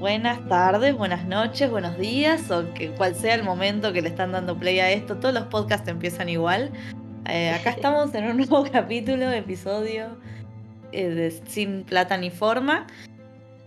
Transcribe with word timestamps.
buenas 0.00 0.48
tardes, 0.48 0.96
buenas 0.96 1.26
noches, 1.26 1.70
buenos 1.70 1.98
días, 1.98 2.50
o 2.50 2.72
que 2.72 2.88
cual 2.92 3.14
sea 3.14 3.34
el 3.34 3.42
momento 3.42 3.92
que 3.92 4.00
le 4.00 4.08
están 4.08 4.32
dando 4.32 4.58
play 4.58 4.80
a 4.80 4.90
esto. 4.90 5.16
Todos 5.18 5.34
los 5.34 5.44
podcasts 5.44 5.86
empiezan 5.88 6.30
igual. 6.30 6.72
Eh, 7.28 7.50
acá 7.50 7.70
estamos 7.76 8.14
en 8.14 8.24
un 8.24 8.38
nuevo 8.38 8.64
capítulo, 8.72 9.30
episodio 9.30 10.16
eh, 10.92 11.10
de 11.10 11.30
Sin 11.46 11.84
Plata 11.84 12.16
ni 12.16 12.30
Forma. 12.30 12.86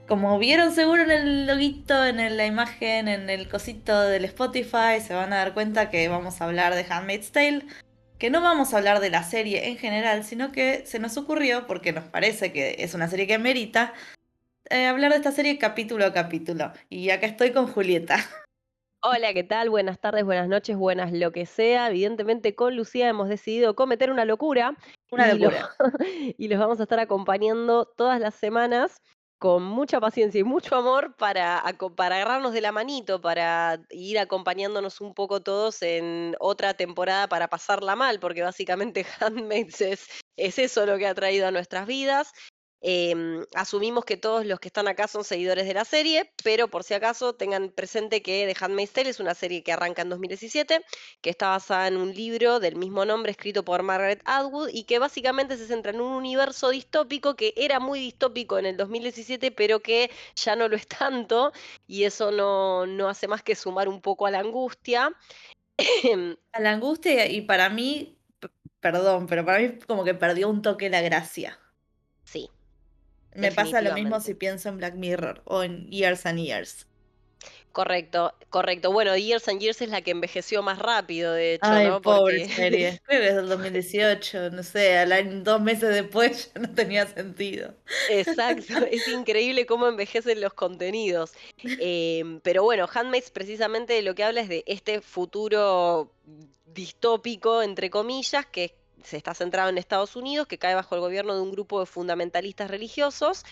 Como 0.08 0.40
vieron 0.40 0.72
seguro 0.72 1.04
en 1.04 1.12
el 1.12 1.48
loguito, 1.48 2.04
en 2.04 2.36
la 2.36 2.46
imagen, 2.48 3.08
en 3.08 3.30
el 3.30 3.48
cosito 3.48 4.02
del 4.02 4.26
Spotify, 4.26 5.00
se 5.06 5.14
van 5.14 5.34
a 5.34 5.38
dar 5.38 5.54
cuenta 5.54 5.92
que 5.92 6.08
vamos 6.08 6.42
a 6.42 6.46
hablar 6.46 6.74
de 6.74 6.86
Handmaid's 6.90 7.32
Tale. 7.32 7.64
Que 8.18 8.32
no 8.32 8.42
vamos 8.42 8.74
a 8.74 8.78
hablar 8.78 9.02
de 9.02 9.12
la 9.12 9.24
serie 9.24 9.70
en 9.70 9.78
general, 9.78 10.24
sino 10.24 10.52
que 10.52 10.84
se 10.88 10.98
nos 10.98 11.16
ocurrió, 11.16 11.68
porque 11.68 11.94
nos 11.94 12.06
parece 12.06 12.52
que 12.52 12.78
es 12.80 12.96
una 12.96 13.08
serie 13.08 13.28
que 13.28 13.38
merita, 13.38 13.94
eh, 14.74 14.88
hablar 14.88 15.12
de 15.12 15.18
esta 15.18 15.32
serie 15.32 15.60
capítulo 15.60 16.04
a 16.04 16.14
capítulo. 16.14 16.74
Y 16.90 17.12
acá 17.12 17.28
estoy 17.28 17.52
con 17.52 17.68
Julieta. 17.68 18.18
Hola, 19.04 19.34
¿qué 19.34 19.44
tal? 19.44 19.70
Buenas 19.70 20.00
tardes, 20.00 20.26
buenas 20.26 20.48
noches, 20.48 20.76
buenas 20.76 21.12
lo 21.12 21.32
que 21.32 21.46
sea. 21.46 21.90
Evidentemente 21.90 22.56
con 22.56 22.76
Lucía 22.76 23.08
hemos 23.08 23.30
decidido 23.30 23.76
cometer 23.76 24.10
una 24.10 24.26
locura. 24.26 24.76
Una 25.12 25.32
locura. 25.34 25.70
y 26.38 26.48
los 26.48 26.60
vamos 26.60 26.80
a 26.80 26.84
estar 26.84 27.00
acompañando 27.00 27.86
todas 27.86 28.20
las 28.20 28.34
semanas 28.34 28.98
con 29.38 29.62
mucha 29.62 30.00
paciencia 30.00 30.40
y 30.40 30.44
mucho 30.46 30.76
amor 30.76 31.18
para, 31.18 31.62
para 31.96 32.16
agarrarnos 32.16 32.54
de 32.54 32.62
la 32.62 32.72
manito, 32.72 33.20
para 33.20 33.80
ir 33.90 34.18
acompañándonos 34.18 35.02
un 35.02 35.14
poco 35.14 35.42
todos 35.44 35.82
en 35.82 36.36
otra 36.40 36.74
temporada 36.74 37.28
para 37.28 37.50
pasarla 37.50 37.96
mal, 37.98 38.20
porque 38.22 38.42
básicamente 38.42 39.06
Handmaids 39.20 39.82
es, 39.82 40.08
es 40.38 40.58
eso 40.58 40.86
lo 40.86 40.98
que 40.98 41.08
ha 41.08 41.14
traído 41.14 41.46
a 41.46 41.52
nuestras 41.52 41.86
vidas. 41.86 42.32
Em, 42.86 43.46
asumimos 43.56 44.04
que 44.04 44.18
todos 44.18 44.46
los 44.46 44.60
que 44.60 44.68
están 44.68 44.90
acá 44.90 45.08
son 45.08 45.24
seguidores 45.24 45.66
de 45.66 45.74
la 45.74 45.86
serie, 45.86 46.30
pero 46.44 46.68
por 46.68 46.84
si 46.84 46.94
acaso 46.94 47.34
tengan 47.34 47.70
presente 47.70 48.22
que 48.22 48.46
The 48.46 48.66
Handmaid's 48.66 48.92
Tale 48.92 49.10
es 49.10 49.22
una 49.22 49.34
serie 49.36 49.64
que 49.64 49.72
arranca 49.72 50.02
en 50.02 50.10
2017, 50.10 50.84
que 51.22 51.30
está 51.30 51.48
basada 51.48 51.88
en 51.88 51.96
un 51.96 52.14
libro 52.14 52.60
del 52.60 52.76
mismo 52.76 53.06
nombre 53.06 53.32
escrito 53.32 53.64
por 53.64 53.84
Margaret 53.84 54.22
Atwood 54.26 54.68
y 54.74 54.84
que 54.84 55.00
básicamente 55.00 55.56
se 55.56 55.66
centra 55.66 55.94
en 55.94 56.02
un 56.02 56.12
universo 56.12 56.72
distópico 56.72 57.38
que 57.38 57.54
era 57.56 57.80
muy 57.80 58.02
distópico 58.02 58.60
en 58.60 58.66
el 58.66 58.76
2017, 58.76 59.52
pero 59.52 59.80
que 59.80 60.12
ya 60.36 60.58
no 60.58 60.68
lo 60.68 60.76
es 60.76 60.86
tanto 60.86 61.54
y 61.88 62.04
eso 62.04 62.32
no, 62.32 62.86
no 62.86 63.08
hace 63.08 63.30
más 63.30 63.44
que 63.44 63.56
sumar 63.56 63.88
un 63.88 64.02
poco 64.02 64.26
a 64.26 64.32
la 64.32 64.40
angustia. 64.40 65.16
a 66.52 66.60
la 66.60 66.72
angustia 66.72 67.32
y 67.32 67.44
para 67.44 67.70
mí, 67.70 68.20
perdón, 68.82 69.26
pero 69.28 69.46
para 69.46 69.60
mí 69.60 69.80
como 69.88 70.04
que 70.04 70.16
perdió 70.16 70.50
un 70.50 70.62
toque 70.62 70.90
la 70.90 71.00
gracia. 71.00 71.58
Sí, 72.26 72.50
me 73.36 73.52
pasa 73.52 73.82
lo 73.82 73.94
mismo 73.94 74.20
si 74.20 74.34
pienso 74.34 74.70
en 74.70 74.78
Black 74.78 74.96
Mirror 74.96 75.42
o 75.46 75.64
en 75.64 75.88
Years 75.90 76.26
and 76.26 76.40
Years. 76.40 76.88
Correcto, 77.74 78.36
correcto. 78.50 78.92
Bueno, 78.92 79.18
Years 79.18 79.48
and 79.48 79.60
Years 79.60 79.82
es 79.82 79.90
la 79.90 80.02
que 80.02 80.12
envejeció 80.12 80.62
más 80.62 80.78
rápido, 80.78 81.34
de 81.34 81.56
hecho, 81.56 81.66
Ay, 81.66 81.90
pobre 82.04 82.48
serie. 82.48 83.02
Creo 83.06 83.20
que 83.20 83.28
es 83.30 83.36
del 83.36 83.50
2018, 83.50 84.52
no 84.52 84.62
sé, 84.62 84.96
al 84.96 85.44
dos 85.44 85.60
meses 85.60 85.90
después 85.90 86.52
ya 86.54 86.62
no 86.62 86.70
tenía 86.72 87.08
sentido. 87.08 87.74
Exacto, 88.12 88.74
es 88.92 89.08
increíble 89.08 89.66
cómo 89.66 89.88
envejecen 89.88 90.40
los 90.40 90.54
contenidos. 90.54 91.34
Em, 91.64 92.40
pero 92.42 92.62
bueno, 92.62 92.88
Handmaids 92.94 93.32
precisamente 93.32 94.00
lo 94.04 94.14
que 94.14 94.24
habla 94.24 94.42
es 94.42 94.50
de 94.50 94.64
este 94.68 95.02
futuro 95.02 96.14
distópico, 96.66 97.64
entre 97.64 97.90
comillas, 97.90 98.46
que 98.46 98.76
se 99.04 99.18
está 99.18 99.34
centrado 99.34 99.70
en 99.70 99.78
Estados 99.78 100.16
Unidos, 100.16 100.48
que 100.48 100.58
cae 100.58 100.76
bajo 100.76 100.96
el 100.96 101.02
gobierno 101.02 101.36
de 101.36 101.42
un 101.42 101.52
grupo 101.52 101.80
de 101.80 101.86
fundamentalistas 101.86 102.70
religiosos, 102.70 103.46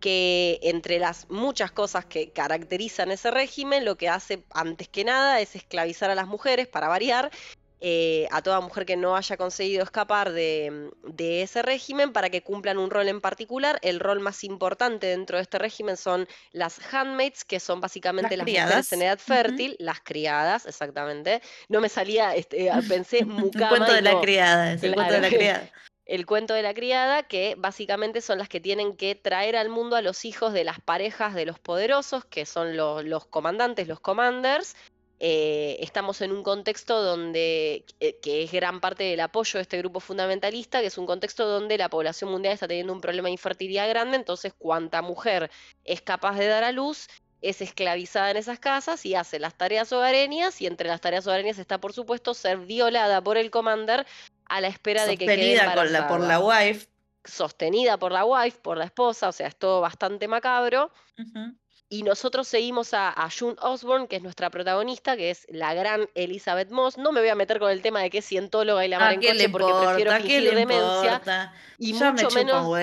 que 0.00 0.60
entre 0.62 0.98
las 0.98 1.28
muchas 1.28 1.72
cosas 1.72 2.04
que 2.04 2.30
caracterizan 2.30 3.10
ese 3.10 3.30
régimen, 3.30 3.84
lo 3.84 3.96
que 3.96 4.08
hace 4.08 4.44
antes 4.52 4.88
que 4.88 5.04
nada 5.04 5.40
es 5.40 5.56
esclavizar 5.56 6.10
a 6.10 6.14
las 6.14 6.28
mujeres, 6.28 6.68
para 6.68 6.88
variar, 6.88 7.30
eh, 7.80 8.26
a 8.32 8.42
toda 8.42 8.60
mujer 8.60 8.84
que 8.84 8.96
no 8.96 9.16
haya 9.16 9.36
conseguido 9.36 9.84
escapar 9.84 10.32
de, 10.32 10.90
ese 11.18 11.62
régimen 11.62 12.12
para 12.12 12.28
que 12.28 12.42
cumplan 12.42 12.78
un 12.78 12.90
rol 12.90 13.08
en 13.08 13.20
particular. 13.20 13.78
El 13.82 14.00
rol 14.00 14.18
más 14.20 14.42
importante 14.42 15.06
dentro 15.06 15.36
de 15.36 15.42
este 15.42 15.58
régimen 15.58 15.96
son 15.96 16.26
las 16.52 16.80
handmaids, 16.92 17.44
que 17.44 17.60
son 17.60 17.80
básicamente 17.80 18.36
las, 18.36 18.46
mujeres 18.46 18.92
en 18.92 19.02
edad 19.02 19.18
fértil, 19.18 19.76
las 19.78 20.00
criadas, 20.00 20.66
exactamente. 20.66 21.40
No 21.68 21.80
me 21.80 21.88
salía, 21.88 22.34
este, 22.34 22.70
pensé 22.88 23.24
mucama. 23.24 23.70
el 23.70 23.76
cuento 23.76 23.92
de 23.92 24.02
la 24.02 24.20
criada, 24.20 24.72
el 24.72 24.94
cuento 24.94 25.12
de 25.12 25.20
la 25.20 25.28
criada. 25.28 25.70
El 26.04 26.24
cuento 26.24 26.54
de 26.54 26.62
la 26.62 26.72
criada, 26.72 27.24
que 27.24 27.54
básicamente 27.58 28.22
son 28.22 28.38
las 28.38 28.48
que 28.48 28.60
tienen 28.60 28.96
que 28.96 29.14
traer 29.14 29.56
al 29.56 29.68
mundo 29.68 29.94
a 29.94 30.00
los 30.00 30.24
hijos 30.24 30.54
de 30.54 30.64
las 30.64 30.80
parejas 30.80 31.34
de 31.34 31.44
los 31.44 31.58
poderosos, 31.58 32.24
que 32.24 32.46
son 32.46 32.78
los 32.78 33.26
comandantes, 33.26 33.86
los 33.86 34.00
commanders, 34.00 34.74
eh, 35.20 35.76
estamos 35.80 36.20
en 36.20 36.30
un 36.30 36.42
contexto 36.42 37.02
donde, 37.02 37.84
eh, 38.00 38.18
que 38.22 38.44
es 38.44 38.52
gran 38.52 38.80
parte 38.80 39.04
del 39.04 39.20
apoyo 39.20 39.58
de 39.58 39.62
este 39.62 39.78
grupo 39.78 40.00
fundamentalista, 40.00 40.80
que 40.80 40.86
es 40.86 40.98
un 40.98 41.06
contexto 41.06 41.46
donde 41.46 41.76
la 41.76 41.88
población 41.88 42.30
mundial 42.30 42.54
está 42.54 42.68
teniendo 42.68 42.92
un 42.92 43.00
problema 43.00 43.26
de 43.26 43.32
infertilidad 43.32 43.88
grande, 43.88 44.16
entonces 44.16 44.52
cuanta 44.56 45.02
mujer 45.02 45.50
es 45.84 46.02
capaz 46.02 46.36
de 46.38 46.46
dar 46.46 46.64
a 46.64 46.72
luz 46.72 47.08
es 47.40 47.60
esclavizada 47.60 48.32
en 48.32 48.36
esas 48.36 48.58
casas 48.58 49.06
y 49.06 49.14
hace 49.14 49.38
las 49.38 49.54
tareas 49.54 49.92
hogareñas 49.92 50.60
y 50.60 50.66
entre 50.66 50.88
las 50.88 51.00
tareas 51.00 51.26
hogareñas 51.26 51.58
está 51.58 51.78
por 51.78 51.92
supuesto 51.92 52.34
ser 52.34 52.58
violada 52.58 53.22
por 53.22 53.36
el 53.36 53.50
commander 53.50 54.06
a 54.46 54.60
la 54.60 54.68
espera 54.68 55.06
de 55.06 55.16
que 55.16 55.26
quede 55.26 55.52
embarazada. 55.52 56.08
por 56.08 56.20
la 56.20 56.40
wife. 56.40 56.88
Sostenida 57.24 57.98
por 57.98 58.12
la 58.12 58.24
wife, 58.24 58.58
por 58.60 58.76
la 58.76 58.84
esposa, 58.84 59.28
o 59.28 59.32
sea, 59.32 59.48
es 59.48 59.56
todo 59.56 59.80
bastante 59.80 60.26
macabro. 60.28 60.90
Y 61.90 62.02
nosotros 62.02 62.46
seguimos 62.46 62.92
a, 62.92 63.14
June 63.36 63.56
Osborne, 63.62 64.08
que 64.08 64.16
es 64.16 64.22
nuestra 64.22 64.50
protagonista, 64.50 65.16
que 65.16 65.30
es 65.30 65.46
la 65.48 65.72
gran 65.72 66.08
Elizabeth 66.14 66.70
Moss. 66.70 66.98
No 66.98 67.12
me 67.12 67.20
voy 67.20 67.30
a 67.30 67.34
meter 67.34 67.58
con 67.58 67.70
el 67.70 67.80
tema 67.80 68.02
de 68.02 68.10
que 68.10 68.18
es 68.18 68.26
cientóloga 68.26 68.84
y 68.84 68.88
la 68.88 68.98
mar 68.98 69.14
en 69.14 69.22
coche 69.22 69.48
porque 69.48 69.72
prefiero 69.72 70.12
fingir 70.16 70.54
demencia. 70.54 71.52
Y 71.78 71.94
mucho 71.94 72.30
menos. 72.30 72.78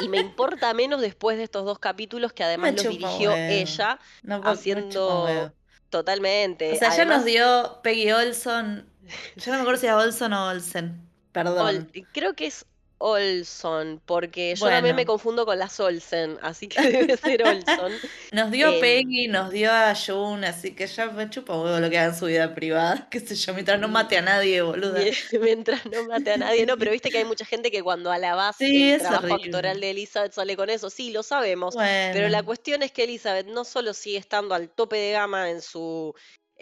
y 0.00 0.08
me 0.08 0.18
importa 0.18 0.72
menos 0.74 1.00
después 1.00 1.36
de 1.36 1.42
estos 1.42 1.64
dos 1.64 1.80
capítulos 1.80 2.32
que 2.32 2.44
además 2.44 2.74
los 2.74 2.88
dirigió 2.88 3.34
ella, 3.34 3.98
haciendo 4.44 5.52
totalmente. 5.90 6.72
O 6.72 6.76
sea, 6.76 6.96
ya 6.96 7.04
nos 7.04 7.24
dio 7.24 7.80
Peggy 7.82 8.12
Olson. 8.12 8.88
Yo 9.36 9.50
no 9.50 9.58
me 9.58 9.62
acuerdo 9.62 9.80
si 9.80 9.86
era 9.86 9.96
Olson 9.96 10.32
o 10.32 10.48
Olsen. 10.48 11.08
Perdón. 11.32 11.90
creo 12.12 12.34
que 12.34 12.46
es 12.46 12.66
Olson, 13.04 14.00
porque 14.06 14.54
yo 14.54 14.68
también 14.68 14.94
me 14.94 15.04
confundo 15.04 15.44
con 15.44 15.58
las 15.58 15.80
Olsen, 15.80 16.38
así 16.40 16.68
que 16.68 16.80
debe 17.06 17.16
ser 17.16 17.42
Olson. 17.42 17.92
nos 18.32 18.50
dio 18.52 18.68
em, 18.68 18.80
Peggy, 18.80 19.26
nos 19.26 19.50
dio 19.50 19.72
a 19.72 19.92
June, 19.94 20.46
así 20.46 20.72
que 20.72 20.86
ya 20.86 21.06
me 21.06 21.28
chupa 21.28 21.58
huevo 21.58 21.80
lo 21.80 21.90
que 21.90 21.98
haga 21.98 22.12
en 22.12 22.18
su 22.18 22.26
vida 22.26 22.54
privada, 22.54 23.08
qué 23.10 23.18
sé 23.18 23.34
yo, 23.34 23.54
mientras 23.54 23.80
no 23.80 23.88
mate 23.88 24.18
a 24.18 24.22
nadie, 24.22 24.62
boludo. 24.62 24.94
mientras 25.40 25.84
no 25.86 26.04
mate 26.04 26.32
a 26.32 26.36
nadie, 26.36 26.64
no, 26.64 26.78
pero 26.78 26.92
viste 26.92 27.10
que 27.10 27.18
hay 27.18 27.24
mucha 27.24 27.44
gente 27.44 27.72
que 27.72 27.82
cuando 27.82 28.12
alabas 28.12 28.56
el 28.60 28.98
trabajo 29.00 29.34
actoral 29.34 29.80
de 29.80 29.90
Elizabeth 29.90 30.32
sale 30.32 30.56
con 30.56 30.70
eso, 30.70 30.88
sí, 30.88 31.10
lo 31.10 31.24
sabemos, 31.24 31.74
pero 31.76 32.28
la 32.28 32.44
cuestión 32.44 32.84
es 32.84 32.92
que 32.92 33.02
Elizabeth 33.02 33.48
no 33.48 33.64
solo 33.64 33.94
sigue 33.94 34.18
estando 34.18 34.54
al 34.54 34.68
tope 34.68 34.96
de 34.96 35.12
gama 35.12 35.50
en 35.50 35.60
su 35.60 36.14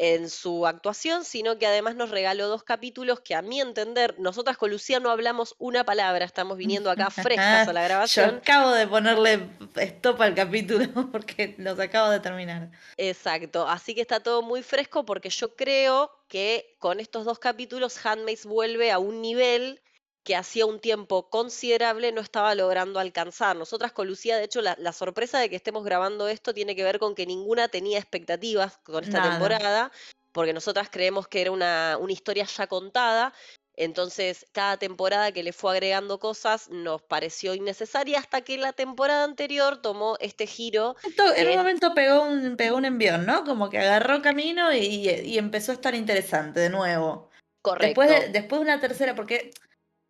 en 0.02 0.30
su 0.30 0.66
actuación, 0.66 1.26
sino 1.26 1.58
que 1.58 1.66
además 1.66 1.94
nos 1.94 2.08
regaló 2.08 2.48
dos 2.48 2.62
capítulos 2.62 3.20
que 3.20 3.34
a 3.34 3.42
mi 3.42 3.60
entender, 3.60 4.14
nosotras 4.18 4.56
con 4.56 4.70
Lucía 4.70 4.98
no 4.98 5.10
hablamos 5.10 5.54
una 5.58 5.84
palabra, 5.84 6.24
estamos 6.24 6.56
viniendo 6.56 6.90
acá 6.90 7.10
frescas 7.10 7.68
a 7.68 7.72
la 7.74 7.82
grabación. 7.82 8.30
Yo 8.30 8.36
acabo 8.38 8.70
de 8.70 8.86
ponerle 8.86 9.50
stop 9.76 10.22
al 10.22 10.34
capítulo 10.34 10.86
porque 11.12 11.54
los 11.58 11.78
acabo 11.78 12.08
de 12.08 12.18
terminar. 12.18 12.70
Exacto, 12.96 13.68
así 13.68 13.94
que 13.94 14.00
está 14.00 14.20
todo 14.20 14.40
muy 14.40 14.62
fresco 14.62 15.04
porque 15.04 15.28
yo 15.28 15.54
creo 15.54 16.10
que 16.28 16.76
con 16.78 16.98
estos 16.98 17.26
dos 17.26 17.38
capítulos 17.38 18.02
Handmaid's 18.02 18.46
vuelve 18.46 18.92
a 18.92 18.98
un 18.98 19.20
nivel 19.20 19.82
que 20.24 20.36
hacía 20.36 20.66
un 20.66 20.80
tiempo 20.80 21.30
considerable 21.30 22.12
no 22.12 22.20
estaba 22.20 22.54
logrando 22.54 23.00
alcanzar. 23.00 23.56
Nosotras 23.56 23.92
con 23.92 24.06
Lucía, 24.06 24.36
de 24.36 24.44
hecho, 24.44 24.60
la, 24.60 24.92
sorpresa 24.92 25.38
de 25.38 25.48
que 25.48 25.56
estemos 25.56 25.84
grabando 25.84 26.28
esto 26.28 26.52
tiene 26.52 26.76
que 26.76 26.84
ver 26.84 26.98
con 26.98 27.14
que 27.14 27.26
ninguna 27.26 27.68
tenía 27.68 27.98
expectativas 27.98 28.78
con 28.78 29.04
esta 29.04 29.22
temporada, 29.22 29.90
porque 30.32 30.52
nosotras 30.52 30.88
creemos 30.90 31.26
que 31.26 31.40
era 31.40 31.50
una, 31.50 31.96
una 31.98 32.12
historia 32.12 32.44
ya 32.44 32.66
contada. 32.66 33.32
Entonces, 33.76 34.44
cada 34.52 34.76
temporada 34.76 35.32
que 35.32 35.42
le 35.42 35.54
fue 35.54 35.72
agregando 35.72 36.18
cosas 36.18 36.68
nos 36.68 37.00
pareció 37.00 37.54
innecesaria 37.54 38.18
hasta 38.18 38.42
que 38.42 38.58
la 38.58 38.74
temporada 38.74 39.24
anterior 39.24 39.80
tomó 39.80 40.18
este 40.20 40.46
giro. 40.46 40.96
en 41.36 41.48
un 41.48 41.56
momento 41.56 41.94
pegó 41.94 42.24
un, 42.24 42.56
pegó 42.58 42.76
un 42.76 42.84
envión, 42.84 43.24
¿no? 43.24 43.44
Como 43.44 43.70
que 43.70 43.78
agarró 43.78 44.20
camino 44.20 44.70
y, 44.74 45.08
y 45.08 45.38
empezó 45.38 45.72
a 45.72 45.76
estar 45.76 45.94
interesante 45.94 46.60
de 46.60 46.68
nuevo. 46.68 47.30
Correcto. 47.62 48.02
Después 48.02 48.32
después 48.32 48.60
de 48.60 48.64
una 48.64 48.80
tercera, 48.80 49.14
porque 49.14 49.52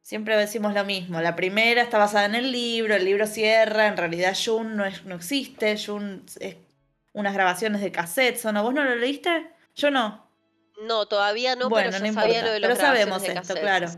Siempre 0.03 0.37
decimos 0.37 0.75
lo 0.75 0.85
mismo. 0.85 1.21
La 1.21 1.37
primera 1.37 1.83
está 1.83 1.99
basada 1.99 2.25
en 2.25 2.35
el 2.35 2.53
libro, 2.53 2.95
el 2.95 3.05
libro 3.05 3.27
cierra, 3.27 3.87
en 3.87 3.97
realidad 3.97 4.37
Jun 4.43 4.77
no, 4.77 4.85
es, 4.85 5.05
no 5.05 5.15
existe, 5.15 5.77
Jun 5.79 6.25
es 6.41 6.57
unas 7.13 7.35
grabaciones 7.35 7.81
de 7.81 7.93
cassette, 7.93 8.43
¿no? 8.45 8.63
¿Vos 8.63 8.75
no 8.75 8.85
lo 8.85 8.95
leíste? 8.97 9.51
Yo 9.75 9.91
no. 9.91 10.29
No, 10.83 11.07
todavía 11.07 11.57
no, 11.57 11.69
pero 11.69 11.91
yo 11.91 12.13
sabía 12.13 12.43
lo 12.43 12.53
de 12.53 12.61
los 12.61 12.69
Pero 12.69 12.81
sabemos 12.81 13.23
esto, 13.23 13.55
claro. 13.55 13.89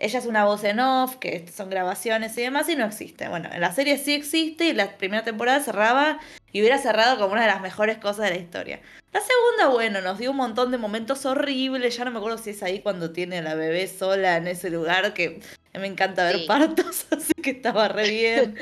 Ella 0.00 0.20
es 0.20 0.26
una 0.26 0.44
voz 0.44 0.62
en 0.62 0.78
off, 0.78 1.16
que 1.16 1.44
son 1.48 1.70
grabaciones 1.70 2.38
y 2.38 2.42
demás, 2.42 2.68
y 2.68 2.76
no 2.76 2.86
existe. 2.86 3.28
Bueno, 3.28 3.48
en 3.52 3.60
la 3.60 3.72
serie 3.72 3.98
sí 3.98 4.14
existe 4.14 4.66
y 4.66 4.72
la 4.72 4.96
primera 4.96 5.24
temporada 5.24 5.58
cerraba 5.58 6.20
y 6.52 6.60
hubiera 6.60 6.78
cerrado 6.78 7.18
como 7.18 7.32
una 7.32 7.42
de 7.42 7.48
las 7.48 7.60
mejores 7.60 7.98
cosas 7.98 8.26
de 8.26 8.30
la 8.30 8.36
historia. 8.36 8.80
La 9.12 9.20
segunda, 9.20 9.74
bueno, 9.74 10.00
nos 10.00 10.18
dio 10.18 10.30
un 10.30 10.36
montón 10.36 10.70
de 10.70 10.78
momentos 10.78 11.26
horribles. 11.26 11.96
Ya 11.96 12.04
no 12.04 12.12
me 12.12 12.18
acuerdo 12.18 12.38
si 12.38 12.50
es 12.50 12.62
ahí 12.62 12.78
cuando 12.78 13.10
tiene 13.10 13.38
a 13.38 13.42
la 13.42 13.56
bebé 13.56 13.88
sola 13.88 14.36
en 14.36 14.46
ese 14.46 14.70
lugar, 14.70 15.14
que 15.14 15.40
me 15.74 15.88
encanta 15.88 16.22
ver 16.22 16.46
partos, 16.46 17.06
así 17.10 17.32
que 17.42 17.50
estaba 17.50 17.88
re 17.88 18.08
bien. 18.08 18.56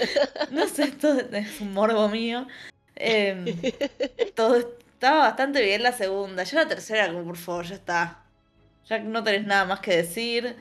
No 0.50 0.66
sé, 0.66 0.84
esto 0.84 1.18
es 1.20 1.60
un 1.60 1.74
morbo 1.74 2.08
mío. 2.08 2.46
Em, 2.94 3.44
todo 4.34 4.56
estaba 4.56 5.18
bastante 5.18 5.62
bien 5.62 5.82
la 5.82 5.92
segunda. 5.92 6.44
Ya 6.44 6.62
la 6.62 6.68
tercera, 6.68 7.08
como 7.08 7.24
por 7.24 7.36
favor, 7.36 7.66
ya 7.66 7.74
está. 7.74 8.22
Ya 8.86 9.00
no 9.00 9.22
tenés 9.22 9.46
nada 9.46 9.66
más 9.66 9.80
que 9.80 9.96
decir. 9.96 10.56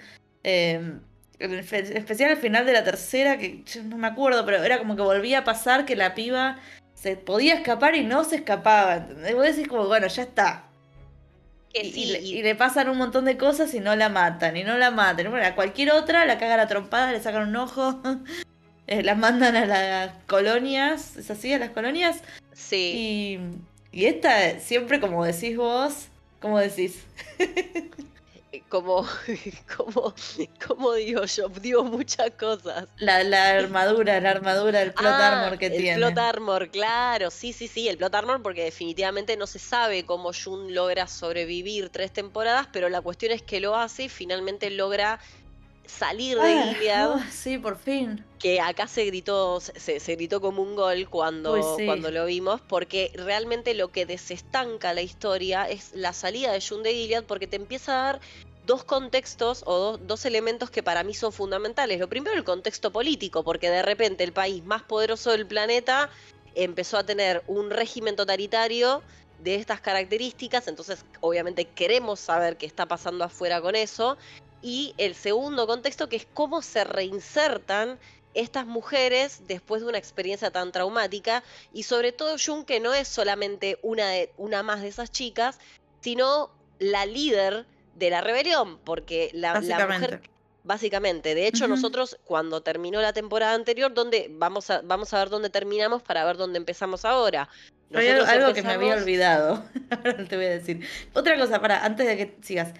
Eh, 0.47 0.99
en 1.39 1.53
especial 1.53 2.29
al 2.29 2.37
final 2.37 2.67
de 2.67 2.73
la 2.73 2.83
tercera, 2.83 3.39
que 3.39 3.63
no 3.83 3.97
me 3.97 4.07
acuerdo, 4.07 4.45
pero 4.45 4.63
era 4.63 4.77
como 4.77 4.95
que 4.95 5.01
volvía 5.01 5.39
a 5.39 5.43
pasar 5.43 5.85
que 5.85 5.95
la 5.95 6.13
piba 6.13 6.59
se 6.93 7.17
podía 7.17 7.55
escapar 7.55 7.95
y 7.95 8.03
no 8.03 8.23
se 8.23 8.37
escapaba. 8.37 8.97
¿entendés? 8.97 9.33
Vos 9.33 9.43
decís 9.43 9.67
como, 9.67 9.87
bueno, 9.87 10.07
ya 10.07 10.21
está. 10.21 10.65
y, 11.73 12.41
le, 12.43 12.55
pasan 12.55 12.89
un 12.89 12.97
montón 12.97 13.25
de 13.25 13.37
cosas 13.37 13.73
y 13.73 13.79
no 13.79 13.95
la 13.95 14.09
matan, 14.09 14.55
y 14.55 14.63
no 14.63 14.77
la 14.77 14.91
matan. 14.91 15.31
Bueno, 15.31 15.45
a 15.45 15.55
cualquier 15.55 15.91
otra 15.91 16.25
la 16.25 16.37
caga 16.37 16.57
la 16.57 16.67
trompada, 16.67 17.11
le 17.11 17.19
sacan 17.21 17.49
un 17.49 17.55
ojo, 17.55 17.99
eh, 18.87 19.01
la 19.01 19.15
mandan 19.15 19.55
a 19.55 19.65
las 19.65 20.11
colonias, 20.27 21.17
¿es 21.17 21.31
así? 21.31 21.51
A 21.53 21.57
las 21.57 21.71
colonias. 21.71 22.21
Sí. 22.53 23.39
Y, 23.91 23.99
y 23.99 24.05
esta, 24.05 24.59
siempre 24.59 24.99
como 24.99 25.25
decís 25.25 25.57
vos, 25.57 26.07
¿cómo 26.39 26.59
decís? 26.59 27.03
como, 28.69 29.07
como, 29.77 30.13
como 30.67 30.93
digo 30.93 31.25
yo, 31.25 31.49
digo 31.49 31.83
muchas 31.83 32.31
cosas. 32.31 32.87
La, 32.97 33.23
la 33.23 33.51
armadura, 33.51 34.19
la 34.19 34.31
armadura, 34.31 34.81
el 34.81 34.93
plot 34.93 35.13
ah, 35.13 35.43
armor 35.43 35.57
que 35.57 35.69
tiene. 35.69 35.93
El 35.93 35.97
plot 35.97 36.17
armor, 36.17 36.69
claro, 36.69 37.31
sí, 37.31 37.53
sí, 37.53 37.67
sí, 37.67 37.87
el 37.87 37.97
plot 37.97 38.15
armor 38.15 38.41
porque 38.41 38.63
definitivamente 38.63 39.37
no 39.37 39.47
se 39.47 39.59
sabe 39.59 40.05
cómo 40.05 40.31
Jun 40.33 40.73
logra 40.73 41.07
sobrevivir 41.07 41.89
tres 41.89 42.11
temporadas, 42.11 42.67
pero 42.71 42.89
la 42.89 43.01
cuestión 43.01 43.31
es 43.31 43.41
que 43.41 43.59
lo 43.59 43.75
hace 43.75 44.03
y 44.03 44.09
finalmente 44.09 44.69
logra 44.69 45.19
salir 45.87 46.37
de 46.37 46.53
ah, 46.53 46.73
Gilead. 46.73 47.09
Oh, 47.09 47.21
sí, 47.31 47.57
por 47.57 47.77
fin. 47.77 48.23
Que 48.39 48.59
acá 48.59 48.87
se 48.87 49.05
gritó, 49.05 49.59
se, 49.59 50.15
gritó 50.15 50.41
como 50.41 50.61
un 50.61 50.75
gol 50.75 51.07
cuando, 51.09 51.77
cuando 51.85 52.11
lo 52.11 52.25
vimos, 52.25 52.61
porque 52.61 53.11
realmente 53.15 53.73
lo 53.73 53.91
que 53.91 54.05
desestanca 54.05 54.93
la 54.93 55.01
historia 55.01 55.69
es 55.69 55.91
la 55.93 56.13
salida 56.13 56.51
de 56.51 56.61
Jun 56.61 56.83
de 56.83 56.93
Gilead, 56.93 57.23
porque 57.23 57.47
te 57.47 57.55
empieza 57.55 57.93
a 57.93 58.03
dar 58.03 58.21
dos 58.65 58.83
contextos 58.83 59.63
o 59.65 59.97
dos, 59.97 60.25
elementos 60.25 60.69
que 60.69 60.83
para 60.83 61.03
mí 61.03 61.13
son 61.13 61.31
fundamentales. 61.31 61.99
Lo 61.99 62.09
primero, 62.09 62.35
el 62.35 62.43
contexto 62.43 62.91
político, 62.91 63.43
porque 63.43 63.69
de 63.69 63.81
repente 63.81 64.23
el 64.23 64.33
país 64.33 64.63
más 64.63 64.83
poderoso 64.83 65.31
del 65.31 65.45
planeta 65.45 66.09
empezó 66.55 66.97
a 66.97 67.05
tener 67.05 67.43
un 67.47 67.69
régimen 67.69 68.15
totalitario 68.15 69.03
de 69.39 69.55
estas 69.55 69.81
características, 69.81 70.67
entonces 70.67 71.03
obviamente 71.19 71.65
queremos 71.65 72.19
saber 72.19 72.57
qué 72.57 72.65
está 72.65 72.85
pasando 72.87 73.25
afuera 73.25 73.61
con 73.61 73.75
eso. 73.75 74.17
Y 74.61 74.95
el 74.97 75.13
segundo 75.13 75.67
contexto, 75.67 76.09
que 76.09 76.15
es 76.15 76.27
cómo 76.33 76.61
se 76.61 76.83
reinsertan 76.83 77.99
estas 78.33 78.65
mujeres 78.65 79.41
después 79.47 79.81
de 79.81 79.87
una 79.87 79.97
experiencia 79.97 80.51
tan 80.51 80.71
traumática 80.71 81.43
y 81.73 81.83
sobre 81.83 82.11
todo 82.11 82.35
Jun 82.43 82.65
que 82.65 82.79
no 82.79 82.93
es 82.93 83.07
solamente 83.07 83.79
una, 83.81 84.09
de, 84.09 84.31
una 84.37 84.61
más 84.61 84.81
de 84.81 84.89
esas 84.89 85.11
chicas, 85.11 85.59
sino 86.01 86.49
la 86.79 87.05
líder 87.05 87.65
de 87.95 88.09
la 88.09 88.21
rebelión, 88.21 88.77
porque 88.83 89.29
la, 89.33 89.59
mujer 89.59 90.21
básicamente. 90.65 91.35
De 91.35 91.47
hecho, 91.47 91.67
nosotros 91.67 92.17
cuando 92.25 92.61
terminó 92.61 93.01
la 93.01 93.13
temporada 93.13 93.53
anterior, 93.53 93.93
donde 93.93 94.27
vamos 94.31 94.69
a 94.69 94.81
vamos 94.81 95.13
a 95.13 95.19
ver 95.19 95.29
dónde 95.29 95.49
terminamos 95.49 96.03
para 96.03 96.25
ver 96.25 96.37
dónde 96.37 96.57
empezamos 96.57 97.05
ahora. 97.05 97.47
algo 97.93 98.53
que 98.53 98.63
me 98.63 98.73
había 98.73 98.95
olvidado. 98.95 99.63
Ahora 99.89 100.25
te 100.27 100.35
voy 100.35 100.45
a 100.45 100.49
decir. 100.49 100.85
Otra 101.13 101.37
cosa, 101.37 101.61
para 101.61 101.85
antes 101.85 102.05
de 102.05 102.17
que 102.17 102.37
sigas. 102.41 102.73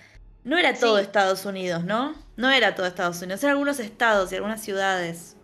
No 0.44 0.60
era 0.60 0.76
todo 0.76 1.00
Estados 1.00 1.44
Unidos, 1.46 1.84
¿no? 1.84 2.14
No 2.36 2.52
era 2.52 2.76
todo 2.76 2.86
Estados 2.86 3.20
Unidos, 3.20 3.42
eran 3.42 3.54
algunos 3.54 3.80
estados 3.80 4.32
y 4.32 4.36
algunas 4.36 4.62
ciudades. 4.62 5.36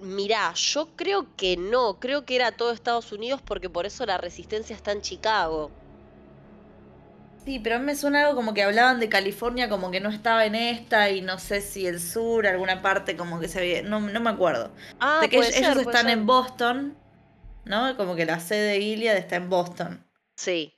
Mirá, 0.00 0.52
yo 0.54 0.90
creo 0.94 1.26
que 1.36 1.56
no, 1.56 1.98
creo 1.98 2.24
que 2.24 2.36
era 2.36 2.52
todo 2.52 2.70
Estados 2.70 3.10
Unidos 3.10 3.40
porque 3.42 3.68
por 3.68 3.84
eso 3.84 4.06
la 4.06 4.16
resistencia 4.16 4.76
está 4.76 4.92
en 4.92 5.00
Chicago. 5.00 5.72
Sí, 7.44 7.58
pero 7.58 7.76
a 7.76 7.78
mí 7.78 7.84
me 7.84 7.94
suena 7.94 8.22
algo 8.22 8.34
como 8.34 8.54
que 8.54 8.62
hablaban 8.62 9.00
de 9.00 9.10
California 9.10 9.68
como 9.68 9.90
que 9.90 10.00
no 10.00 10.08
estaba 10.08 10.46
en 10.46 10.54
esta 10.54 11.10
y 11.10 11.20
no 11.20 11.38
sé 11.38 11.60
si 11.60 11.86
el 11.86 12.00
sur, 12.00 12.46
alguna 12.46 12.80
parte 12.80 13.16
como 13.16 13.38
que 13.38 13.48
se 13.48 13.58
había... 13.58 13.82
No, 13.82 14.00
no 14.00 14.20
me 14.20 14.30
acuerdo. 14.30 14.72
Ah, 14.98 15.18
de 15.20 15.28
que 15.28 15.36
ellos, 15.36 15.76
están 15.76 16.08
en 16.08 16.24
Boston, 16.24 16.96
¿no? 17.66 17.96
Como 17.98 18.16
que 18.16 18.24
la 18.24 18.40
sede 18.40 18.72
de 18.72 18.78
Iliad 18.78 19.16
está 19.16 19.36
en 19.36 19.50
Boston. 19.50 20.06
Sí. 20.36 20.74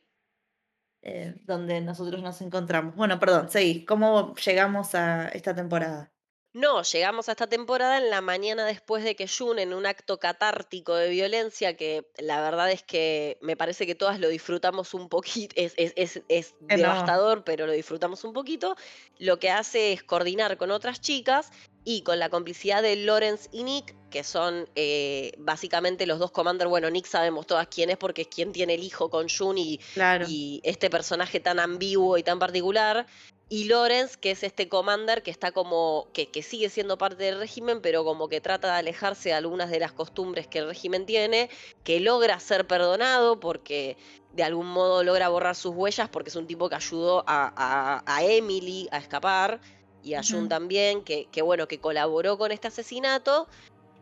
Eh, 1.02 1.36
donde 1.44 1.80
nosotros 1.80 2.20
nos 2.20 2.40
encontramos. 2.40 2.96
Bueno, 2.96 3.20
perdón, 3.20 3.48
seguí. 3.48 3.84
¿Cómo 3.84 4.34
llegamos 4.34 4.96
a 4.96 5.28
esta 5.28 5.54
temporada? 5.54 6.10
No, 6.56 6.82
llegamos 6.82 7.28
a 7.28 7.32
esta 7.32 7.48
temporada 7.48 7.98
en 7.98 8.08
la 8.08 8.22
mañana 8.22 8.64
después 8.64 9.04
de 9.04 9.14
que 9.14 9.28
Jun, 9.28 9.58
en 9.58 9.74
un 9.74 9.84
acto 9.84 10.18
catártico 10.18 10.94
de 10.94 11.10
violencia, 11.10 11.76
que 11.76 12.06
la 12.16 12.40
verdad 12.40 12.70
es 12.70 12.82
que 12.82 13.36
me 13.42 13.58
parece 13.58 13.86
que 13.86 13.94
todas 13.94 14.18
lo 14.20 14.30
disfrutamos 14.30 14.94
un 14.94 15.10
poquito, 15.10 15.54
es, 15.58 15.74
es, 15.76 16.22
es, 16.28 16.54
devastador, 16.60 17.44
pero 17.44 17.66
lo 17.66 17.72
disfrutamos 17.72 18.24
un 18.24 18.32
poquito, 18.32 18.74
lo 19.18 19.38
que 19.38 19.50
hace 19.50 19.92
es 19.92 20.02
coordinar 20.02 20.56
con 20.56 20.70
otras 20.70 21.02
chicas 21.02 21.50
y 21.84 22.00
con 22.00 22.18
la 22.18 22.30
complicidad 22.30 22.80
de 22.80 22.96
Lawrence 22.96 23.50
y 23.52 23.62
Nick, 23.62 23.94
que 24.08 24.24
son 24.24 24.66
eh, 24.76 25.32
básicamente 25.36 26.06
los 26.06 26.18
dos 26.18 26.30
commanders. 26.30 26.70
Bueno, 26.70 26.88
Nick 26.88 27.04
sabemos 27.04 27.46
todas 27.46 27.66
quién 27.66 27.90
es 27.90 27.98
porque 27.98 28.22
es 28.22 28.28
quien 28.28 28.52
tiene 28.52 28.76
el 28.76 28.82
hijo 28.82 29.10
con 29.10 29.28
Jun 29.28 29.58
y, 29.58 29.78
y 30.26 30.62
este 30.64 30.88
personaje 30.88 31.38
tan 31.38 31.60
ambiguo 31.60 32.16
y 32.16 32.22
tan 32.22 32.38
particular 32.38 33.06
y 33.48 33.64
Lawrence, 33.64 34.16
que 34.20 34.32
es 34.32 34.42
este 34.42 34.68
commander 34.68 35.22
que 35.22 35.30
está 35.30 35.52
como, 35.52 36.08
que, 36.12 36.30
que, 36.30 36.42
sigue 36.42 36.68
siendo 36.68 36.98
parte 36.98 37.22
del 37.22 37.38
régimen, 37.38 37.80
pero 37.80 38.04
como 38.04 38.28
que 38.28 38.40
trata 38.40 38.72
de 38.72 38.78
alejarse 38.78 39.28
de 39.28 39.34
algunas 39.34 39.70
de 39.70 39.78
las 39.78 39.92
costumbres 39.92 40.48
que 40.48 40.58
el 40.58 40.66
régimen 40.66 41.06
tiene, 41.06 41.48
que 41.84 42.00
logra 42.00 42.40
ser 42.40 42.66
perdonado 42.66 43.38
porque 43.38 43.96
de 44.32 44.42
algún 44.42 44.66
modo 44.66 45.04
logra 45.04 45.28
borrar 45.28 45.54
sus 45.54 45.74
huellas 45.74 46.08
porque 46.08 46.30
es 46.30 46.36
un 46.36 46.48
tipo 46.48 46.68
que 46.68 46.74
ayudó 46.74 47.22
a, 47.26 48.02
a, 48.04 48.24
Emily 48.24 48.88
a 48.90 48.98
escapar 48.98 49.60
y 50.02 50.14
a 50.14 50.22
Jun 50.22 50.48
también, 50.48 51.02
que, 51.02 51.26
que 51.30 51.42
bueno, 51.42 51.68
que 51.68 51.78
colaboró 51.78 52.38
con 52.38 52.50
este 52.52 52.68
asesinato. 52.68 53.48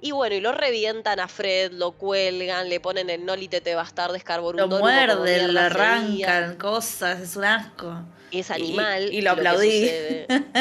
Y 0.05 0.13
bueno, 0.13 0.35
y 0.35 0.41
lo 0.41 0.53
revientan 0.53 1.19
a 1.19 1.29
Fred, 1.29 1.73
lo 1.73 1.93
cuelgan, 1.93 2.69
le 2.69 2.79
ponen 2.79 3.09
el 3.09 3.25
nolitete 3.25 3.75
bastardes 3.75 4.23
carborundo. 4.23 4.67
Lo 4.67 4.79
muerden, 4.79 5.55
le 5.55 5.61
arrancan 5.61 6.57
cosas, 6.57 7.21
es 7.21 7.37
un 7.37 7.45
asco 7.45 8.05
es 8.31 8.51
animal. 8.51 9.13
Y, 9.13 9.23
lo 9.23 9.31
aplaudí. 9.31 9.91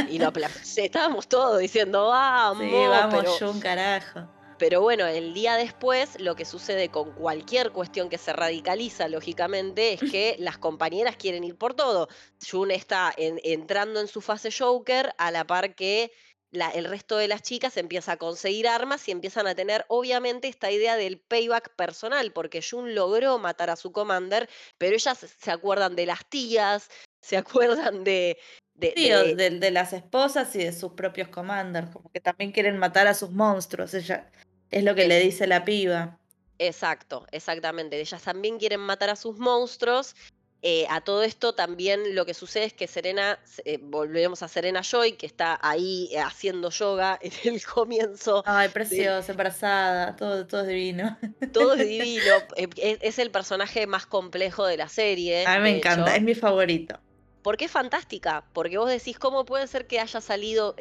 y 0.10 0.20
lo 0.20 0.28
aplaudí. 0.28 0.56
Estábamos 0.78 1.28
todos 1.28 1.60
diciendo, 1.60 2.08
vamos. 2.08 2.64
Sí, 2.64 2.72
vamos, 2.72 3.40
yo 3.40 3.52
un 3.52 3.60
carajo. 3.60 4.28
Pero 4.58 4.82
bueno, 4.82 5.06
el 5.08 5.34
día 5.34 5.56
después 5.56 6.20
lo 6.22 6.36
que 6.36 6.46
sucede 6.46 6.90
con 6.90 7.12
cualquier 7.12 7.72
cuestión 7.72 8.08
que 8.08 8.18
se 8.18 8.32
radicaliza, 8.32 9.08
lógicamente, 9.10 9.94
es 9.94 10.00
que 10.00 10.36
las 10.40 10.58
compañeras 10.58 11.18
quieren 11.18 11.44
ir 11.44 11.58
por 11.58 11.74
todo. 11.74 12.08
Jun 12.50 12.72
está 12.72 13.14
entrando 13.18 14.00
en 14.00 14.08
su 14.08 14.22
fase 14.22 14.52
Joker 14.58 15.14
a 15.18 15.32
la 15.32 15.46
par 15.46 15.76
que 15.76 16.12
el 16.54 16.86
resto 16.86 17.18
de 17.18 17.28
las 17.28 17.42
chicas 17.42 17.78
empieza 17.78 18.14
a 18.14 18.18
conseguir 18.18 18.68
armas 18.68 19.08
y 19.08 19.12
empiezan 19.12 19.48
a 19.48 19.56
tener 19.56 19.86
obviamente 19.88 20.48
esta 20.48 20.72
idea 20.72 20.96
del 20.96 21.20
payback 21.20 21.76
personal, 21.76 22.32
porque 22.32 22.62
Jun 22.62 22.94
logró 22.94 23.40
matar 23.40 23.70
a 23.70 23.76
su 23.76 23.92
commander, 23.92 24.50
pero 24.78 24.96
ellas 24.96 25.18
se 25.18 25.52
acuerdan 25.52 25.96
de 25.96 26.06
las 26.06 26.26
tías, 26.30 26.90
se 27.22 27.38
acuerdan 27.82 28.04
de... 28.04 28.38
De, 28.76 29.36
de... 29.36 29.72
las 29.72 29.94
esposas 29.94 30.56
y 30.56 30.64
de 30.64 30.74
sus 30.74 30.94
propios 30.94 31.28
commanders, 31.28 31.92
como 31.92 32.12
que 32.12 32.20
también 32.20 32.52
quieren 32.52 32.78
matar 32.78 33.08
a 33.08 33.14
sus 33.14 33.30
monstruos, 33.30 33.94
ella 33.94 34.32
es 34.72 34.84
lo 34.84 34.96
que 34.96 35.08
le 35.08 35.20
dice 35.20 35.46
la 35.46 35.64
piba. 35.64 36.20
Exacto, 36.58 37.28
exactamente. 37.32 38.00
Ellas 38.00 38.22
también 38.22 38.58
quieren 38.58 38.80
matar 38.80 39.10
a 39.10 39.16
sus 39.16 39.38
monstruos 39.38 40.16
eh, 40.66 40.88
a 40.90 41.02
todo 41.02 41.24
esto 41.24 41.54
también 41.54 42.16
lo 42.16 42.26
que 42.26 42.34
sucede 42.34 42.64
es 42.64 42.74
que 42.74 42.88
Serena, 42.88 43.38
eh, 43.66 43.80
volvemos 43.82 44.44
a 44.44 44.48
Serena 44.48 44.82
Joy, 44.82 45.12
que 45.18 45.26
está 45.26 45.60
ahí 45.62 46.08
eh, 46.14 46.20
haciendo 46.20 46.70
yoga 46.70 47.20
en 47.22 47.54
el 47.56 47.66
comienzo. 47.66 48.44
Ay, 48.46 48.70
preciosa, 48.70 49.34
embarazada, 49.34 50.16
todo, 50.16 50.48
todo 50.48 50.62
es 50.62 50.68
divino. 50.68 51.18
Todo 51.52 51.74
es 51.74 51.80
divino. 51.90 52.36
es, 52.56 53.20
el 53.20 53.30
personaje 53.30 53.88
más 53.88 54.06
complejo 54.06 54.66
de 54.66 54.78
la 54.78 54.88
serie. 54.88 55.46
A 55.46 55.58
mí 55.58 55.64
me 55.64 55.78
encanta, 55.78 56.16
es 56.16 56.24
mi 56.24 56.34
favorito. 56.34 56.98
Porque 57.42 57.66
es 57.66 57.72
fantástica, 57.72 58.46
porque 58.54 58.78
vos 58.78 58.90
decís, 58.90 59.20
¿cómo 59.20 59.44
puede 59.44 59.68
ser 59.68 59.86
que 59.86 60.00
haya 60.00 60.22
salido? 60.22 60.78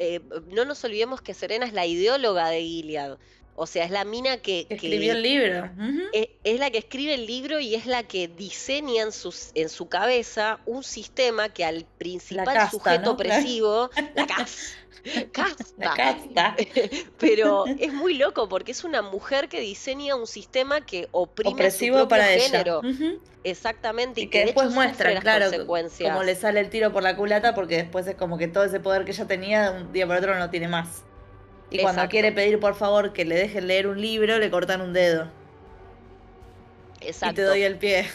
no 0.47 0.63
nos 0.63 0.81
olvidemos 0.85 1.21
que 1.21 1.33
Serena 1.33 1.65
es 1.65 1.73
la 1.73 1.85
ideóloga 1.85 2.47
de 2.47 2.61
Gilead. 2.61 3.17
O 3.55 3.67
sea, 3.67 3.85
es 3.85 3.91
la 3.91 4.03
mina 4.03 4.37
que... 4.37 4.65
Que 4.65 4.75
escribió 4.75 5.13
el 5.13 5.21
libro. 5.21 5.69
Ujú. 5.77 6.01
es, 6.13 6.29
es 6.43 6.59
la 6.59 6.71
que 6.71 6.79
escribe 6.79 7.13
el 7.13 7.27
libro 7.27 7.59
y 7.59 7.75
es 7.75 7.85
la 7.85 8.03
que 8.03 8.27
diseña 8.27 9.03
en, 9.03 9.11
sus, 9.11 9.51
en 9.53 9.69
su 9.69 9.87
cabeza 9.89 10.59
un 10.65 10.83
sistema 10.83 11.49
que 11.49 11.63
al 11.63 11.85
principal 11.97 12.45
casta, 12.45 12.71
sujeto 12.71 13.11
opresivo, 13.11 13.89
la 14.15 14.25
cas- 14.25 14.75
casta, 15.31 15.65
La 15.77 15.93
casta. 15.93 16.55
pero 17.19 17.65
es 17.67 17.93
muy 17.93 18.15
loco 18.15 18.47
porque 18.49 18.71
es 18.71 18.83
una 18.83 19.01
mujer 19.01 19.49
que 19.49 19.59
diseña 19.59 20.15
un 20.15 20.27
sistema 20.27 20.81
que 20.81 21.07
oprime 21.11 21.51
su 21.51 21.55
Opresivo 21.55 21.95
propio 21.97 22.07
para 22.09 22.25
género. 22.25 22.81
ella. 22.83 23.15
Exactamente. 23.43 24.21
Y 24.21 24.27
que 24.29 24.39
de 24.39 24.45
después 24.45 24.69
hecho 24.69 25.03
las 25.03 25.19
claro, 25.21 25.51
como 26.01 26.23
le 26.23 26.35
sale 26.35 26.59
el 26.61 26.69
tiro 26.69 26.91
por 26.93 27.03
la 27.03 27.15
culata, 27.15 27.53
porque 27.53 27.75
después 27.77 28.07
es 28.07 28.15
como 28.15 28.37
que 28.37 28.47
todo 28.47 28.63
ese 28.63 28.79
poder 28.79 29.03
que 29.05 29.11
ella 29.11 29.27
tenía, 29.27 29.71
de 29.71 29.81
un 29.83 29.91
día 29.93 30.07
para 30.07 30.19
otro 30.19 30.33
no 30.33 30.39
lo 30.39 30.49
tiene 30.49 30.67
más. 30.69 31.03
Y 31.69 31.79
cuando 31.79 32.07
quiere 32.07 32.31
pedir 32.31 32.59
por 32.59 32.75
favor 32.75 33.13
que 33.13 33.25
le 33.25 33.35
dejen 33.35 33.67
leer 33.67 33.87
un 33.87 33.99
libro, 33.99 34.37
le 34.37 34.49
cortan 34.51 34.81
un 34.81 34.93
dedo. 34.93 35.27
Y 37.01 37.07
Exacto. 37.07 37.35
te 37.35 37.41
doy 37.43 37.63
el 37.63 37.77
pie. 37.77 38.07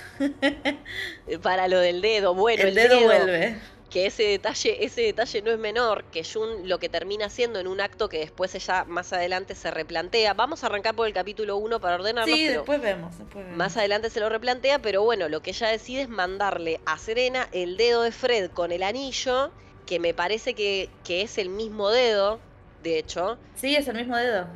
Para 1.42 1.68
lo 1.68 1.78
del 1.80 2.00
dedo, 2.00 2.34
bueno, 2.34 2.62
el, 2.62 2.74
dedo, 2.74 3.00
vuelve. 3.02 3.56
que 3.90 4.06
ese 4.06 4.22
detalle, 4.22 4.84
ese 4.84 5.02
detalle 5.02 5.42
no 5.42 5.50
es 5.50 5.58
menor, 5.58 6.04
que 6.04 6.24
Jun 6.24 6.68
lo 6.68 6.78
que 6.78 6.88
termina 6.88 7.26
haciendo 7.26 7.58
en 7.58 7.66
un 7.66 7.80
acto 7.80 8.08
que 8.08 8.18
después 8.20 8.54
ella 8.54 8.84
más 8.86 9.12
adelante 9.12 9.54
se 9.54 9.70
replantea. 9.70 10.32
Vamos 10.34 10.62
a 10.62 10.68
arrancar 10.68 10.94
por 10.94 11.06
el 11.06 11.12
capítulo 11.12 11.56
1 11.58 11.80
para 11.80 11.96
ordenarlo, 11.96 12.34
Sí, 12.34 12.46
después 12.46 12.80
vemos, 12.80 13.18
después 13.18 13.44
vemos. 13.44 13.58
más 13.58 13.76
adelante 13.76 14.08
se 14.08 14.20
lo 14.20 14.28
replantea, 14.30 14.78
pero 14.78 15.02
bueno, 15.02 15.28
lo 15.28 15.42
que 15.42 15.50
ella 15.50 15.68
decide 15.68 16.02
es 16.02 16.08
mandarle 16.08 16.80
a 16.86 16.96
Serena 16.96 17.48
el 17.52 17.76
dedo 17.76 18.02
de 18.02 18.12
Fred 18.12 18.50
con 18.52 18.72
el 18.72 18.82
anillo, 18.82 19.50
que 19.84 19.98
me 20.00 20.14
parece 20.14 20.54
que, 20.54 20.88
que 21.04 21.22
es 21.22 21.36
el 21.36 21.50
mismo 21.50 21.90
dedo, 21.90 22.40
de 22.82 22.98
hecho, 22.98 23.38
Sí, 23.54 23.74
es 23.76 23.88
el 23.88 23.96
mismo 23.96 24.16
dedo. 24.16 24.46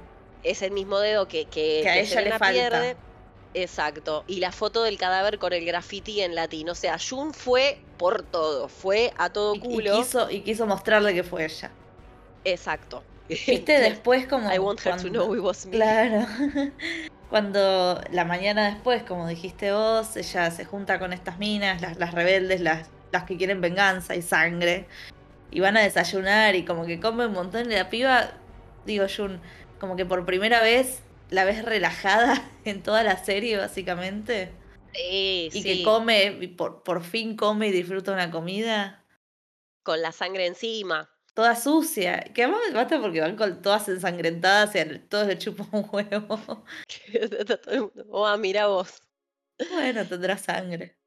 es 0.43 0.63
el 0.63 0.71
mismo 0.73 0.99
dedo 0.99 1.29
que, 1.29 1.45
que, 1.47 1.81
Que 1.83 1.91
a 1.91 1.93
que 1.95 2.01
ella 2.01 2.21
le 2.23 2.31
falta. 2.31 2.51
pierde. 2.53 2.97
Exacto, 3.55 4.25
y 4.27 4.41
la 4.41 4.51
foto 4.51 4.83
del 4.83 4.97
cadáver 4.97 5.39
con 5.39 5.53
el 5.53 5.65
graffiti 5.67 6.23
en 6.23 6.35
latín. 6.35 6.71
O 6.71 6.75
sea, 6.75 6.97
Jun 6.99 7.35
fue 7.35 7.79
por 7.99 8.23
todo, 8.23 8.69
fue 8.69 9.13
a 9.19 9.29
todo 9.31 9.55
Y, 9.55 9.59
y 9.59 9.61
culo. 9.61 9.97
quiso, 9.97 10.31
y 10.31 10.41
quiso 10.41 10.67
mostrarle 10.67 11.13
que 11.13 11.23
fue 11.23 11.45
ella. 11.45 11.71
Exacto. 12.45 13.05
Viste, 13.29 13.79
después 13.81 14.27
como... 14.27 14.51
I 14.53 14.59
want 14.59 14.81
her 14.87 14.97
to 14.97 15.09
know 15.11 15.35
it 15.35 15.41
was 15.43 15.67
me. 15.67 15.73
Claro. 15.73 16.27
Cuando 17.31 18.01
la 18.11 18.25
mañana 18.25 18.67
después, 18.71 19.03
como 19.05 19.27
dijiste 19.27 19.73
vos, 19.73 20.17
ella 20.17 20.51
se 20.51 20.65
junta 20.65 20.99
con 20.99 21.13
estas 21.13 21.39
minas, 21.39 21.81
las, 21.81 21.97
las 21.99 22.13
rebeldes, 22.13 22.61
las, 22.61 22.89
las 23.11 23.25
que 23.25 23.37
quieren 23.39 23.61
venganza 23.61 24.15
y 24.17 24.23
sangre, 24.23 24.87
y 25.53 25.61
van 25.61 25.77
a 25.77 25.81
desayunar 25.83 26.57
y 26.57 26.65
como 26.65 26.87
que 26.87 26.99
come 26.99 27.27
un 27.27 27.33
montón 27.33 27.71
y 27.71 27.75
la 27.75 27.89
piba, 27.91 28.33
digo 28.87 29.07
Jun, 29.15 29.41
como 29.79 29.95
que 29.97 30.05
por 30.07 30.25
primera 30.27 30.61
vez 30.61 31.03
la 31.31 31.45
ves 31.45 31.65
relajada 31.65 32.43
en 32.65 32.83
toda 32.83 33.03
la 33.05 33.23
serie 33.25 33.57
básicamente, 33.57 34.51
Sí, 34.95 35.49
y 35.53 35.63
sí, 35.63 35.63
que 35.63 35.83
come, 35.85 36.39
y 36.41 36.49
por, 36.49 36.83
por 36.83 37.03
fin 37.03 37.35
come 37.37 37.69
y 37.69 37.73
disfruta 37.73 38.13
una 38.13 38.31
comida. 38.31 39.03
con 39.83 40.03
la 40.03 40.13
sangre 40.13 40.47
encima. 40.47 41.09
Toda 41.35 41.57
sucia, 41.57 42.21
que 42.35 42.43
además 42.43 42.61
me 42.69 42.75
mata 42.75 43.01
porque 43.01 43.23
van 43.23 43.37
con 43.37 43.63
todas 43.63 43.89
ensangrentadas 43.89 44.75
y 44.77 44.99
todos 45.09 45.27
le 45.29 45.39
chupan 45.39 45.67
un 45.73 45.89
huevo. 45.91 46.65
Oh, 48.11 48.37
mira 48.37 48.67
vos. 48.67 49.01
Bueno, 49.71 50.07
tendrá 50.07 50.37
sangre. 50.37 50.99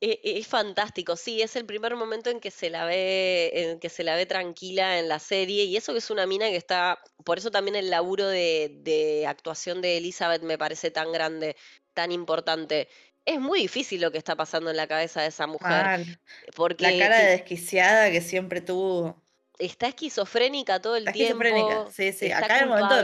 E- 0.00 0.20
e- 0.22 0.38
Es 0.38 0.46
fantástico, 0.46 1.16
sí, 1.16 1.40
es 1.42 1.56
el 1.56 1.64
primer 1.64 1.96
momento 1.96 2.28
en 2.30 2.40
que 2.40 2.50
se 2.50 2.68
la 2.70 2.84
ve, 2.84 3.50
en 3.54 3.80
que 3.80 3.88
se 3.88 4.04
la 4.04 4.14
ve 4.14 4.26
tranquila 4.26 4.98
en 4.98 5.08
la 5.08 5.18
serie, 5.18 5.64
y 5.64 5.76
eso 5.76 5.92
que 5.92 5.98
es 5.98 6.10
una 6.10 6.26
mina 6.26 6.48
que 6.50 6.56
está, 6.56 6.98
por 7.24 7.38
eso 7.38 7.50
también 7.50 7.76
el 7.76 7.88
laburo 7.90 8.26
de, 8.28 8.76
de 8.82 9.26
actuación 9.26 9.80
de 9.80 9.96
Elizabeth 9.96 10.42
me 10.42 10.58
parece 10.58 10.90
tan 10.90 11.12
grande, 11.12 11.56
tan 11.94 12.12
importante. 12.12 12.88
Es 13.24 13.40
muy 13.40 13.60
difícil 13.60 14.00
lo 14.02 14.12
que 14.12 14.18
está 14.18 14.36
pasando 14.36 14.70
en 14.70 14.76
la 14.76 14.86
cabeza 14.86 15.22
de 15.22 15.28
esa 15.28 15.46
mujer, 15.46 15.68
Mal. 15.68 16.20
porque 16.54 16.84
La 16.92 16.98
cara 16.98 17.18
de 17.20 17.30
desquiciada 17.32 18.10
que 18.10 18.20
siempre 18.20 18.60
tuvo. 18.60 19.20
está 19.58 19.88
esquizofrénica 19.88 20.80
todo 20.80 20.96
el 20.96 21.04
Está 21.04 21.12
tiempo, 21.12 21.42
esquizofrénica. 21.42 21.90
Sí, 21.90 22.12
sí. 22.12 22.26
está 22.26 22.44
Acá 22.44 22.58
en 22.58 22.62
el 22.64 22.68
momento, 22.68 22.94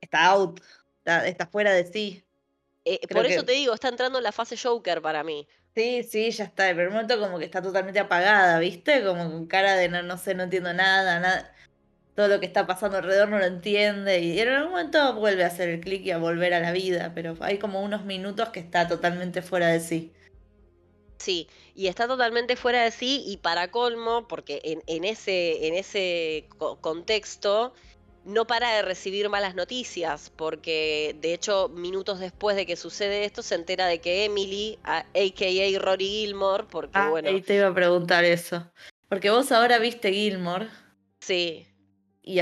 está 0.00 0.24
out. 0.26 0.60
Está, 0.98 1.26
está 1.26 1.46
fuera 1.46 1.72
de 1.72 1.84
sí. 1.92 2.25
Eh, 2.86 3.06
por 3.08 3.26
eso 3.26 3.44
te 3.44 3.52
digo, 3.52 3.74
está 3.74 3.88
entrando 3.88 4.16
en 4.18 4.24
la 4.24 4.32
fase 4.32 4.56
Joker 4.56 5.02
para 5.02 5.22
mí. 5.24 5.46
Sí, 5.74 6.02
sí, 6.04 6.30
ya 6.30 6.44
está. 6.44 6.70
El 6.70 6.90
momento 6.90 7.18
como 7.20 7.38
que 7.38 7.44
está 7.44 7.60
totalmente 7.60 8.00
apagada, 8.00 8.58
¿viste? 8.60 9.04
Como 9.04 9.30
con 9.30 9.46
cara 9.46 9.74
de 9.76 9.88
no, 9.90 10.02
no 10.02 10.16
sé, 10.16 10.34
no 10.34 10.44
entiendo 10.44 10.72
nada, 10.72 11.20
nada. 11.20 11.54
Todo 12.14 12.28
lo 12.28 12.40
que 12.40 12.46
está 12.46 12.66
pasando 12.66 12.98
alrededor 12.98 13.28
no 13.28 13.38
lo 13.38 13.46
entiende. 13.46 14.20
Y 14.20 14.40
en 14.40 14.48
algún 14.50 14.72
momento 14.72 15.14
vuelve 15.16 15.44
a 15.44 15.48
hacer 15.48 15.68
el 15.70 15.80
clic 15.80 16.04
y 16.06 16.12
a 16.12 16.18
volver 16.18 16.54
a 16.54 16.60
la 16.60 16.72
vida. 16.72 17.14
Pero 17.14 17.36
hay 17.42 17.58
como 17.58 17.82
unos 17.82 18.04
minutos 18.06 18.50
que 18.50 18.60
está 18.60 18.88
totalmente 18.88 19.42
fuera 19.42 19.68
de 19.68 19.80
sí. 19.80 20.14
Sí, 21.18 21.48
y 21.74 21.88
está 21.88 22.06
totalmente 22.06 22.56
fuera 22.56 22.82
de 22.84 22.90
sí 22.90 23.22
y 23.26 23.38
para 23.38 23.70
colmo, 23.70 24.28
porque 24.28 24.60
en, 24.64 24.82
en 24.86 25.04
ese, 25.04 25.66
en 25.66 25.74
ese 25.74 26.48
co- 26.58 26.80
contexto 26.80 27.72
no 28.26 28.46
para 28.46 28.74
de 28.76 28.82
recibir 28.82 29.28
malas 29.28 29.54
noticias, 29.54 30.30
porque 30.36 31.16
de 31.20 31.32
hecho 31.32 31.68
minutos 31.68 32.18
después 32.20 32.56
de 32.56 32.66
que 32.66 32.76
sucede 32.76 33.24
esto 33.24 33.42
se 33.42 33.54
entera 33.54 33.86
de 33.86 34.00
que 34.00 34.24
Emily, 34.24 34.78
a- 34.84 35.06
aka 35.14 35.78
Rory 35.80 36.06
Gilmore, 36.08 36.64
porque 36.70 36.98
Ah, 36.98 37.08
bueno, 37.10 37.28
ahí 37.30 37.40
te 37.40 37.54
iba 37.54 37.68
a 37.68 37.74
preguntar 37.74 38.24
eso. 38.24 38.70
Porque 39.08 39.30
vos 39.30 39.50
ahora 39.52 39.78
viste 39.78 40.12
Gilmore. 40.12 40.68
sí, 41.20 41.66
Y 42.22 42.40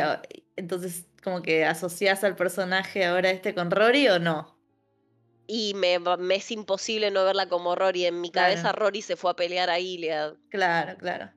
entonces, 0.56 1.04
como 1.22 1.42
que 1.42 1.64
asociás 1.64 2.24
al 2.24 2.36
personaje 2.36 3.04
ahora 3.04 3.30
este 3.30 3.54
con 3.54 3.70
Rory 3.70 4.08
o 4.08 4.18
no? 4.18 4.54
y 5.46 5.74
me, 5.74 5.98
es 6.34 6.50
imposible 6.50 7.10
no 7.10 7.22
verla 7.24 7.48
como 7.50 7.74
Rory, 7.74 8.06
en 8.06 8.18
mi 8.22 8.30
cabeza 8.30 8.62
Claro. 8.62 8.78
Rory 8.78 9.02
se 9.02 9.16
fue 9.16 9.30
a 9.30 9.34
pelear 9.36 9.68
a 9.68 9.76
Gilead. 9.76 10.34
Claro, 10.48 10.96
claro. 10.96 11.30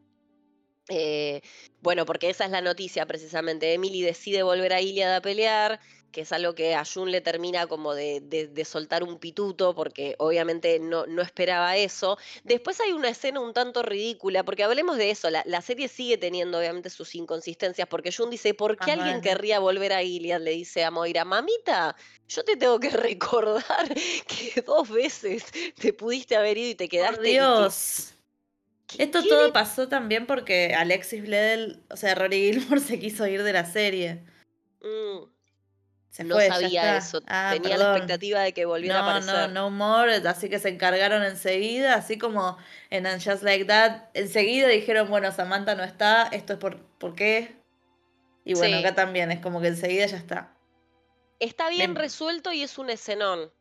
Eh, 0.90 1.42
bueno, 1.82 2.06
porque 2.06 2.30
esa 2.30 2.46
es 2.46 2.52
la 2.52 2.62
noticia 2.62 3.06
precisamente. 3.06 3.74
Emily 3.74 4.02
decide 4.02 4.44
volver 4.44 4.74
a 4.74 4.82
Iliad 4.82 5.16
a 5.16 5.22
pelear, 5.22 5.80
que 6.12 6.22
es 6.22 6.32
algo 6.32 6.56
que 6.56 6.74
a 6.76 6.84
Jun 6.86 7.12
le 7.12 7.20
termina 7.22 7.68
como 7.68 7.94
de, 7.94 8.22
de- 8.22 8.48
de 8.48 8.66
soltar 8.66 9.04
un 9.04 9.20
pituto, 9.20 9.76
porque 9.76 10.16
obviamente 10.18 10.80
no, 10.80 11.06
no 11.06 11.22
esperaba 11.22 11.76
eso. 11.78 12.18
Después 12.44 12.80
hay 12.80 12.94
una 12.94 13.10
escena 13.10 13.42
un 13.42 13.54
tanto 13.54 13.84
ridícula, 13.84 14.44
porque 14.46 14.64
hablemos 14.64 14.98
de 14.98 15.12
eso, 15.12 15.30
la, 15.30 15.44
la 15.46 15.62
serie 15.62 15.90
sigue 15.90 16.18
teniendo 16.18 16.58
obviamente 16.58 16.90
sus 16.90 17.14
inconsistencias, 17.16 17.88
porque 17.90 18.12
Jun 18.12 18.30
dice, 18.30 18.54
¿por 18.54 18.80
qué 18.80 18.92
Ah, 18.92 18.94
alguien 18.94 19.22
querría 19.22 19.60
volver 19.60 19.92
a 19.94 20.02
Iliad? 20.04 20.42
Le 20.42 20.52
dice 20.52 20.84
a 20.86 20.92
Moira, 20.92 21.26
mamita, 21.26 21.96
yo 22.30 22.44
te 22.44 22.56
tengo 22.56 22.80
que 22.80 22.90
recordar 22.92 23.94
que 24.28 24.62
dos 24.62 24.90
veces 24.90 25.44
te 25.78 25.94
pudiste 25.94 26.36
haber 26.38 26.58
ido 26.58 26.70
y 26.72 26.76
te 26.76 26.88
quedaste... 26.90 27.18
Por 27.18 27.24
Dios. 27.26 28.17
¿Qué- 28.88 29.04
Esto 29.04 29.22
qué 29.24 29.30
todo 29.30 29.54
pasó 29.54 29.88
también 29.88 30.26
porque 30.26 30.74
Alexis 30.76 31.22
Bledel, 31.22 31.84
o 31.90 31.96
sea, 31.98 32.16
Rory 32.16 32.52
Gilmore 32.54 32.82
se 32.82 33.00
quiso 33.00 33.28
ir 33.28 33.44
de 33.44 33.54
la 33.54 33.66
serie. 33.66 34.24
Mm. 34.82 35.26
Se 36.10 36.24
No 36.24 36.36
fue, 36.36 36.48
sabía 36.48 36.98
eso. 36.98 37.22
Ah, 37.28 37.52
Tenía 37.54 37.78
la 37.78 37.92
expectativa 37.92 38.40
de 38.42 38.52
que 38.54 38.66
volviera 38.66 39.00
a 39.00 39.02
No, 39.04 39.08
aparecer. 39.10 39.50
no, 39.52 39.70
no 39.70 39.70
more, 39.70 40.16
así 40.28 40.50
que 40.50 40.58
se 40.58 40.70
encargaron 40.70 41.22
enseguida, 41.24 41.94
así 41.94 42.18
como 42.18 42.58
en 42.90 43.06
And 43.06 43.22
Just 43.24 43.44
Like 43.44 43.66
That, 43.66 44.04
enseguida 44.16 44.68
dijeron, 44.68 45.10
bueno, 45.10 45.32
Samantha 45.32 45.76
no 45.76 45.84
está, 45.84 46.24
esto 46.32 46.54
es 46.54 46.60
por, 46.60 46.80
¿por 46.98 47.14
qué? 47.14 47.56
Y 48.46 48.56
bueno, 48.56 48.78
Sí. 48.78 48.84
acá 48.84 48.96
también, 48.96 49.30
es 49.32 49.40
como 49.42 49.62
que 49.62 49.68
enseguida 49.68 50.08
ya 50.08 50.18
está. 50.18 50.56
Está 51.40 51.70
bien 51.70 51.94
Me- 51.94 52.00
resuelto 52.00 52.52
y 52.52 52.64
es 52.64 52.80
un 52.80 52.90
escenón. 52.90 53.52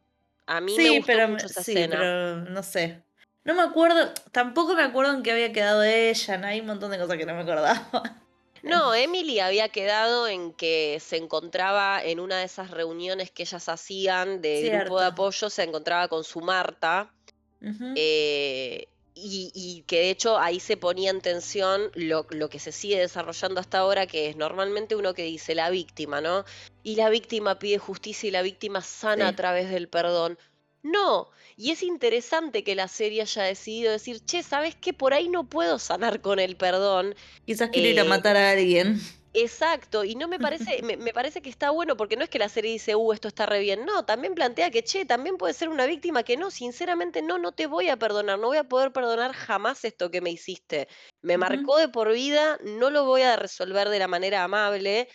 A 0.47 0.61
mí 0.62 0.75
me 0.76 0.83
Sí, 0.83 0.88
gustó 0.99 1.06
pero, 1.09 1.28
mucho 1.28 1.47
esa 1.47 1.62
sí, 1.62 1.73
escena. 1.73 1.97
pero 1.99 2.37
no 2.37 2.62
sé. 2.62 3.02
No 3.47 3.55
me 3.55 3.62
acuerdo, 3.62 4.12
tampoco 4.33 4.75
me 4.75 4.83
acuerdo 4.83 5.15
en 5.15 5.23
qué 5.23 5.31
había 5.33 5.53
quedado 5.53 5.83
ella, 5.85 6.37
¿no? 6.37 6.47
hay 6.49 6.61
un 6.61 6.67
montón 6.67 6.91
de 6.91 6.99
cosas 6.99 7.17
que 7.17 7.25
no 7.26 7.35
me 7.35 7.43
acordaba. 7.43 7.88
No, 8.62 8.93
Emily 8.95 9.38
había 9.38 9.69
quedado 9.69 10.26
en 10.26 10.53
que 10.53 10.99
se 11.00 11.17
encontraba 11.19 12.03
en 12.03 12.19
una 12.19 12.38
de 12.38 12.45
esas 12.47 12.73
reuniones 12.73 13.31
que 13.31 13.45
ellas 13.45 13.69
hacían 13.69 14.41
de 14.41 14.62
grupo 14.81 14.99
de 14.99 15.07
apoyo, 15.07 15.50
se 15.50 15.62
encontraba 15.62 16.09
con 16.09 16.25
su 16.25 16.41
Marta. 16.41 17.12
Eh, 17.95 18.88
y, 19.15 19.53
y 19.55 19.83
que 19.87 20.00
de 20.00 20.11
hecho 20.11 20.37
ahí 20.38 20.59
se 20.59 20.76
ponía 20.76 21.11
en 21.11 21.21
tensión 21.21 21.91
lo, 21.95 22.26
lo 22.31 22.49
que 22.49 22.59
se 22.59 22.73
sigue 22.73 22.99
desarrollando 22.99 23.61
hasta 23.61 23.79
ahora, 23.79 24.09
que 24.09 24.29
es 24.29 24.37
normalmente 24.37 24.97
uno 24.97 25.15
que 25.15 25.23
dice 25.23 25.55
la 25.55 25.71
víctima, 25.71 26.21
¿no? 26.21 26.45
Y 26.83 26.97
la 26.97 27.09
víctima 27.09 27.61
pide 27.61 27.79
justicia 27.79 28.26
y 28.26 28.33
la 28.33 28.43
víctima 28.43 28.81
sana 28.83 29.26
Sí. 29.29 29.33
a 29.33 29.37
través 29.37 29.71
del 29.71 29.87
perdón. 29.88 30.38
No, 30.87 31.31
y 31.57 31.73
es 31.73 31.83
interesante 31.83 32.62
que 32.62 32.76
la 32.76 32.87
serie 32.87 33.23
haya 33.23 33.43
decidido 33.43 33.90
decir, 33.90 34.25
che, 34.25 34.45
¿sabes 34.45 34.76
qué? 34.76 34.93
Por 34.93 35.14
ahí 35.14 35.28
no 35.28 35.49
puedo 35.49 35.81
sanar 35.81 36.21
con 36.21 36.38
el 36.38 36.57
perdón. 36.57 37.16
Quizás 37.45 37.71
quiero 37.71 37.88
ir 37.88 37.99
a 37.99 38.05
eh, 38.05 38.09
matar 38.09 38.37
a 38.37 38.50
alguien. 38.52 39.00
Exacto, 39.38 40.05
y 40.05 40.14
no 40.14 40.28
me 40.28 40.38
parece, 40.38 40.81
me, 40.83 40.97
me 40.97 41.12
parece 41.12 41.43
que 41.43 41.50
está 41.50 41.71
bueno 41.71 41.95
porque 41.97 42.16
no 42.16 42.23
es 42.23 42.31
que 42.31 42.38
la 42.38 42.49
serie 42.49 42.71
dice, 42.71 42.95
uh, 42.95 43.12
esto 43.12 43.28
está 43.28 43.45
re 43.45 43.61
bien, 43.61 43.85
no, 43.85 44.07
también 44.07 44.35
plantea 44.35 44.71
que, 44.71 44.83
che, 44.83 45.05
también 45.05 45.37
puede 45.37 45.52
ser 45.52 45.69
una 45.69 45.85
víctima 45.85 46.23
que 46.23 46.38
no, 46.38 46.50
sinceramente 46.50 47.21
no, 47.21 47.37
no 47.37 47.52
te 47.52 47.66
voy 47.66 47.88
a 47.88 47.99
perdonar, 47.99 48.38
no 48.38 48.47
voy 48.47 48.57
a 48.57 48.64
poder 48.64 48.93
perdonar 48.93 49.35
jamás 49.35 49.85
esto 49.85 50.11
que 50.11 50.23
me 50.23 50.31
hiciste. 50.31 50.88
Me 51.21 51.37
marcó 51.37 51.76
de 51.76 51.88
por 51.88 52.12
vida, 52.12 52.59
no 52.62 52.88
lo 52.88 53.05
voy 53.05 53.23
a 53.23 53.37
resolver 53.37 53.90
de 53.90 53.99
la 53.99 54.09
manera 54.09 54.45
amable. 54.45 55.09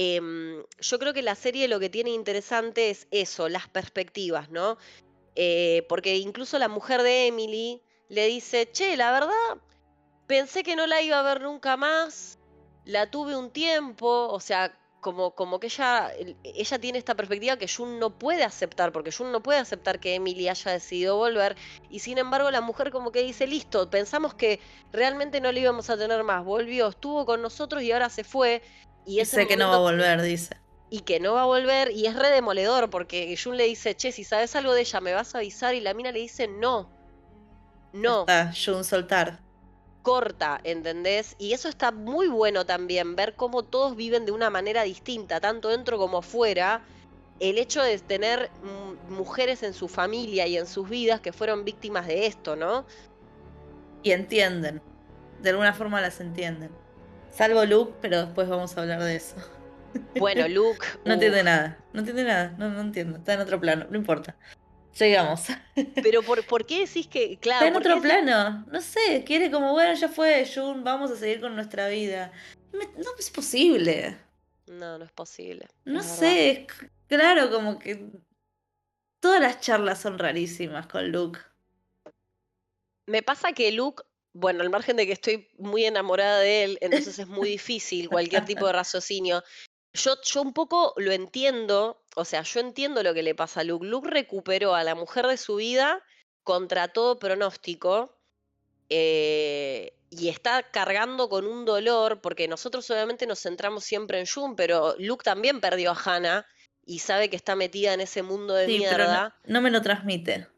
Em, 0.00 0.64
yo 0.78 0.98
creo 0.98 1.12
que 1.12 1.22
la 1.22 1.34
serie 1.34 1.68
lo 1.68 1.80
que 1.80 1.90
tiene 1.90 2.10
interesante 2.10 2.90
es 2.90 3.06
eso, 3.10 3.48
las 3.48 3.68
perspectivas, 3.68 4.50
¿no? 4.50 4.78
Eh, 5.34 5.84
porque 5.88 6.16
incluso 6.16 6.58
la 6.58 6.68
mujer 6.68 7.02
de 7.02 7.26
Emily 7.26 7.82
le 8.08 8.26
dice, 8.26 8.70
che, 8.70 8.96
la 8.96 9.12
verdad, 9.12 9.62
pensé 10.26 10.62
que 10.62 10.76
no 10.76 10.86
la 10.86 11.02
iba 11.02 11.18
a 11.18 11.22
ver 11.22 11.40
nunca 11.42 11.76
más, 11.76 12.38
la 12.84 13.10
tuve 13.10 13.36
un 13.36 13.50
tiempo, 13.50 14.28
o 14.28 14.40
sea, 14.40 14.76
como, 15.00 15.34
como 15.34 15.60
que 15.60 15.68
ella, 15.68 16.12
ella 16.44 16.78
tiene 16.78 16.98
esta 16.98 17.14
perspectiva 17.14 17.56
que 17.56 17.68
Jun 17.68 17.98
no 17.98 18.18
puede 18.18 18.44
aceptar, 18.44 18.92
porque 18.92 19.12
Jun 19.12 19.32
no 19.32 19.42
puede 19.42 19.58
aceptar 19.58 19.98
que 19.98 20.14
Emily 20.14 20.48
haya 20.48 20.72
decidido 20.72 21.16
volver, 21.16 21.56
y 21.88 22.00
sin 22.00 22.18
embargo 22.18 22.50
la 22.50 22.60
mujer 22.60 22.90
como 22.90 23.12
que 23.12 23.22
dice, 23.22 23.46
listo, 23.46 23.90
pensamos 23.90 24.34
que 24.34 24.60
realmente 24.92 25.40
no 25.40 25.52
le 25.52 25.60
íbamos 25.60 25.90
a 25.90 25.96
tener 25.96 26.22
más, 26.22 26.44
volvió, 26.44 26.88
estuvo 26.88 27.24
con 27.26 27.42
nosotros 27.42 27.82
y 27.82 27.92
ahora 27.92 28.08
se 28.08 28.24
fue. 28.24 28.62
Y 29.06 29.24
sé 29.24 29.46
que 29.46 29.56
no 29.56 29.68
va 29.68 29.76
a 29.76 29.78
volver, 29.78 30.22
dice. 30.22 30.56
Y 30.90 31.00
que 31.00 31.20
no 31.20 31.34
va 31.34 31.42
a 31.42 31.46
volver, 31.46 31.90
y 31.92 32.06
es 32.06 32.16
re 32.16 32.30
demoledor, 32.30 32.90
porque 32.90 33.36
Jun 33.42 33.56
le 33.56 33.64
dice, 33.64 33.94
che, 33.94 34.12
si 34.12 34.24
sabes 34.24 34.56
algo 34.56 34.72
de 34.72 34.80
ella, 34.80 35.00
me 35.00 35.12
vas 35.12 35.34
a 35.34 35.38
avisar, 35.38 35.74
y 35.74 35.80
la 35.80 35.94
mina 35.94 36.10
le 36.12 36.18
dice, 36.20 36.48
no. 36.48 36.90
No. 37.92 38.20
Está, 38.20 38.52
Jun 38.52 38.84
soltar 38.84 39.40
corta, 40.02 40.60
¿entendés? 40.64 41.36
Y 41.38 41.52
eso 41.52 41.68
está 41.68 41.92
muy 41.92 42.28
bueno 42.28 42.64
también, 42.64 43.16
ver 43.16 43.34
cómo 43.34 43.62
todos 43.62 43.96
viven 43.96 44.26
de 44.26 44.32
una 44.32 44.50
manera 44.50 44.82
distinta, 44.82 45.40
tanto 45.40 45.68
dentro 45.68 45.98
como 45.98 46.22
fuera. 46.22 46.82
El 47.38 47.58
hecho 47.58 47.82
de 47.82 47.98
tener 47.98 48.50
mujeres 49.08 49.62
en 49.62 49.72
su 49.72 49.88
familia 49.88 50.46
y 50.46 50.56
en 50.56 50.66
sus 50.66 50.88
vidas 50.88 51.20
que 51.20 51.32
fueron 51.32 51.64
víctimas 51.64 52.06
de 52.06 52.26
esto, 52.26 52.54
¿no? 52.56 52.84
Y 54.02 54.12
entienden. 54.12 54.82
De 55.40 55.50
alguna 55.50 55.72
forma 55.72 56.00
las 56.00 56.20
entienden. 56.20 56.70
Salvo 57.30 57.64
Luke, 57.64 57.94
pero 58.00 58.26
después 58.26 58.48
vamos 58.48 58.76
a 58.76 58.80
hablar 58.82 59.02
de 59.02 59.16
eso. 59.16 59.36
Bueno, 60.18 60.46
Luke. 60.48 60.86
no 61.04 61.14
entiende 61.14 61.42
nada. 61.42 61.78
No 61.92 62.00
entiende 62.00 62.24
nada. 62.24 62.54
No, 62.58 62.68
no 62.68 62.80
entiendo. 62.80 63.18
Está 63.18 63.34
en 63.34 63.40
otro 63.40 63.60
plano. 63.60 63.86
No 63.90 63.96
importa. 63.96 64.36
Llegamos. 64.98 65.46
Pero 66.02 66.22
por, 66.22 66.44
¿por 66.44 66.66
qué 66.66 66.80
decís 66.80 67.06
que, 67.06 67.38
claro, 67.38 67.66
Está 67.66 67.68
en 67.68 67.76
otro 67.76 68.02
plano. 68.02 68.66
No 68.70 68.80
sé, 68.80 69.22
quiere 69.24 69.50
como, 69.50 69.72
bueno, 69.72 69.94
ya 69.94 70.08
fue, 70.08 70.44
Jun, 70.52 70.82
vamos 70.82 71.10
a 71.10 71.16
seguir 71.16 71.40
con 71.40 71.54
nuestra 71.54 71.88
vida. 71.88 72.32
No 72.72 72.80
es 73.18 73.30
posible. 73.30 74.18
No, 74.66 74.98
no 74.98 75.04
es 75.04 75.12
posible. 75.12 75.66
No 75.84 76.02
sé, 76.02 76.66
claro, 77.08 77.50
como 77.50 77.78
que 77.78 78.10
todas 79.20 79.40
las 79.40 79.60
charlas 79.60 80.00
son 80.00 80.18
rarísimas 80.18 80.86
con 80.86 81.10
Luke. 81.10 81.40
Me 83.06 83.22
pasa 83.22 83.52
que 83.52 83.72
Luke, 83.72 84.04
bueno, 84.32 84.62
al 84.62 84.70
margen 84.70 84.96
de 84.96 85.06
que 85.06 85.12
estoy 85.12 85.48
muy 85.58 85.84
enamorada 85.84 86.40
de 86.40 86.64
él, 86.64 86.78
entonces 86.80 87.18
es 87.18 87.26
muy 87.26 87.48
difícil 87.48 88.08
cualquier 88.08 88.44
tipo 88.44 88.66
de 88.66 88.72
raciocinio. 88.72 89.42
Yo, 89.92 90.14
yo 90.22 90.42
un 90.42 90.52
poco 90.52 90.94
lo 90.96 91.10
entiendo, 91.12 92.04
o 92.14 92.24
sea, 92.24 92.42
yo 92.42 92.60
entiendo 92.60 93.02
lo 93.02 93.12
que 93.12 93.24
le 93.24 93.34
pasa 93.34 93.60
a 93.60 93.64
Luke. 93.64 93.86
Luke 93.86 94.08
recuperó 94.08 94.74
a 94.74 94.84
la 94.84 94.94
mujer 94.94 95.26
de 95.26 95.36
su 95.36 95.56
vida 95.56 96.04
contra 96.44 96.88
todo 96.88 97.18
pronóstico 97.18 98.16
eh, 98.88 99.94
y 100.10 100.28
está 100.28 100.62
cargando 100.70 101.28
con 101.28 101.46
un 101.46 101.64
dolor, 101.64 102.20
porque 102.20 102.46
nosotros 102.46 102.88
obviamente 102.90 103.26
nos 103.26 103.40
centramos 103.40 103.84
siempre 103.84 104.20
en 104.20 104.26
June, 104.26 104.54
pero 104.56 104.94
Luke 104.98 105.24
también 105.24 105.60
perdió 105.60 105.90
a 105.90 106.00
Hannah 106.04 106.46
y 106.84 107.00
sabe 107.00 107.30
que 107.30 107.36
está 107.36 107.56
metida 107.56 107.94
en 107.94 108.00
ese 108.00 108.22
mundo 108.22 108.54
de 108.54 108.66
mierda. 108.66 109.36
no, 109.44 109.60
me 109.60 109.70
lo 109.70 109.82
transmite. 109.82 110.48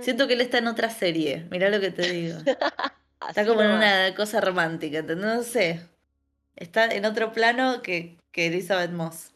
Siento 0.00 0.26
que 0.26 0.34
él 0.34 0.40
está 0.40 0.58
en 0.58 0.68
otra 0.68 0.88
serie, 0.90 1.46
mirá 1.50 1.68
lo 1.68 1.80
que 1.80 1.90
te 1.90 2.10
digo. 2.10 2.38
está 3.28 3.46
como 3.46 3.62
en 3.62 3.70
una 3.70 4.14
cosa 4.14 4.40
romántica, 4.40 5.02
no 5.02 5.42
sé. 5.42 5.80
Está 6.56 6.86
en 6.86 7.04
otro 7.04 7.32
plano 7.32 7.82
que 7.82 8.16
que 8.34 8.48
Elizabeth 8.48 8.90
Moss. 8.90 9.32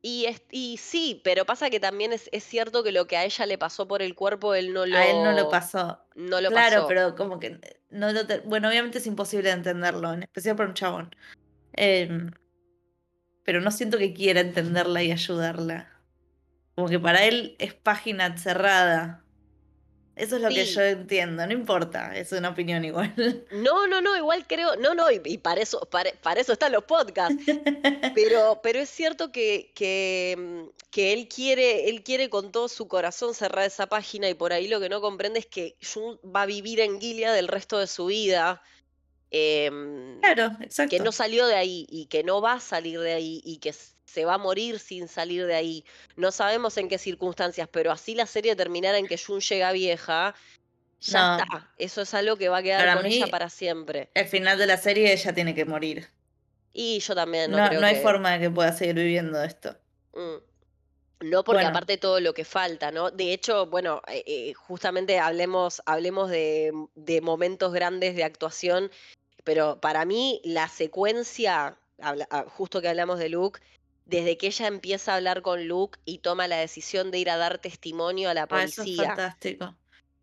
Y, 0.00 0.28
y 0.52 0.76
sí, 0.76 1.20
pero 1.24 1.44
pasa 1.44 1.68
que 1.68 1.80
también 1.80 2.12
es, 2.12 2.30
cierto 2.44 2.84
que 2.84 2.92
lo 2.92 3.08
que 3.08 3.16
a 3.16 3.24
ella 3.24 3.44
le 3.44 3.58
pasó 3.58 3.88
por 3.88 4.00
el 4.00 4.14
cuerpo, 4.14 4.54
él 4.54 4.72
no 4.72 4.86
lo... 4.86 4.96
A 4.96 5.04
él 5.04 5.24
no 5.24 5.32
lo 5.32 5.50
pasó. 5.50 5.98
No 6.14 6.40
lo 6.40 6.48
claro, 6.50 6.86
pero 6.86 7.16
como 7.16 7.40
que... 7.40 7.58
No 7.90 8.06
bueno, 8.44 8.68
obviamente 8.68 8.98
es 8.98 9.06
imposible 9.08 9.50
entenderlo, 9.50 10.12
en 10.12 10.22
especial 10.22 10.54
por 10.54 10.66
un 10.66 10.74
chabón. 10.74 11.16
Em, 11.72 12.30
pero 13.44 13.60
no 13.60 13.72
siento 13.72 13.98
que 13.98 14.14
quiera 14.14 14.40
entenderla 14.40 15.02
y 15.02 15.10
ayudarla. 15.10 15.92
Como 16.76 16.88
que 16.88 17.00
para 17.00 17.24
él 17.24 17.56
es 17.58 17.74
página 17.74 18.38
cerrada. 18.38 19.24
Eso 20.16 20.36
es 20.36 20.42
lo 20.42 20.48
que 20.48 20.64
yo 20.64 20.80
entiendo, 20.80 21.46
no 21.46 21.52
importa, 21.52 22.16
es 22.16 22.32
una 22.32 22.48
opinión 22.48 22.82
igual. 22.86 23.14
No, 23.52 23.86
no, 23.86 24.00
no, 24.00 24.16
igual 24.16 24.46
creo, 24.46 24.74
no, 24.76 24.94
no, 24.94 25.10
y, 25.10 25.36
para, 25.36 25.60
eso, 25.60 25.86
para, 25.90 26.40
eso 26.40 26.54
están 26.54 26.72
los 26.72 26.84
podcasts. 26.84 27.36
Pero, 28.14 28.60
pero 28.62 28.78
es 28.78 28.88
cierto 28.88 29.30
que, 29.30 29.72
que, 29.74 30.34
mm, 30.38 30.68
que, 30.90 31.12
él, 31.12 31.28
quiere, 31.28 31.90
él 31.90 32.02
quiere 32.02 32.30
con 32.30 32.50
todo 32.50 32.68
su 32.68 32.88
corazón 32.88 33.34
cerrar 33.34 33.66
esa 33.66 33.88
página 33.88 34.28
y 34.30 34.34
por 34.34 34.54
ahí 34.54 34.68
lo 34.68 34.80
que 34.80 34.88
no 34.88 35.02
comprende 35.02 35.40
es 35.40 35.46
que 35.46 35.76
Jun 35.82 36.18
va 36.24 36.42
a 36.42 36.46
vivir 36.46 36.80
en 36.80 36.98
Gilead 36.98 37.34
del 37.34 37.48
resto 37.48 37.78
de 37.78 37.86
su 37.86 38.06
vida. 38.06 38.62
Em, 39.30 40.18
claro, 40.20 40.56
exacto. 40.62 40.96
Que 40.96 41.02
no 41.02 41.12
salió 41.12 41.46
de 41.46 41.56
ahí 41.56 41.86
y 41.90 42.06
que 42.06 42.24
no 42.24 42.40
va 42.40 42.54
a 42.54 42.60
salir 42.60 43.00
de 43.00 43.12
ahí 43.12 43.42
y 43.44 43.58
que 43.58 43.74
se 44.06 44.24
va 44.24 44.34
a 44.34 44.38
morir 44.38 44.78
sin 44.78 45.08
salir 45.08 45.46
de 45.46 45.54
ahí. 45.54 45.84
No 46.16 46.32
sabemos 46.32 46.76
en 46.78 46.88
qué 46.88 46.96
circunstancias, 46.96 47.68
pero 47.70 47.92
así 47.92 48.14
la 48.14 48.26
serie 48.26 48.56
terminara 48.56 48.98
en 48.98 49.06
que 49.06 49.18
Jun 49.18 49.40
llega 49.40 49.72
vieja, 49.72 50.34
ya 51.00 51.38
está. 51.38 51.70
Eso 51.76 52.02
es 52.02 52.14
algo 52.14 52.36
que 52.36 52.48
va 52.48 52.58
a 52.58 52.62
quedar 52.62 52.96
con 52.96 53.06
ella 53.06 53.26
para 53.26 53.50
siempre. 53.50 54.08
El 54.14 54.26
final 54.26 54.58
de 54.58 54.66
la 54.66 54.78
serie 54.78 55.12
ella 55.12 55.34
tiene 55.34 55.54
que 55.54 55.64
morir. 55.64 56.08
Y 56.72 57.00
yo 57.00 57.14
también 57.14 57.50
no, 57.50 57.58
no 57.58 57.68
creo 57.68 57.80
No 57.80 57.86
hay 57.86 57.96
forma 57.96 58.32
de 58.32 58.40
que 58.40 58.50
pueda 58.50 58.72
seguir 58.72 58.94
viviendo 58.94 59.42
esto. 59.42 59.76
Mm. 60.14 60.36
No, 61.20 61.44
porque 61.44 61.64
aparte 61.64 61.96
todo 61.96 62.20
lo 62.20 62.34
que 62.34 62.44
falta, 62.44 62.90
¿no? 62.90 63.10
De 63.10 63.32
hecho, 63.32 63.66
bueno, 63.66 64.02
eh, 64.06 64.22
eh, 64.26 64.52
justamente 64.52 65.18
hablemos, 65.18 65.80
hablemos 65.86 66.28
de, 66.28 66.72
de 66.94 67.22
momentos 67.22 67.72
grandes 67.72 68.14
de 68.16 68.24
actuación, 68.24 68.90
pero 69.42 69.80
para 69.80 70.04
mí 70.04 70.42
la 70.44 70.68
secuencia, 70.68 71.78
ah, 72.02 72.44
justo 72.48 72.82
que 72.82 72.88
hablamos 72.88 73.18
de 73.18 73.30
Luke, 73.30 73.60
desde 74.06 74.38
que 74.38 74.46
ella 74.46 74.68
empieza 74.68 75.12
a 75.12 75.16
hablar 75.16 75.42
con 75.42 75.66
Luke 75.66 75.98
y 76.04 76.18
toma 76.18 76.48
la 76.48 76.56
decisión 76.56 77.10
de 77.10 77.18
ir 77.18 77.28
a 77.28 77.36
dar 77.36 77.58
testimonio 77.58 78.30
a 78.30 78.34
la 78.34 78.46
policía. 78.46 78.84
Ah, 78.84 78.86
eso 78.86 79.02
es 79.02 79.08
fantástico. 79.08 79.76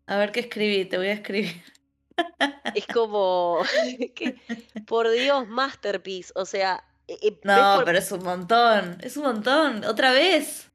A 0.06 0.16
ver 0.16 0.32
qué 0.32 0.40
escribí, 0.40 0.84
te 0.86 0.96
voy 0.96 1.08
a 1.08 1.12
escribir. 1.12 1.62
Es 2.74 2.86
como, 2.86 3.60
por 4.86 5.10
Dios, 5.10 5.46
masterpiece. 5.48 6.32
O 6.34 6.44
sea, 6.44 6.84
eh, 7.08 7.18
eh, 7.22 7.40
no, 7.44 7.82
pero 7.84 7.98
es 7.98 8.10
un 8.10 8.22
montón, 8.22 8.98
es 9.02 9.16
un 9.16 9.24
montón. 9.24 9.84
Otra 9.84 10.12
vez. 10.12 10.70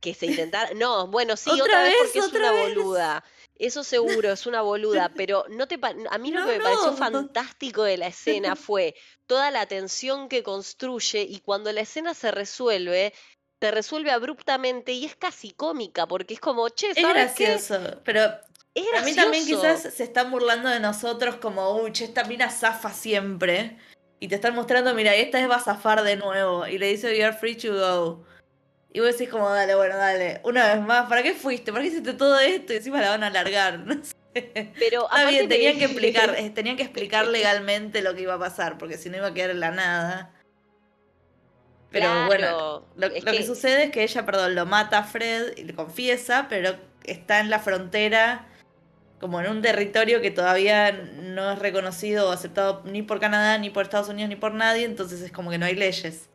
Que 0.00 0.14
se 0.14 0.26
intentara. 0.26 0.70
No, 0.74 1.06
bueno, 1.08 1.36
sí, 1.36 1.50
otra, 1.50 1.82
vez, 1.82 1.94
porque 2.02 2.18
es 2.18 2.32
una 2.32 2.52
boluda. 2.52 3.24
Eso 3.56 3.84
seguro, 3.84 4.32
es 4.32 4.46
una 4.46 4.62
boluda, 4.62 5.12
pero 5.16 5.44
no 5.48 5.68
te 5.68 5.78
a 6.10 6.18
mí 6.18 6.30
lo 6.30 6.44
que 6.44 6.58
me 6.58 6.60
pareció 6.60 6.92
fantástico 6.94 7.84
de 7.84 7.96
la 7.96 8.08
escena 8.08 8.56
fue 8.56 8.94
toda 9.26 9.50
la 9.50 9.66
tensión 9.66 10.28
que 10.28 10.42
construye 10.42 11.22
y 11.22 11.40
cuando 11.40 11.72
la 11.72 11.82
escena 11.82 12.14
se 12.14 12.30
resuelve, 12.30 13.14
se 13.60 13.70
resuelve 13.70 14.10
abruptamente 14.10 14.92
y 14.92 15.04
es 15.04 15.16
casi 15.16 15.52
cómica 15.52 16.06
porque 16.06 16.34
es 16.34 16.40
como, 16.40 16.68
che, 16.68 16.94
¿sabes 16.94 17.32
Es 17.32 17.38
gracioso, 17.38 18.00
pero 18.04 18.22
a 18.22 19.02
mí 19.02 19.14
también 19.14 19.46
quizás 19.46 19.82
se 19.82 20.02
están 20.02 20.30
burlando 20.30 20.68
de 20.68 20.80
nosotros 20.80 21.36
como, 21.36 21.76
uy, 21.76 21.92
che, 21.92 22.04
esta 22.04 22.24
mina 22.24 22.50
zafa 22.50 22.92
siempre. 22.92 23.78
Y 24.20 24.28
te 24.28 24.36
están 24.36 24.54
mostrando, 24.54 24.94
mira, 24.94 25.14
esta 25.14 25.38
vez 25.38 25.50
va 25.50 25.56
a 25.56 25.60
zafar 25.60 26.02
de 26.02 26.16
nuevo. 26.16 26.66
Y 26.66 26.78
le 26.78 26.88
dice, 26.88 27.16
you're 27.16 27.36
free 27.36 27.56
to 27.56 27.74
go. 27.74 28.24
Y 28.94 29.00
vos 29.00 29.10
decís 29.10 29.28
como, 29.28 29.50
dale, 29.50 29.74
bueno, 29.74 29.96
dale, 29.96 30.40
una 30.44 30.72
vez 30.72 30.80
más, 30.80 31.08
¿para 31.08 31.24
qué 31.24 31.34
fuiste? 31.34 31.72
¿Para 31.72 31.82
qué 31.82 31.88
hiciste 31.88 32.14
todo 32.14 32.38
esto? 32.38 32.72
Y 32.72 32.76
encima 32.76 33.00
la 33.00 33.10
van 33.10 33.24
a 33.24 33.26
alargar, 33.26 33.80
no 33.84 34.04
sé. 34.04 34.14
Pero 34.78 35.10
Está 35.10 35.28
bien, 35.28 35.48
tenían 35.48 35.78
que 35.78 35.86
explicar, 35.86 36.36
eh, 36.38 36.50
tenían 36.50 36.76
que 36.76 36.84
explicar 36.84 37.26
legalmente 37.26 38.02
lo 38.02 38.14
que 38.14 38.22
iba 38.22 38.34
a 38.34 38.38
pasar, 38.38 38.78
porque 38.78 38.96
si 38.96 39.10
no 39.10 39.16
iba 39.16 39.26
a 39.26 39.34
quedar 39.34 39.50
en 39.50 39.58
la 39.58 39.72
nada. 39.72 40.30
Pero 41.90 42.26
bueno, 42.26 42.86
lo, 42.94 43.10
que... 43.10 43.42
sucede 43.42 43.84
es 43.84 43.90
que 43.90 44.04
ella, 44.04 44.24
perdón, 44.24 44.54
lo 44.54 44.64
mata 44.64 44.98
a 44.98 45.02
Fred 45.02 45.56
y 45.56 45.64
le 45.64 45.74
confiesa, 45.74 46.46
pero 46.48 46.76
está 47.02 47.40
en 47.40 47.50
la 47.50 47.58
frontera, 47.58 48.46
como 49.18 49.40
en 49.40 49.50
un 49.50 49.60
territorio 49.60 50.20
que 50.20 50.30
todavía 50.30 50.92
no 50.92 51.50
es 51.50 51.58
reconocido 51.58 52.28
o 52.28 52.32
aceptado 52.32 52.82
ni 52.84 53.02
por 53.02 53.18
Canadá, 53.18 53.58
ni 53.58 53.70
por 53.70 53.82
Estados 53.82 54.08
Unidos, 54.08 54.28
ni 54.28 54.36
por 54.36 54.54
nadie, 54.54 54.84
entonces 54.84 55.20
es 55.20 55.32
como 55.32 55.50
que 55.50 55.58
no 55.58 55.66
hay 55.66 55.74
leyes. 55.74 56.28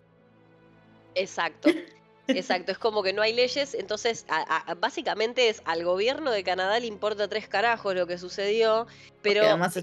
Exacto. 1.16 1.70
Exacto, 2.30 2.72
es 2.72 2.78
como 2.78 3.04
que 3.04 3.14
no 3.14 3.22
hay 3.22 3.34
leyes, 3.34 3.74
entonces 3.74 4.26
básicamente 4.80 5.50
es 5.50 5.62
al 5.66 5.84
gobierno 5.84 6.32
de 6.32 6.44
Canadá 6.44 6.80
le 6.80 6.88
importa 6.88 7.28
tres 7.28 7.48
carajos 7.48 7.96
lo 7.96 8.08
que 8.08 8.18
sucedió, 8.18 8.88
pero... 9.22 9.46
además 9.46 9.80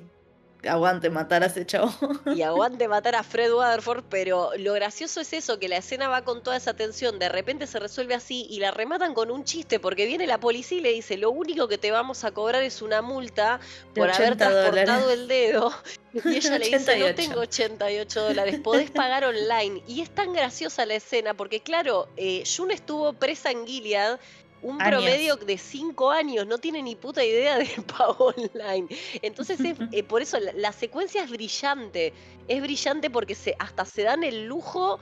aguante 0.68 1.10
matar 1.10 1.42
a 1.42 1.46
ese 1.46 1.66
chavo. 1.66 1.92
Y 2.34 2.42
aguante 2.42 2.88
matar 2.88 3.14
a 3.14 3.22
Fred 3.22 3.52
Waterford, 3.52 4.04
pero 4.08 4.50
lo 4.58 4.72
gracioso 4.74 5.20
es 5.20 5.32
eso, 5.32 5.58
que 5.58 5.68
la 5.68 5.78
escena 5.78 6.08
va 6.08 6.22
con 6.22 6.42
toda 6.42 6.56
esa 6.56 6.74
tensión, 6.74 7.18
de 7.18 7.28
repente 7.28 7.66
se 7.66 7.78
resuelve 7.78 8.14
así 8.14 8.46
y 8.50 8.60
la 8.60 8.70
rematan 8.70 9.14
con 9.14 9.30
un 9.30 9.44
chiste, 9.44 9.80
porque 9.80 10.06
viene 10.06 10.26
la 10.26 10.38
policía 10.38 10.78
y 10.78 10.80
le 10.80 10.92
dice, 10.92 11.16
lo 11.16 11.30
único 11.30 11.68
que 11.68 11.78
te 11.78 11.90
vamos 11.90 12.24
a 12.24 12.32
cobrar 12.32 12.62
es 12.62 12.82
una 12.82 13.02
multa 13.02 13.60
por 13.94 14.10
haber 14.10 14.36
transportado 14.36 15.10
el 15.10 15.28
dedo. 15.28 15.72
Y 16.24 16.36
ella 16.36 16.58
le 16.58 16.70
dice, 16.70 16.98
no 16.98 17.14
tengo 17.14 17.40
88 17.40 18.28
dólares, 18.28 18.58
podés 18.60 18.90
pagar 18.90 19.24
online. 19.24 19.82
Y 19.86 20.00
es 20.00 20.08
tan 20.08 20.32
graciosa 20.32 20.86
la 20.86 20.94
escena, 20.94 21.34
porque 21.34 21.60
claro, 21.60 22.08
eh, 22.16 22.42
June 22.46 22.72
estuvo 22.72 23.12
presa 23.12 23.50
en 23.50 23.66
Gilead 23.66 24.18
un 24.62 24.78
promedio 24.78 25.36
de 25.36 25.58
cinco 25.58 26.10
años, 26.10 26.46
no 26.46 26.58
tiene 26.58 26.82
ni 26.82 26.96
puta 26.96 27.24
idea 27.24 27.58
del 27.58 27.68
pago 27.98 28.32
online. 28.36 28.88
Entonces, 29.22 29.58
eh, 29.92 30.02
por 30.02 30.22
eso 30.22 30.38
la, 30.54 30.72
secuencia 30.72 31.22
es 31.24 31.30
brillante. 31.30 32.12
Es 32.48 32.60
brillante 32.60 33.10
porque 33.10 33.34
se, 33.34 33.54
hasta 33.58 33.84
se 33.84 34.02
dan 34.02 34.24
el 34.24 34.46
lujo 34.46 34.98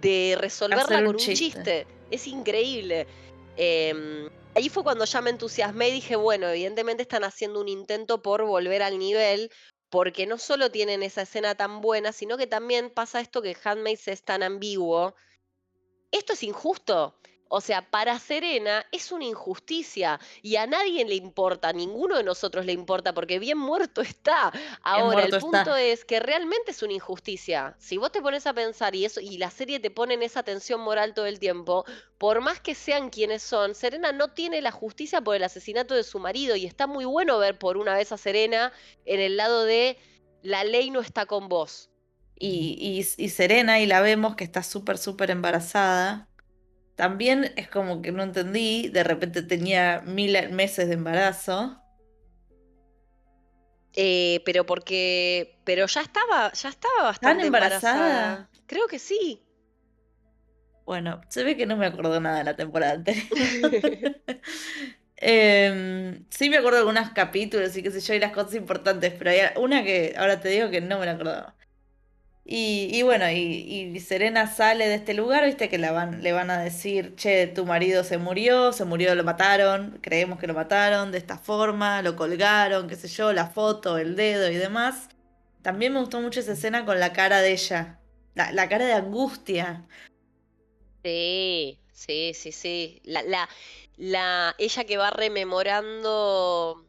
de 0.00 0.36
resolverla 0.38 1.04
con 1.04 1.08
un 1.08 1.16
chiste. 1.16 1.86
Es 2.10 2.26
increíble. 2.26 3.06
Em, 3.56 4.28
ahí 4.54 4.68
fue 4.68 4.82
cuando 4.82 5.04
ya 5.04 5.20
me 5.20 5.30
entusiasmé 5.30 5.88
y 5.88 5.92
dije, 5.92 6.16
bueno, 6.16 6.48
evidentemente 6.48 7.02
están 7.02 7.24
haciendo 7.24 7.60
un 7.60 7.68
intento 7.68 8.22
por 8.22 8.44
volver 8.44 8.82
al 8.82 8.98
nivel, 8.98 9.50
porque 9.90 10.26
no 10.26 10.38
solo 10.38 10.70
tienen 10.70 11.02
esa 11.02 11.22
escena 11.22 11.54
tan 11.54 11.80
buena, 11.80 12.12
sino 12.12 12.36
que 12.36 12.46
también 12.46 12.90
pasa 12.90 13.20
esto 13.20 13.42
que 13.42 13.56
Handmaid 13.62 13.98
es 14.06 14.22
tan 14.22 14.42
ambiguo. 14.42 15.14
Esto 16.10 16.32
es 16.32 16.42
injusto. 16.42 17.16
O 17.52 17.60
sea, 17.60 17.82
para 17.82 18.16
Serena 18.20 18.86
es 18.92 19.10
una 19.10 19.24
injusticia 19.24 20.20
y 20.40 20.54
a 20.54 20.68
nadie 20.68 21.04
le 21.04 21.16
importa, 21.16 21.70
a 21.70 21.72
ninguno 21.72 22.16
de 22.16 22.22
nosotros 22.22 22.64
le 22.64 22.72
importa 22.72 23.12
porque 23.12 23.40
bien 23.40 23.58
muerto 23.58 24.02
está. 24.02 24.52
Ahora, 24.82 25.24
el 25.24 25.36
punto 25.40 25.74
es 25.74 26.04
que 26.04 26.20
realmente 26.20 26.70
es 26.70 26.80
una 26.84 26.92
injusticia. 26.92 27.74
Si 27.80 27.96
vos 27.96 28.12
te 28.12 28.22
pones 28.22 28.46
a 28.46 28.54
pensar 28.54 28.94
y 28.94 29.04
eso 29.04 29.20
y 29.20 29.36
la 29.36 29.50
serie 29.50 29.80
te 29.80 29.90
pone 29.90 30.14
en 30.14 30.22
esa 30.22 30.44
tensión 30.44 30.80
moral 30.80 31.12
todo 31.12 31.26
el 31.26 31.40
tiempo, 31.40 31.84
por 32.18 32.40
más 32.40 32.60
que 32.60 32.76
sean 32.76 33.10
quienes 33.10 33.42
son, 33.42 33.74
Serena 33.74 34.12
no 34.12 34.28
tiene 34.28 34.62
la 34.62 34.70
justicia 34.70 35.20
por 35.20 35.34
el 35.34 35.42
asesinato 35.42 35.96
de 35.96 36.04
su 36.04 36.20
marido 36.20 36.54
y 36.54 36.66
está 36.66 36.86
muy 36.86 37.04
bueno 37.04 37.36
ver 37.38 37.58
por 37.58 37.78
una 37.78 37.94
vez 37.94 38.12
a 38.12 38.16
Serena 38.16 38.72
en 39.06 39.18
el 39.18 39.36
lado 39.36 39.64
de 39.64 39.98
la 40.42 40.62
ley 40.62 40.92
no 40.92 41.00
está 41.00 41.26
con 41.26 41.48
vos. 41.48 41.90
Y, 42.38 42.76
y, 42.78 43.24
y 43.24 43.28
Serena, 43.28 43.80
y 43.80 43.86
la 43.86 44.00
vemos 44.00 44.36
que 44.36 44.44
está 44.44 44.62
súper, 44.62 44.98
súper 44.98 45.32
embarazada 45.32 46.29
también 47.00 47.50
es 47.56 47.66
como 47.66 48.02
que 48.02 48.12
no 48.12 48.22
entendí, 48.22 48.90
de 48.90 49.02
repente 49.02 49.40
tenía 49.40 50.02
mil 50.04 50.36
meses 50.50 50.86
de 50.86 50.92
embarazo. 50.92 51.80
Eh, 53.94 54.42
pero 54.44 54.66
porque. 54.66 55.58
Pero 55.64 55.86
ya 55.86 56.02
estaba, 56.02 56.52
ya 56.52 56.68
estaba 56.68 57.04
bastante 57.04 57.46
embarazada? 57.46 58.50
Creo 58.66 58.86
que 58.86 58.98
sí. 58.98 59.42
Bueno, 60.84 61.22
se 61.30 61.42
ve 61.42 61.56
que 61.56 61.64
no 61.64 61.78
me 61.78 61.86
acuerdo 61.86 62.20
nada 62.20 62.36
de 62.36 62.44
la 62.44 62.56
temporada 62.56 62.92
anterior. 62.92 63.24
Em, 65.22 66.26
sí 66.28 66.50
me 66.50 66.58
acuerdo 66.58 66.76
de 66.76 66.88
algunos 66.88 67.10
capítulos 67.12 67.74
y 67.76 67.82
qué 67.82 67.90
sé 67.90 68.00
yo, 68.00 68.12
y 68.12 68.20
las 68.20 68.32
cosas 68.32 68.56
importantes, 68.56 69.14
pero 69.18 69.30
hay 69.30 69.40
una 69.56 69.82
que 69.84 70.14
ahora 70.18 70.40
te 70.40 70.50
digo 70.50 70.68
que 70.68 70.82
no 70.82 70.98
me 70.98 71.06
la 71.06 71.12
acordaba. 71.12 71.56
Y, 72.44 73.02
bueno, 73.02 73.30
y, 73.30 73.98
Serena 74.00 74.46
sale 74.46 74.88
de 74.88 74.94
este 74.96 75.14
lugar, 75.14 75.44
viste 75.44 75.68
que 75.68 75.78
la 75.78 75.92
van, 75.92 76.22
le 76.22 76.32
van 76.32 76.50
a 76.50 76.60
decir, 76.60 77.14
che, 77.14 77.46
tu 77.46 77.64
marido 77.64 78.02
se 78.02 78.18
murió, 78.18 78.72
se 78.72 78.84
murió, 78.84 79.14
lo 79.14 79.22
mataron, 79.24 79.98
creemos 80.00 80.38
que 80.38 80.46
lo 80.46 80.54
mataron 80.54 81.12
de 81.12 81.18
esta 81.18 81.38
forma, 81.38 82.02
lo 82.02 82.16
colgaron, 82.16 82.88
qué 82.88 82.96
sé 82.96 83.08
yo, 83.08 83.32
la 83.32 83.46
foto, 83.48 83.98
el 83.98 84.16
dedo 84.16 84.50
y 84.50 84.56
demás. 84.56 85.10
También 85.62 85.92
me 85.92 86.00
gustó 86.00 86.20
mucho 86.20 86.40
esa 86.40 86.52
escena 86.52 86.84
con 86.86 86.98
la 86.98 87.12
cara 87.12 87.40
de 87.40 87.52
ella, 87.52 88.00
la, 88.34 88.68
cara 88.68 88.86
de 88.86 88.94
angustia. 88.94 89.86
Sí, 91.04 91.78
sí, 91.92 92.32
sí, 92.34 92.52
sí. 92.52 93.00
La, 93.04 93.22
la, 93.22 93.48
la, 93.96 94.54
ella 94.58 94.84
que 94.84 94.96
va 94.96 95.10
rememorando... 95.10 96.86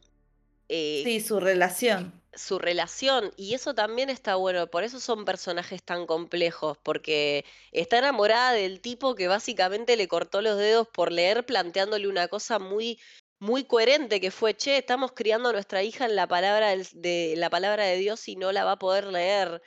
Eh, 0.68 1.02
sí, 1.04 1.20
su 1.20 1.38
relación 1.38 2.21
su 2.34 2.58
relación 2.58 3.32
y 3.36 3.54
eso 3.54 3.74
también 3.74 4.10
está 4.10 4.36
bueno, 4.36 4.66
por 4.66 4.84
eso 4.84 5.00
son 5.00 5.24
personajes 5.24 5.82
tan 5.82 6.06
complejos, 6.06 6.78
porque 6.82 7.44
está 7.72 7.98
enamorada 7.98 8.52
del 8.52 8.80
tipo 8.80 9.14
que 9.14 9.28
básicamente 9.28 9.96
le 9.96 10.08
cortó 10.08 10.40
los 10.40 10.56
dedos 10.56 10.88
por 10.88 11.12
leer 11.12 11.44
planteándole 11.44 12.08
una 12.08 12.28
cosa 12.28 12.58
muy 12.58 12.98
muy 13.38 13.64
coherente 13.64 14.20
que 14.20 14.30
fue, 14.30 14.54
che, 14.54 14.78
estamos 14.78 15.12
criando 15.12 15.48
a 15.48 15.52
nuestra 15.52 15.82
hija 15.82 16.04
en 16.04 16.14
la 16.14 16.28
palabra 16.28 16.76
de 16.76 17.34
la 17.36 17.50
palabra 17.50 17.84
de 17.84 17.96
Dios 17.96 18.28
y 18.28 18.36
no 18.36 18.52
la 18.52 18.62
va 18.62 18.72
a 18.72 18.78
poder 18.78 19.08
leer. 19.08 19.60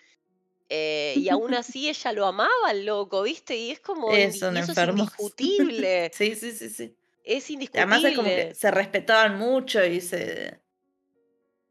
Eh, 0.70 1.16
y 1.18 1.28
aún 1.28 1.54
así 1.54 1.90
ella 1.90 2.14
lo 2.14 2.26
amaba 2.26 2.50
al 2.70 2.86
loco, 2.86 3.24
¿viste? 3.24 3.58
Y 3.58 3.72
es 3.72 3.82
como 3.82 4.12
es 4.12 4.36
eso 4.36 4.50
es 4.50 4.78
indiscutible. 4.78 6.10
sí, 6.14 6.36
sí, 6.36 6.54
sí, 6.54 6.70
sí. 6.70 6.96
Es 7.26 7.50
indiscutible. 7.50 7.96
Además 7.96 8.12
es 8.12 8.16
como 8.16 8.30
que 8.30 8.56
se 8.56 8.72
respetaban 8.72 9.38
mucho 9.38 9.84
y 9.84 10.00
se 10.00 10.62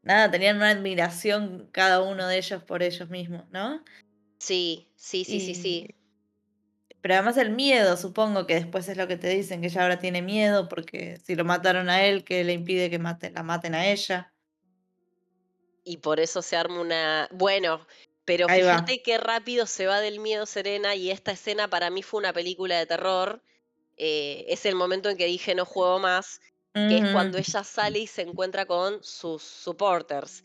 nada, 0.05 0.31
tenían 0.31 0.55
una 0.57 0.69
admiración 0.69 1.67
cada 1.73 2.01
uno 2.01 2.27
de 2.27 2.37
ellos 2.37 2.63
por 2.63 2.81
ellos 2.81 3.09
mismos, 3.09 3.43
¿no? 3.49 3.83
Sí, 4.37 4.87
sí, 4.95 5.25
sí, 5.25 5.41
sí, 5.41 5.55
sí. 5.55 5.95
Pero 7.01 7.15
además 7.15 7.37
el 7.37 7.51
miedo, 7.51 7.97
supongo 7.97 8.47
que 8.47 8.55
después 8.55 8.87
es 8.87 8.97
lo 8.97 9.07
que 9.07 9.17
te 9.17 9.29
dicen, 9.29 9.61
que 9.61 9.67
ella 9.67 9.81
ahora 9.81 9.99
tiene 9.99 10.21
miedo 10.21 10.69
porque 10.69 11.17
si 11.23 11.35
lo 11.35 11.43
mataron 11.43 11.89
a 11.89 12.05
él, 12.05 12.23
que 12.23 12.43
le 12.43 12.53
impide 12.53 12.89
que 12.89 12.99
mate, 12.99 13.31
la 13.31 13.43
maten 13.43 13.75
a 13.75 13.87
ella. 13.87 14.33
Y 15.83 15.97
por 15.97 16.19
eso 16.19 16.41
se 16.41 16.55
arma 16.55 16.81
una... 16.81 17.27
Bueno, 17.31 17.85
pero 18.25 18.47
fíjate 18.47 19.03
qué 19.03 19.19
rápido 19.19 19.67
se 19.67 19.85
va 19.85 19.99
del 20.01 20.19
miedo 20.19 20.47
Serena 20.47 20.95
y 20.95 21.11
esta 21.11 21.31
escena 21.31 21.67
para 21.67 21.91
mí 21.91 22.01
fue 22.01 22.19
una 22.19 22.33
película 22.33 22.77
de 22.79 22.87
terror. 22.87 23.43
Eh, 23.97 24.45
es 24.49 24.65
el 24.65 24.75
momento 24.75 25.09
en 25.09 25.17
que 25.17 25.25
dije 25.25 25.53
no 25.53 25.65
juego 25.65 25.99
más 25.99 26.41
que 26.75 26.97
es 26.97 27.11
cuando 27.11 27.37
ella 27.37 27.63
sale 27.63 27.99
y 27.99 28.07
se 28.07 28.21
encuentra 28.21 28.65
con 28.65 29.01
sus 29.01 29.41
supporters. 29.41 30.43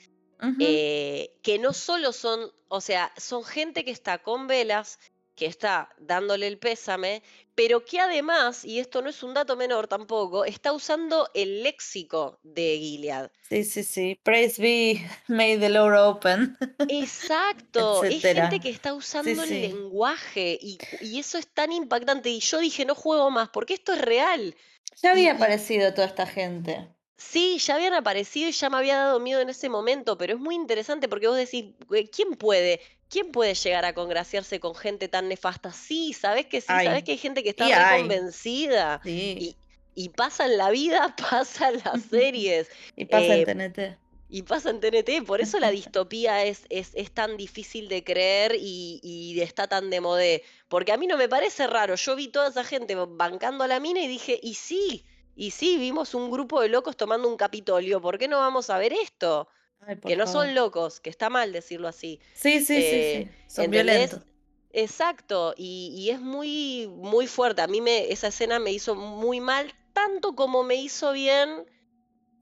Eh, 0.59 1.37
que 1.43 1.59
no 1.59 1.75
solo 1.75 2.13
son, 2.13 2.51
o 2.69 2.81
sea, 2.81 3.13
son 3.19 3.45
gente 3.45 3.85
que 3.85 3.91
está 3.91 4.23
con 4.23 4.47
velas, 4.47 4.99
que 5.35 5.45
está 5.45 5.91
dándole 5.99 6.47
el 6.47 6.59
pésame, 6.59 7.23
pero 7.55 7.85
que 7.85 8.01
además, 8.01 8.65
y 8.65 8.79
esto 8.79 9.03
no 9.03 9.11
es 9.11 9.23
un 9.23 9.35
dato 9.35 9.57
menor 9.57 9.87
tampoco, 9.87 10.47
está 10.47 10.73
usando 10.73 11.29
el 11.35 11.63
léxico 11.63 12.39
de 12.43 12.79
Gilead. 12.79 13.31
Sí, 13.49 13.65
sí, 13.65 13.83
sí. 13.83 14.21
Praise 14.23 14.63
be, 14.63 15.07
may 15.29 15.59
the 15.59 15.69
Lord 15.69 15.99
open. 15.99 16.57
Exacto. 16.89 18.05
es 18.05 18.23
gente 18.23 18.61
que 18.61 18.71
está 18.71 18.95
usando 18.95 19.43
el 19.43 19.51
lenguaje 19.51 20.59
y, 20.61 20.79
y, 21.03 21.19
eso 21.19 21.37
es 21.37 21.49
tan 21.49 21.73
impactante. 21.73 22.31
Y 22.31 22.41
yo 22.41 22.61
dije, 22.61 22.87
no 22.87 22.95
juego 22.95 23.31
más, 23.31 23.51
porque 23.51 23.75
esto 23.75 23.93
es 23.93 24.01
real. 24.01 24.55
Ya 24.97 25.13
había 25.13 25.33
aparecido 25.33 25.95
toda 25.95 26.07
esta 26.07 26.27
gente. 26.27 26.89
Sí, 27.17 27.59
ya 27.59 27.75
habían 27.75 27.93
aparecido 27.93 28.49
y 28.49 28.53
ya 28.53 28.71
me 28.71 28.79
había 28.79 28.97
dado 28.97 29.21
miedo 29.21 29.41
en 29.41 29.51
ese 29.51 29.69
momento, 29.69 30.17
pero 30.17 30.35
es 30.35 30.41
muy 30.41 30.55
interesante 30.55 31.09
porque 31.09 31.29
vos 31.29 31.37
decís, 31.37 31.75
¿quién 32.13 32.35
puede? 32.35 32.81
¿Quién 33.09 33.31
puede 33.31 33.55
llegar 33.55 33.85
a 33.85 33.93
congraciarse 33.93 34.59
con 34.59 34.75
gente 34.75 35.09
tan 35.09 35.29
nefasta? 35.29 35.73
Sí, 35.73 36.13
sabés 36.13 36.47
que 36.47 36.61
sí, 36.61 36.69
sabés 36.69 37.05
que 37.05 37.13
hay 37.13 37.19
gente 37.19 37.43
que 37.43 37.51
está 37.51 37.65
muy 37.65 38.01
convencida. 38.01 39.01
Y, 39.05 39.57
y 39.95 40.09
pasa 40.11 40.47
en 40.47 40.57
la 40.57 40.71
vida, 40.71 41.15
pasa 41.31 41.69
en 41.69 41.83
las 41.85 42.03
series. 42.11 42.69
y 42.97 43.05
pasa 43.05 43.35
en 43.35 43.45
TNT. 43.45 43.99
Y 44.33 44.43
pasa 44.43 44.71
en 44.71 44.79
TNT, 44.79 45.27
por 45.27 45.41
eso 45.41 45.59
la 45.59 45.73
distopía 45.73 46.45
es, 46.45 46.65
es, 46.71 46.93
es 46.95 47.11
tan 47.11 47.37
difícil 47.37 47.89
de 47.89 48.05
creer 48.05 48.55
y, 48.55 49.01
y, 49.03 49.41
está 49.41 49.67
tan 49.67 49.91
de 49.91 50.01
modé. 50.01 50.45
Porque 50.69 50.93
a 50.93 50.97
mí 50.97 51.09
no 51.09 51.17
me 51.17 51.29
parece 51.29 51.67
raro, 51.67 51.97
yo 51.97 52.15
vi 52.15 52.29
toda 52.29 52.49
esa 52.49 52.63
gente 52.63 52.95
bancando 52.95 53.65
a 53.65 53.67
la 53.67 53.81
mina 53.81 54.01
y 54.01 54.07
dije, 54.07 54.39
y 54.41 54.55
sí, 54.55 55.05
y 55.35 55.51
sí, 55.51 55.79
vimos 55.79 56.15
un 56.15 56.31
grupo 56.31 56.61
de 56.61 56.69
locos 56.69 56.97
tomando 56.97 57.29
un 57.29 57.37
Capitolio, 57.37 58.01
¿por 58.01 58.19
qué 58.19 58.29
no 58.29 58.39
vamos 58.39 58.71
a 58.71 58.79
ver 58.79 58.93
esto? 58.93 59.49
que 60.07 60.15
no 60.15 60.27
son 60.27 60.55
locos, 60.55 61.01
que 61.01 61.11
está 61.11 61.31
mal 61.31 61.53
decirlo 61.53 61.89
así. 61.89 62.21
Sí, 62.35 62.61
sí, 62.61 62.67
sí, 62.67 62.83
sí, 62.83 62.87
eh, 62.87 63.31
son 63.49 63.71
violentos. 63.71 64.21
Exacto, 64.73 65.55
y, 65.57 65.93
y, 65.97 66.11
es 66.11 66.21
muy, 66.21 66.87
muy 66.87 67.27
fuerte. 67.27 67.63
A 67.63 67.67
mí 67.67 67.81
me, 67.81 68.13
esa 68.13 68.29
escena 68.29 68.61
me 68.61 68.71
hizo 68.71 68.95
muy 68.95 69.41
mal, 69.41 69.75
tanto 69.93 70.37
como 70.37 70.63
me 70.63 70.77
hizo 70.77 71.13
bien 71.13 71.65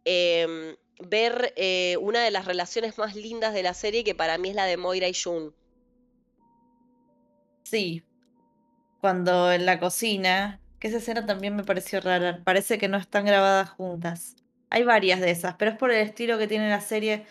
eh, 0.04 0.76
ver 1.00 1.52
eh, 1.56 1.96
una 2.00 2.22
de 2.22 2.30
las 2.30 2.44
relaciones 2.44 2.98
más 2.98 3.14
lindas 3.14 3.54
de 3.54 3.62
la 3.62 3.74
serie, 3.74 4.04
que 4.04 4.14
para 4.14 4.38
mí 4.38 4.50
es 4.50 4.54
la 4.54 4.64
de 4.64 4.76
Moira 4.76 5.08
y 5.08 5.14
Jun. 5.14 5.54
Sí. 7.64 8.02
Cuando 9.00 9.52
en 9.52 9.66
la 9.66 9.78
cocina, 9.78 10.60
que 10.80 10.88
esa 10.88 10.98
escena 10.98 11.26
también 11.26 11.54
me 11.54 11.64
pareció 11.64 12.00
rara, 12.00 12.40
parece 12.44 12.78
que 12.78 12.88
no 12.88 12.96
están 12.96 13.24
grabadas 13.24 13.70
juntas. 13.70 14.36
Hay 14.70 14.82
varias 14.84 15.20
de 15.20 15.30
esas, 15.30 15.54
pero 15.54 15.70
es 15.70 15.76
por 15.76 15.90
el 15.90 15.98
estilo 15.98 16.38
que 16.38 16.48
tiene 16.48 16.68
la 16.68 16.80
serie. 16.80 17.24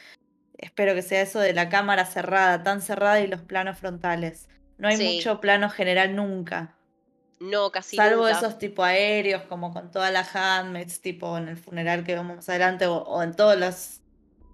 Espero 0.58 0.96
que 0.96 1.02
sea 1.02 1.22
eso 1.22 1.40
de 1.40 1.54
la 1.54 1.70
cámara 1.70 2.06
cerrada, 2.06 2.64
tan 2.64 2.82
cerrada 2.82 3.20
y 3.20 3.28
los 3.28 3.42
planos 3.42 3.78
frontales. 3.78 4.48
No 4.78 4.88
hay 4.88 4.98
mucho 4.98 5.42
plano 5.42 5.70
general 5.70 6.16
nunca. 6.16 6.77
No, 7.40 7.72
casi 7.72 7.98
Salvo 7.98 8.28
esos 8.28 8.58
tipo 8.60 8.84
aéreos, 8.84 9.44
como 9.44 9.74
con 9.74 9.92
toda 9.92 10.12
la 10.12 10.22
handmaids, 10.34 11.02
tipo 11.02 11.38
en 11.38 11.48
el 11.48 11.58
funeral 11.58 12.04
que 12.04 12.16
vamos 12.16 12.36
más 12.38 12.50
adelante, 12.50 12.86
o, 12.88 13.24
en 13.24 13.36
todos 13.36 13.58
los 13.58 14.02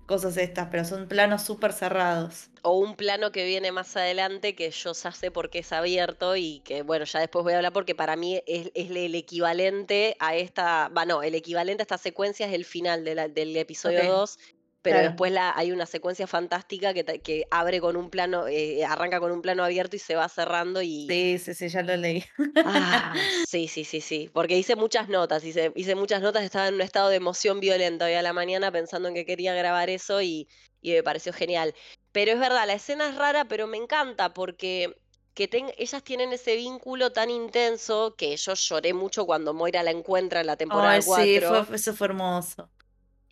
cosas 0.05 0.37
estas, 0.37 0.67
pero 0.69 0.85
son 0.85 1.07
planos 1.07 1.43
súper 1.43 1.73
cerrados. 1.73 2.49
O 2.61 2.77
un 2.79 2.95
plano 2.95 3.31
que 3.33 3.45
viene 3.45 3.71
más 3.73 3.97
adelante 3.97 4.55
que 4.55 4.71
yo 4.71 4.93
ya 4.93 5.11
sé 5.11 5.31
por 5.31 5.49
qué 5.49 5.59
es 5.59 5.71
abierto 5.73 6.35
y 6.37 6.61
que, 6.61 6.81
bueno, 6.81 7.03
ya 7.05 7.19
después 7.19 7.43
voy 7.43 7.53
a 7.53 7.57
hablar 7.57 7.73
porque 7.73 7.93
para 7.95 8.15
mí 8.15 8.41
es, 8.47 8.71
es 8.73 8.89
el 8.89 9.15
equivalente 9.15 10.15
a 10.19 10.35
esta, 10.35 10.87
va, 10.89 11.05
no, 11.05 11.23
el 11.23 11.35
equivalente 11.35 11.81
a 11.81 11.85
esta 11.85 11.97
secuencia 11.97 12.47
es 12.47 12.53
el 12.53 12.63
final 12.65 13.03
de 13.03 13.15
la- 13.15 13.27
del 13.27 13.55
episodio 13.57 13.99
Ok, 13.99 14.05
2, 14.05 14.39
pero 14.83 14.99
claro. 14.99 15.09
después 15.09 15.31
la, 15.31 15.53
hay 15.57 15.71
una 15.71 15.87
secuencia 15.87 16.27
fantástica 16.27 16.93
que, 16.93 17.03
que 17.21 17.45
abre 17.51 17.81
con 17.81 17.95
un 17.97 18.11
plano, 18.11 18.47
eh, 18.47 18.85
arranca 18.85 19.19
con 19.21 19.31
un 19.31 19.41
plano 19.41 19.63
abierto 19.63 19.95
y 19.95 19.99
se 19.99 20.15
va 20.15 20.29
cerrando 20.29 20.81
y... 20.83 21.07
Sí, 21.09 21.37
sí, 21.39 21.53
sí, 21.53 21.67
ya 21.69 21.83
lo 21.83 21.95
leí. 21.97 22.23
Ah, 22.65 23.27
sí, 23.45 23.67
sí, 23.67 23.83
sí, 23.83 23.99
sí, 24.01 24.29
porque 24.33 24.57
hice 24.57 24.75
muchas 24.77 25.09
notas, 25.09 25.43
hice, 25.43 25.71
hice 25.75 25.95
muchas 25.95 26.21
notas, 26.21 26.43
estaba 26.43 26.67
en 26.69 26.75
un 26.75 26.81
estado 26.81 27.09
de 27.09 27.17
emoción 27.17 27.59
violenta 27.59 28.05
hoy 28.05 28.13
a 28.13 28.21
la 28.21 28.31
mañana 28.33 28.71
pensando 28.71 29.09
en 29.09 29.15
que 29.15 29.25
quería 29.25 29.53
grabar 29.53 29.89
eso 29.89 30.21
y, 30.21 30.47
y 30.81 30.91
me 30.93 31.03
pareció 31.03 31.33
genial. 31.33 31.73
Pero 32.13 32.31
es 32.31 32.39
verdad, 32.39 32.65
la 32.67 32.73
escena 32.73 33.09
es 33.09 33.15
rara, 33.15 33.45
pero 33.45 33.67
me 33.67 33.77
encanta 33.77 34.33
porque 34.33 34.95
que 35.33 35.47
ten- 35.49 35.73
ellas 35.77 36.03
tienen 36.03 36.31
ese 36.31 36.55
vínculo 36.55 37.11
tan 37.11 37.29
intenso 37.31 38.15
que 38.15 38.37
yo 38.37 38.53
lloré 38.53 38.93
mucho 38.93 39.25
cuando 39.25 39.53
Moira 39.53 39.83
la 39.83 39.91
encuentra 39.91 40.41
en 40.41 40.47
la 40.47 40.55
temporada 40.57 40.93
Ay, 40.93 41.01
sí, 41.01 41.09
4, 41.09 41.65
fue, 41.65 41.75
eso 41.75 41.93
fue 41.95 42.07
hermoso. 42.07 42.69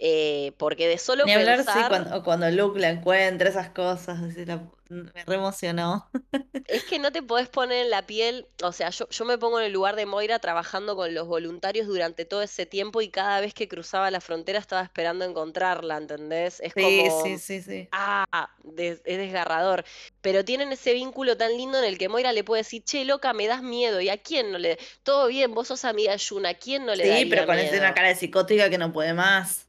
Eh, 0.02 0.54
porque 0.60 0.88
de 0.90 0.98
solo 1.00 1.26
Ni 1.26 1.34
hablar, 1.34 1.64
sí, 1.64 1.86
pensar... 1.86 1.88
cuando, 1.88 2.18
o 2.18 2.24
cuando 2.24 2.50
Luke 2.50 2.80
la 2.80 2.90
encuentra, 2.90 3.50
esas 3.50 3.70
cosas, 3.70 4.20
la- 4.48 4.68
me 4.90 5.24
re 5.26 5.36
emocionó. 5.36 6.10
Es 6.68 6.84
que 6.86 7.00
no 7.00 7.12
te 7.12 7.22
podés 7.24 7.50
poner 7.50 7.80
en 7.86 7.90
la 7.90 8.06
piel, 8.08 8.48
o 8.64 8.72
sea, 8.72 8.90
yo, 8.92 9.08
yo 9.10 9.26
me 9.26 9.38
pongo 9.38 9.60
en 9.60 9.66
el 9.66 9.74
lugar 9.74 9.96
de 9.96 10.06
Moira 10.06 10.40
trabajando 10.40 10.96
con 10.96 11.14
los 11.14 11.28
voluntarios 11.28 11.86
durante 11.88 12.24
todo 12.26 12.42
ese 12.42 12.66
tiempo 12.66 13.02
y 13.02 13.10
cada 13.10 13.42
vez 13.42 13.54
que 13.54 13.68
cruzaba 13.68 14.10
la 14.12 14.22
frontera 14.22 14.58
estaba 14.60 14.82
esperando 14.84 15.26
encontrarla, 15.26 15.98
¿entendés? 15.98 16.60
Es 16.62 16.76
Sí, 16.76 16.82
como, 16.82 17.12
sí, 17.12 17.38
sí, 17.40 17.62
sí. 17.62 17.90
ah, 17.92 18.26
des- 18.64 19.02
es 19.06 19.18
desgarrador. 19.18 19.86
Pero 20.22 20.46
tienen 20.46 20.72
ese 20.72 20.94
vínculo 20.94 21.38
tan 21.38 21.58
lindo 21.58 21.78
en 21.80 21.86
el 21.86 21.98
que 21.98 22.10
Moira 22.10 22.32
le 22.34 22.44
puede 22.44 22.62
decir, 22.64 22.84
che, 22.84 23.06
loca, 23.06 23.34
me 23.34 23.48
das 23.48 23.64
miedo. 23.64 24.02
¿Y 24.02 24.10
a 24.10 24.18
quién 24.22 24.52
no 24.52 24.58
le? 24.60 24.78
Todo 25.04 25.28
bien, 25.28 25.54
vos 25.54 25.68
sos 25.70 25.86
amiga 25.86 26.16
Yuna, 26.16 26.50
¿a 26.50 26.54
quién 26.56 26.86
no 26.86 26.96
le 26.96 27.08
Sí, 27.08 27.08
daría 27.08 27.30
pero 27.30 27.46
con 27.46 27.56
miedo? 27.58 27.80
una 27.80 27.94
cara 27.94 28.10
de 28.10 28.16
psicótica 28.16 28.70
que 28.70 28.78
no 28.78 28.92
puede 28.94 29.14
más. 29.14 29.68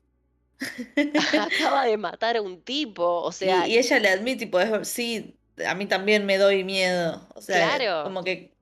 Acaba 1.37 1.85
de 1.87 1.97
matar 1.97 2.37
a 2.37 2.43
un 2.43 2.63
tipo, 2.63 3.05
o 3.23 3.33
sea, 3.33 3.69
y 3.69 3.79
ella 3.79 3.99
le 3.99 4.09
admite, 4.09 4.47
tipo, 4.47 4.61
es- 4.61 4.89
sí, 4.89 5.39
a 5.67 5.75
mí 5.75 5.87
también 5.87 6.27
me 6.27 6.39
doy 6.39 6.65
miedo. 6.65 7.29
O 7.35 7.41
sea, 7.41 7.69
claro, 7.69 8.03
como 8.03 8.23
que 8.25 8.57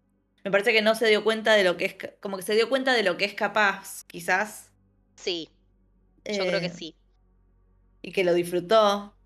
me 0.44 0.50
parece 0.50 0.72
que 0.72 0.82
no 0.82 0.94
se 0.94 1.08
dio 1.08 1.24
cuenta 1.24 1.54
de 1.54 1.64
lo 1.64 1.76
que 1.76 1.84
es, 1.86 1.96
como 2.20 2.36
que 2.36 2.42
se 2.42 2.54
dio 2.54 2.68
cuenta 2.68 2.94
de 2.94 3.02
lo 3.02 3.16
que 3.16 3.24
es 3.26 3.34
capaz, 3.34 4.04
quizás, 4.06 4.72
sí, 5.16 5.54
yo 6.28 6.46
creo 6.46 6.60
que 6.60 6.70
eh, 6.70 6.70
sí. 6.70 6.96
y 8.02 8.12
que 8.12 8.24
lo 8.24 8.34
disfrutó. 8.34 9.16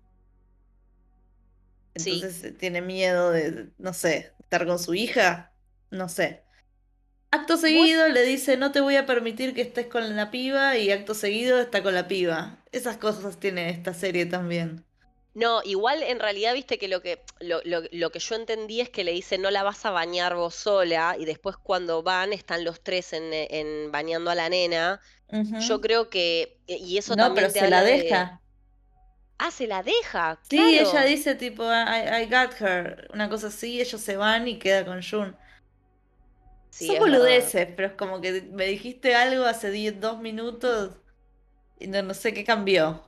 Entonces 1.93 2.43
eh, 2.43 2.51
tiene 2.51 2.81
miedo 2.81 3.31
de, 3.31 3.71
no 3.77 3.93
sé, 3.93 4.33
estar 4.39 4.65
con 4.67 4.79
su 4.79 4.93
hija, 4.95 5.53
no 5.91 6.09
sé. 6.09 6.44
Acto 7.35 7.57
seguido 7.57 8.07
le 8.09 8.23
dice, 8.23 8.57
no 8.57 8.71
te 8.71 8.81
voy 8.81 8.95
a 8.95 9.05
permitir 9.05 9.53
que 9.53 9.61
estés 9.61 9.87
con 9.87 10.15
la 10.15 10.31
piba, 10.31 10.77
y 10.77 10.91
acto 10.91 11.13
seguido 11.13 11.59
está 11.59 11.83
con 11.83 11.93
la 11.93 12.07
piba. 12.07 12.63
Esas 12.71 12.97
cosas 12.97 13.39
tiene 13.39 13.69
esta 13.69 13.93
serie 13.93 14.25
también. 14.25 14.85
No, 15.33 15.61
igual 15.63 16.01
en 16.03 16.19
realidad 16.19 16.53
viste 16.53 16.77
que 16.79 16.87
lo 16.87 17.01
que 17.01 17.23
lo, 17.41 17.61
lo- 17.65 17.81
lo 17.91 18.09
que 18.11 18.19
yo 18.19 18.35
entendí 18.35 18.79
es 18.81 18.89
que 18.89 19.03
le 19.03 19.11
dice 19.11 19.37
no 19.37 19.51
la 19.51 19.63
vas 19.63 19.85
a 19.85 19.91
bañar 19.91 20.35
vos 20.35 20.55
sola 20.55 21.15
y 21.19 21.25
después 21.25 21.57
cuando 21.57 22.01
van 22.03 22.31
están 22.33 22.63
los 22.63 22.81
tres 22.81 23.11
en, 23.13 23.33
eh, 23.33 23.47
en 23.51 23.91
bañando 23.91 24.31
a 24.31 24.35
la 24.35 24.49
nena. 24.49 25.01
Yo 25.57 25.81
creo 25.81 26.09
que 26.09 26.59
y 26.67 26.75
y 26.77 26.97
eso 26.99 27.17
No, 27.17 27.33
también 27.33 27.33
pero 27.33 27.49
te 27.51 27.59
se 27.59 27.67
la 27.67 27.83
de 27.83 27.83
deja. 27.83 28.41
ah 29.39 29.49
se 29.51 29.65
la 29.65 29.81
deja, 29.81 30.41
Sí, 30.41 30.77
ella 30.79 31.01
dice 31.03 31.35
tipo, 31.35 31.63
I, 31.63 32.23
I 32.23 32.25
got 32.29 32.53
her, 32.61 33.07
una 33.13 33.29
cosa 33.29 33.47
así, 33.47 33.81
ellos 33.81 33.99
se 34.01 34.15
van 34.15 34.47
y 34.47 34.59
queda 34.59 34.85
con 34.85 35.01
Jun. 35.01 35.35
Sí, 36.75 36.87
Son 36.87 36.99
boludeces, 36.99 37.67
pero 37.73 37.87
es 37.87 37.93
como 37.93 38.19
que 38.19 38.41
me 38.51 38.65
dijiste 38.65 39.15
algo 39.15 39.45
hace 39.45 39.71
10, 39.71 40.01
dos 40.01 40.19
minutos 40.19 40.91
y 41.79 41.87
no, 41.87 42.01
no 42.01 42.13
sé 42.13 42.33
qué 42.33 42.43
cambió. 42.43 43.01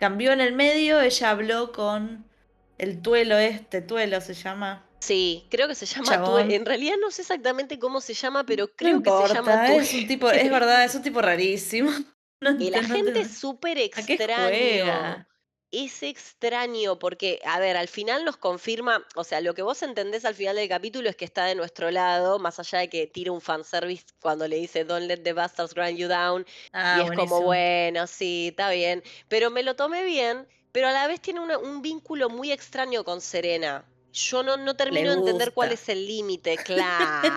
Cambió 0.00 0.32
en 0.32 0.40
el 0.40 0.54
medio, 0.54 0.98
ella 1.02 1.30
habló 1.30 1.72
con 1.72 2.24
el 2.78 3.02
tuelo 3.02 3.36
este, 3.36 3.82
tuelo 3.82 4.20
se 4.22 4.32
llama. 4.32 4.86
Sí, 5.00 5.44
creo 5.50 5.68
que 5.68 5.74
se 5.74 5.84
llama 5.84 6.46
en 6.48 6.64
realidad 6.64 6.94
no 6.98 7.10
sé 7.10 7.20
exactamente 7.20 7.78
cómo 7.78 8.00
se 8.00 8.14
llama, 8.14 8.44
pero 8.46 8.66
No 8.66 8.72
creo 8.74 9.02
que 9.02 9.10
se 9.10 9.34
llama 9.34 9.68
es 9.68 9.92
un 9.92 10.06
tipo, 10.06 10.30
es 10.30 10.50
verdad, 10.50 10.84
es 10.84 10.94
un 10.94 11.02
tipo 11.02 11.20
rarísimo. 11.20 11.90
No 12.40 12.52
no 12.52 12.76
agente 12.76 13.10
ent- 13.12 13.20
es 13.20 13.38
súper 13.38 13.78
¿A 13.78 14.02
qué 14.02 14.14
extraño. 14.14 14.48
juega? 14.48 15.28
Es 15.76 16.02
extraño 16.04 16.98
porque, 16.98 17.40
a 17.44 17.58
ver, 17.58 17.76
al 17.76 17.88
final 17.88 18.24
nos 18.24 18.36
confirma, 18.36 19.04
o 19.16 19.24
sea, 19.24 19.40
lo 19.40 19.54
que 19.54 19.62
vos 19.62 19.82
entendés 19.82 20.24
al 20.24 20.34
final 20.34 20.54
del 20.56 20.68
capítulo 20.68 21.08
es 21.08 21.16
que 21.16 21.24
está 21.24 21.46
de 21.46 21.54
nuestro 21.56 21.90
lado, 21.90 22.38
más 22.38 22.60
allá 22.60 22.78
de 22.78 22.88
que 22.88 23.06
tira 23.08 23.32
un 23.32 23.40
fanservice 23.40 24.04
cuando 24.20 24.46
le 24.46 24.56
dice 24.56 24.84
Don't 24.84 25.06
let 25.06 25.18
the 25.24 25.32
bastards 25.32 25.74
grind 25.74 25.98
you 25.98 26.06
down, 26.08 26.46
Ah, 26.72 26.98
y 26.98 27.02
es 27.02 27.10
como, 27.16 27.42
bueno, 27.42 28.06
sí, 28.06 28.48
está 28.50 28.70
bien, 28.70 29.02
pero 29.28 29.50
me 29.50 29.62
lo 29.64 29.74
tomé 29.74 30.04
bien, 30.04 30.46
pero 30.70 30.88
a 30.88 30.92
la 30.92 31.06
vez 31.08 31.20
tiene 31.20 31.40
una- 31.40 31.58
un 31.58 31.82
vínculo 31.82 32.28
muy 32.28 32.52
extraño 32.52 33.02
con 33.04 33.20
Serena. 33.20 33.84
Yo 34.14 34.44
no, 34.44 34.56
no 34.56 34.76
termino 34.76 35.10
de 35.10 35.16
entender 35.18 35.52
cuál 35.52 35.72
es 35.72 35.88
el 35.88 36.06
límite, 36.06 36.56
claro. 36.64 37.34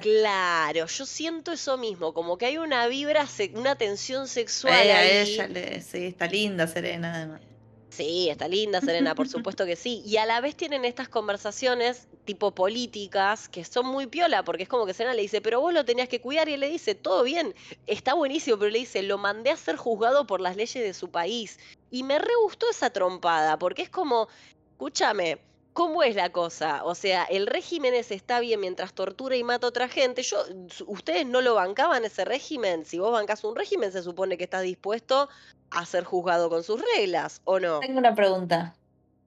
Claro, 0.00 0.86
yo 0.86 1.04
siento 1.04 1.52
eso 1.52 1.76
mismo, 1.76 2.14
como 2.14 2.38
que 2.38 2.46
hay 2.46 2.56
una 2.56 2.86
vibra, 2.86 3.28
una 3.54 3.76
tensión 3.76 4.26
sexual 4.26 4.86
Eh, 4.86 4.92
a 4.92 4.98
ahí. 4.98 5.18
ella 5.18 5.46
le, 5.46 5.82
sí, 5.82 6.06
está 6.06 6.26
linda 6.26 6.66
Serena 6.66 7.14
además. 7.14 7.42
Sí, 7.90 8.28
está 8.30 8.48
linda 8.48 8.80
Serena, 8.80 9.14
por 9.14 9.28
supuesto 9.28 9.66
que 9.66 9.76
sí. 9.76 10.02
Y 10.06 10.16
a 10.16 10.24
la 10.26 10.40
vez 10.40 10.56
tienen 10.56 10.84
estas 10.86 11.08
conversaciones 11.08 12.08
tipo 12.24 12.52
políticas 12.52 13.48
que 13.48 13.62
son 13.64 13.86
muy 13.86 14.06
piola, 14.06 14.42
porque 14.42 14.64
es 14.64 14.68
como 14.70 14.86
que 14.86 14.94
Serena 14.94 15.14
le 15.14 15.22
dice, 15.22 15.40
pero 15.42 15.60
vos 15.60 15.72
lo 15.72 15.84
tenías 15.84 16.08
que 16.08 16.20
cuidar 16.20 16.48
y 16.48 16.54
él 16.54 16.60
le 16.60 16.70
dice, 16.70 16.94
todo 16.94 17.22
bien, 17.22 17.54
está 17.86 18.14
buenísimo, 18.14 18.58
pero 18.58 18.70
le 18.70 18.80
dice, 18.80 19.02
lo 19.02 19.18
mandé 19.18 19.50
a 19.50 19.56
ser 19.56 19.76
juzgado 19.76 20.26
por 20.26 20.40
las 20.40 20.56
leyes 20.56 20.82
de 20.82 20.94
su 20.94 21.10
país. 21.10 21.58
Y 21.90 22.02
me 22.02 22.18
re 22.18 22.32
gustó 22.42 22.68
esa 22.70 22.90
trompada, 22.90 23.58
porque 23.58 23.82
es 23.82 23.90
como, 23.90 24.28
escúchame, 24.72 25.38
¿cómo 25.74 26.02
es 26.02 26.16
la 26.16 26.32
cosa? 26.32 26.82
O 26.84 26.94
sea, 26.94 27.24
el 27.24 27.46
régimen 27.46 27.92
ese 27.92 28.14
está 28.14 28.40
bien 28.40 28.60
mientras 28.60 28.94
tortura 28.94 29.36
y 29.36 29.44
mata 29.44 29.66
a 29.66 29.68
otra 29.68 29.88
gente. 29.88 30.22
Yo, 30.22 30.38
ustedes 30.86 31.26
no 31.26 31.42
lo 31.42 31.54
bancaban 31.54 32.06
ese 32.06 32.24
régimen. 32.24 32.86
Si 32.86 32.98
vos 32.98 33.12
bancas 33.12 33.44
un 33.44 33.54
régimen, 33.54 33.92
se 33.92 34.02
supone 34.02 34.38
que 34.38 34.44
estás 34.44 34.62
dispuesto 34.62 35.28
a 35.70 35.84
ser 35.84 36.04
juzgado 36.04 36.48
con 36.48 36.62
sus 36.64 36.80
reglas, 36.96 37.42
¿o 37.44 37.60
no? 37.60 37.80
Tengo 37.80 37.98
una 37.98 38.14
pregunta. 38.14 38.74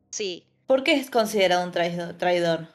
Sí, 0.09 0.47
¿Por 0.65 0.83
qué 0.83 0.93
es 0.93 1.09
considerado 1.09 1.63
un 1.63 1.71
traidor? 1.71 2.17
traidor? 2.17 2.67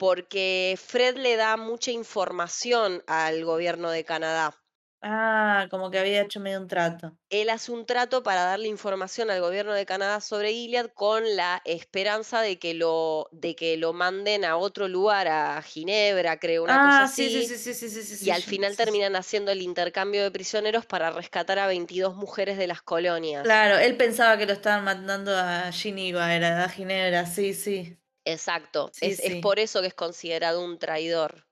porque 0.00 0.78
Fred 0.82 1.18
le 1.18 1.36
da 1.36 1.58
mucha 1.58 1.90
información 1.90 3.02
al 3.06 3.44
gobierno 3.44 3.90
de 3.90 4.02
Canadá. 4.02 4.54
Ah, 5.02 5.66
como 5.70 5.90
que 5.90 5.98
había 5.98 6.22
hecho 6.22 6.40
medio 6.40 6.58
un 6.60 6.66
trato. 6.68 7.16
Él 7.28 7.48
hace 7.50 7.70
un 7.72 7.86
trato 7.86 8.22
para 8.24 8.42
darle 8.44 8.66
información 8.68 9.30
al 9.30 9.40
gobierno 9.40 9.72
de 9.72 9.86
Canadá 9.86 10.20
sobre 10.20 10.52
Gilead 10.52 10.90
con 10.94 11.36
la 11.36 11.62
esperanza 11.64 12.40
de 12.40 12.58
que 12.58 12.74
lo, 12.74 13.28
de 13.32 13.54
que 13.54 13.76
lo 13.76 13.92
manden 13.92 14.44
a 14.44 14.56
otro 14.56 14.88
lugar, 14.88 15.28
a 15.28 15.62
Ginebra, 15.62 16.38
creo, 16.40 16.64
una 16.64 16.80
cosa 16.80 17.04
Ah, 17.04 17.06
sí, 17.08 17.30
sí, 17.30 17.42
así. 17.42 17.56
sí, 17.56 17.56
sí, 17.74 17.74
sí, 17.74 17.88
sí, 18.02 18.16
sí, 18.16 18.26
Y 18.26 18.30
al 18.30 18.42
final 18.42 18.72
sí, 18.72 18.76
terminan 18.76 19.14
haciendo 19.16 19.52
el 19.52 19.62
intercambio 19.62 20.22
de 20.24 20.30
prisioneros 20.32 20.86
para 20.86 21.10
rescatar 21.10 21.58
a 21.60 21.66
22 21.68 22.16
mujeres 22.16 22.58
de 22.58 22.66
las 22.66 22.82
colonias. 22.82 23.44
Claro, 23.44 23.78
él 23.78 23.96
pensaba 23.96 24.36
que 24.36 24.46
lo 24.46 24.52
estaban 24.52 24.84
mandando 24.84 25.36
a 25.36 25.72
Geneva, 25.72 26.34
era 26.34 26.64
a 26.64 26.68
Ginebra, 26.68 27.26
sí, 27.26 27.54
sí. 27.54 27.96
Exacto, 28.24 28.90
es, 29.00 29.20
por 29.40 29.58
eso 29.58 29.80
que 29.80 29.88
es 29.88 29.94
considerado 29.94 30.64
un 30.64 30.78
traidor. 30.78 31.46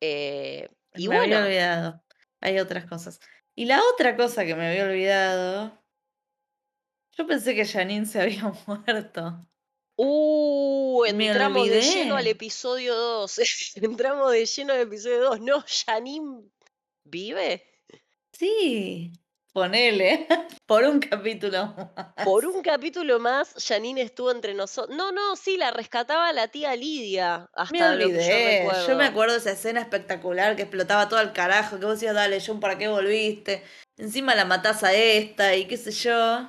Eh, 0.00 0.68
y 0.94 1.08
Me 1.08 1.16
había 1.16 1.28
bueno, 1.36 1.46
olvidado. 1.46 2.04
Hay 2.40 2.58
otras 2.58 2.86
cosas. 2.86 3.20
Y 3.54 3.66
la 3.66 3.80
otra 3.94 4.16
cosa 4.16 4.44
que 4.44 4.54
me 4.54 4.68
había 4.68 4.84
olvidado, 4.84 5.84
yo 7.12 7.26
pensé 7.26 7.54
que 7.54 7.64
Janine 7.64 8.06
se 8.06 8.20
había 8.22 8.52
muerto. 8.66 9.46
uh, 9.96 11.04
entramos 11.08 11.68
de 11.68 11.80
lleno 11.82 12.16
al 12.16 12.26
episodio 12.26 12.94
2. 12.94 13.40
entramos 13.76 14.32
de 14.32 14.46
lleno 14.46 14.72
al 14.72 14.80
episodio 14.80 15.20
2. 15.24 15.40
No, 15.40 15.64
Janine 15.66 16.42
vive 17.04 17.70
Sí, 18.32 19.12
ponele, 19.54 20.26
por 20.66 20.84
un 20.84 20.98
capítulo 20.98 21.74
por 22.24 22.44
más. 22.44 22.54
un 22.54 22.62
capítulo 22.62 23.18
más. 23.20 23.54
Janine 23.66 24.02
estuvo 24.02 24.30
entre 24.30 24.52
nosotros. 24.52 24.94
No, 24.94 25.12
no, 25.12 25.36
sí, 25.36 25.56
la 25.56 25.70
rescataba 25.70 26.32
la 26.32 26.48
tía 26.48 26.74
Lidia, 26.76 27.48
Me 27.70 27.80
hasta 27.80 27.94
lo 27.94 28.08
que 28.08 28.12
yo 28.12 28.18
olvidé. 28.18 28.68
Yo 28.86 28.96
me 28.96 29.04
acuerdo 29.04 29.34
de 29.34 29.38
esa 29.38 29.52
escena 29.52 29.80
espectacular 29.80 30.56
que 30.56 30.62
explotaba 30.62 31.08
todo 31.08 31.20
al 31.20 31.32
carajo, 31.32 31.78
que 31.78 31.86
vos 31.86 31.94
decías, 31.94 32.14
dale, 32.14 32.42
John, 32.44 32.60
¿para 32.60 32.76
qué 32.76 32.88
volviste? 32.88 33.62
Encima 33.96 34.34
la 34.34 34.44
matás 34.44 34.82
a 34.82 34.92
esta 34.92 35.54
y 35.54 35.66
qué 35.66 35.76
sé 35.76 35.92
yo. 35.92 36.48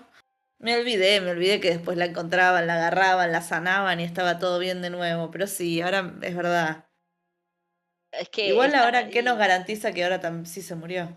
Me 0.58 0.76
olvidé, 0.76 1.22
me 1.22 1.32
olvidé 1.32 1.60
que 1.60 1.70
después 1.70 1.98
la 1.98 2.06
encontraban, 2.06 2.65
la 2.65 2.74
agarraban, 2.76 3.32
la 3.32 3.41
sanaban 3.41 4.00
y 4.00 4.04
estaba 4.04 4.39
todo 4.39 4.58
bien 4.58 4.82
de 4.82 4.89
nuevo. 4.89 5.30
Pero 5.30 5.46
sí, 5.46 5.80
ahora 5.82 6.15
es 6.24 6.36
verdad. 6.36 6.88
Es 8.12 8.30
que 8.30 8.48
Igual 8.48 8.74
ahora, 8.74 9.10
¿qué 9.10 9.22
nos 9.22 9.38
garantiza 9.38 9.91
que 9.91 10.04
ahora 10.04 10.20
sí 10.46 10.63
se 10.63 10.74
murió? 10.74 11.15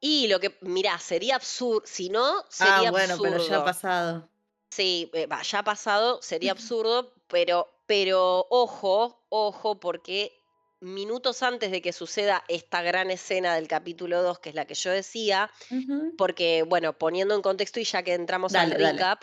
Y 0.00 0.28
lo 0.28 0.40
que, 0.40 0.56
mirá, 0.62 0.98
sería 0.98 1.36
absurdo. 1.36 1.82
Si 1.84 2.08
no, 2.08 2.38
Ah, 2.38 2.44
sería 2.48 2.90
bueno, 2.90 3.16
pero 3.20 3.36
ya 3.36 3.36
ha 3.36 3.58
absurdo. 3.58 3.64
pasado. 3.64 4.28
Sí, 4.70 5.10
eh, 5.14 5.26
va, 5.26 5.42
ya 5.42 5.58
ha 5.58 5.64
pasado, 5.64 6.22
sería 6.22 6.52
absurdo, 6.52 7.12
pero, 7.28 7.68
pero 7.86 8.46
ojo, 8.50 9.20
ojo, 9.28 9.80
porque 9.80 10.32
minutos 10.80 11.42
antes 11.42 11.70
de 11.70 11.82
que 11.82 11.92
suceda 11.92 12.44
esta 12.48 12.80
gran 12.80 13.10
escena 13.10 13.54
del 13.56 13.68
capítulo 13.68 14.22
2, 14.22 14.38
que 14.38 14.48
es 14.50 14.54
la 14.54 14.64
que 14.66 14.74
yo 14.74 14.90
decía, 14.90 15.50
porque, 16.16 16.62
bueno, 16.62 16.96
poniendo 16.96 17.34
en 17.34 17.42
contexto 17.42 17.80
y 17.80 17.84
ya 17.84 18.02
que 18.02 18.14
entramos 18.14 18.52
Dale, 18.52 18.76
al 18.76 18.92
recap, 18.92 19.22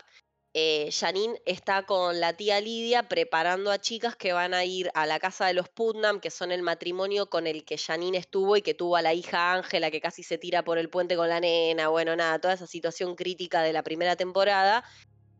eh, 0.54 0.90
Janine 0.92 1.40
está 1.44 1.84
con 1.84 2.20
la 2.20 2.32
tía 2.32 2.60
Lidia 2.60 3.08
preparando 3.08 3.70
a 3.70 3.78
chicas 3.78 4.16
que 4.16 4.32
van 4.32 4.54
a 4.54 4.64
ir 4.64 4.90
a 4.94 5.06
la 5.06 5.18
casa 5.20 5.46
de 5.46 5.54
los 5.54 5.68
Putnam, 5.68 6.20
que 6.20 6.30
son 6.30 6.52
el 6.52 6.62
matrimonio 6.62 7.28
con 7.28 7.46
el 7.46 7.64
que 7.64 7.78
Janine 7.78 8.18
estuvo 8.18 8.56
y 8.56 8.62
que 8.62 8.74
tuvo 8.74 8.96
a 8.96 9.02
la 9.02 9.14
hija 9.14 9.52
Ángela, 9.52 9.90
que 9.90 10.00
casi 10.00 10.22
se 10.22 10.38
tira 10.38 10.64
por 10.64 10.78
el 10.78 10.88
puente 10.90 11.16
con 11.16 11.28
la 11.28 11.40
nena, 11.40 11.88
bueno, 11.88 12.16
nada, 12.16 12.38
toda 12.40 12.54
esa 12.54 12.66
situación 12.66 13.14
crítica 13.14 13.62
de 13.62 13.72
la 13.72 13.82
primera 13.82 14.16
temporada. 14.16 14.84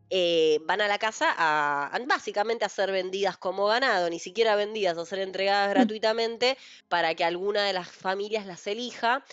eh, 0.09 0.59
van 0.65 0.81
a 0.81 0.87
la 0.87 0.97
casa 0.99 1.33
a, 1.37 1.87
a 1.95 1.99
básicamente 2.05 2.65
a 2.65 2.69
ser 2.69 2.91
vendidas 2.91 3.37
como 3.37 3.67
ganado, 3.67 4.09
ni 4.09 4.19
siquiera 4.19 4.55
vendidas, 4.55 4.97
a 4.97 5.05
ser 5.05 5.19
entregadas 5.19 5.69
gratuitamente 5.69 6.57
para 6.87 7.15
que 7.15 7.23
alguna 7.23 7.65
de 7.65 7.73
las 7.73 7.89
familias 7.89 8.45
las 8.45 8.65
elija. 8.67 9.23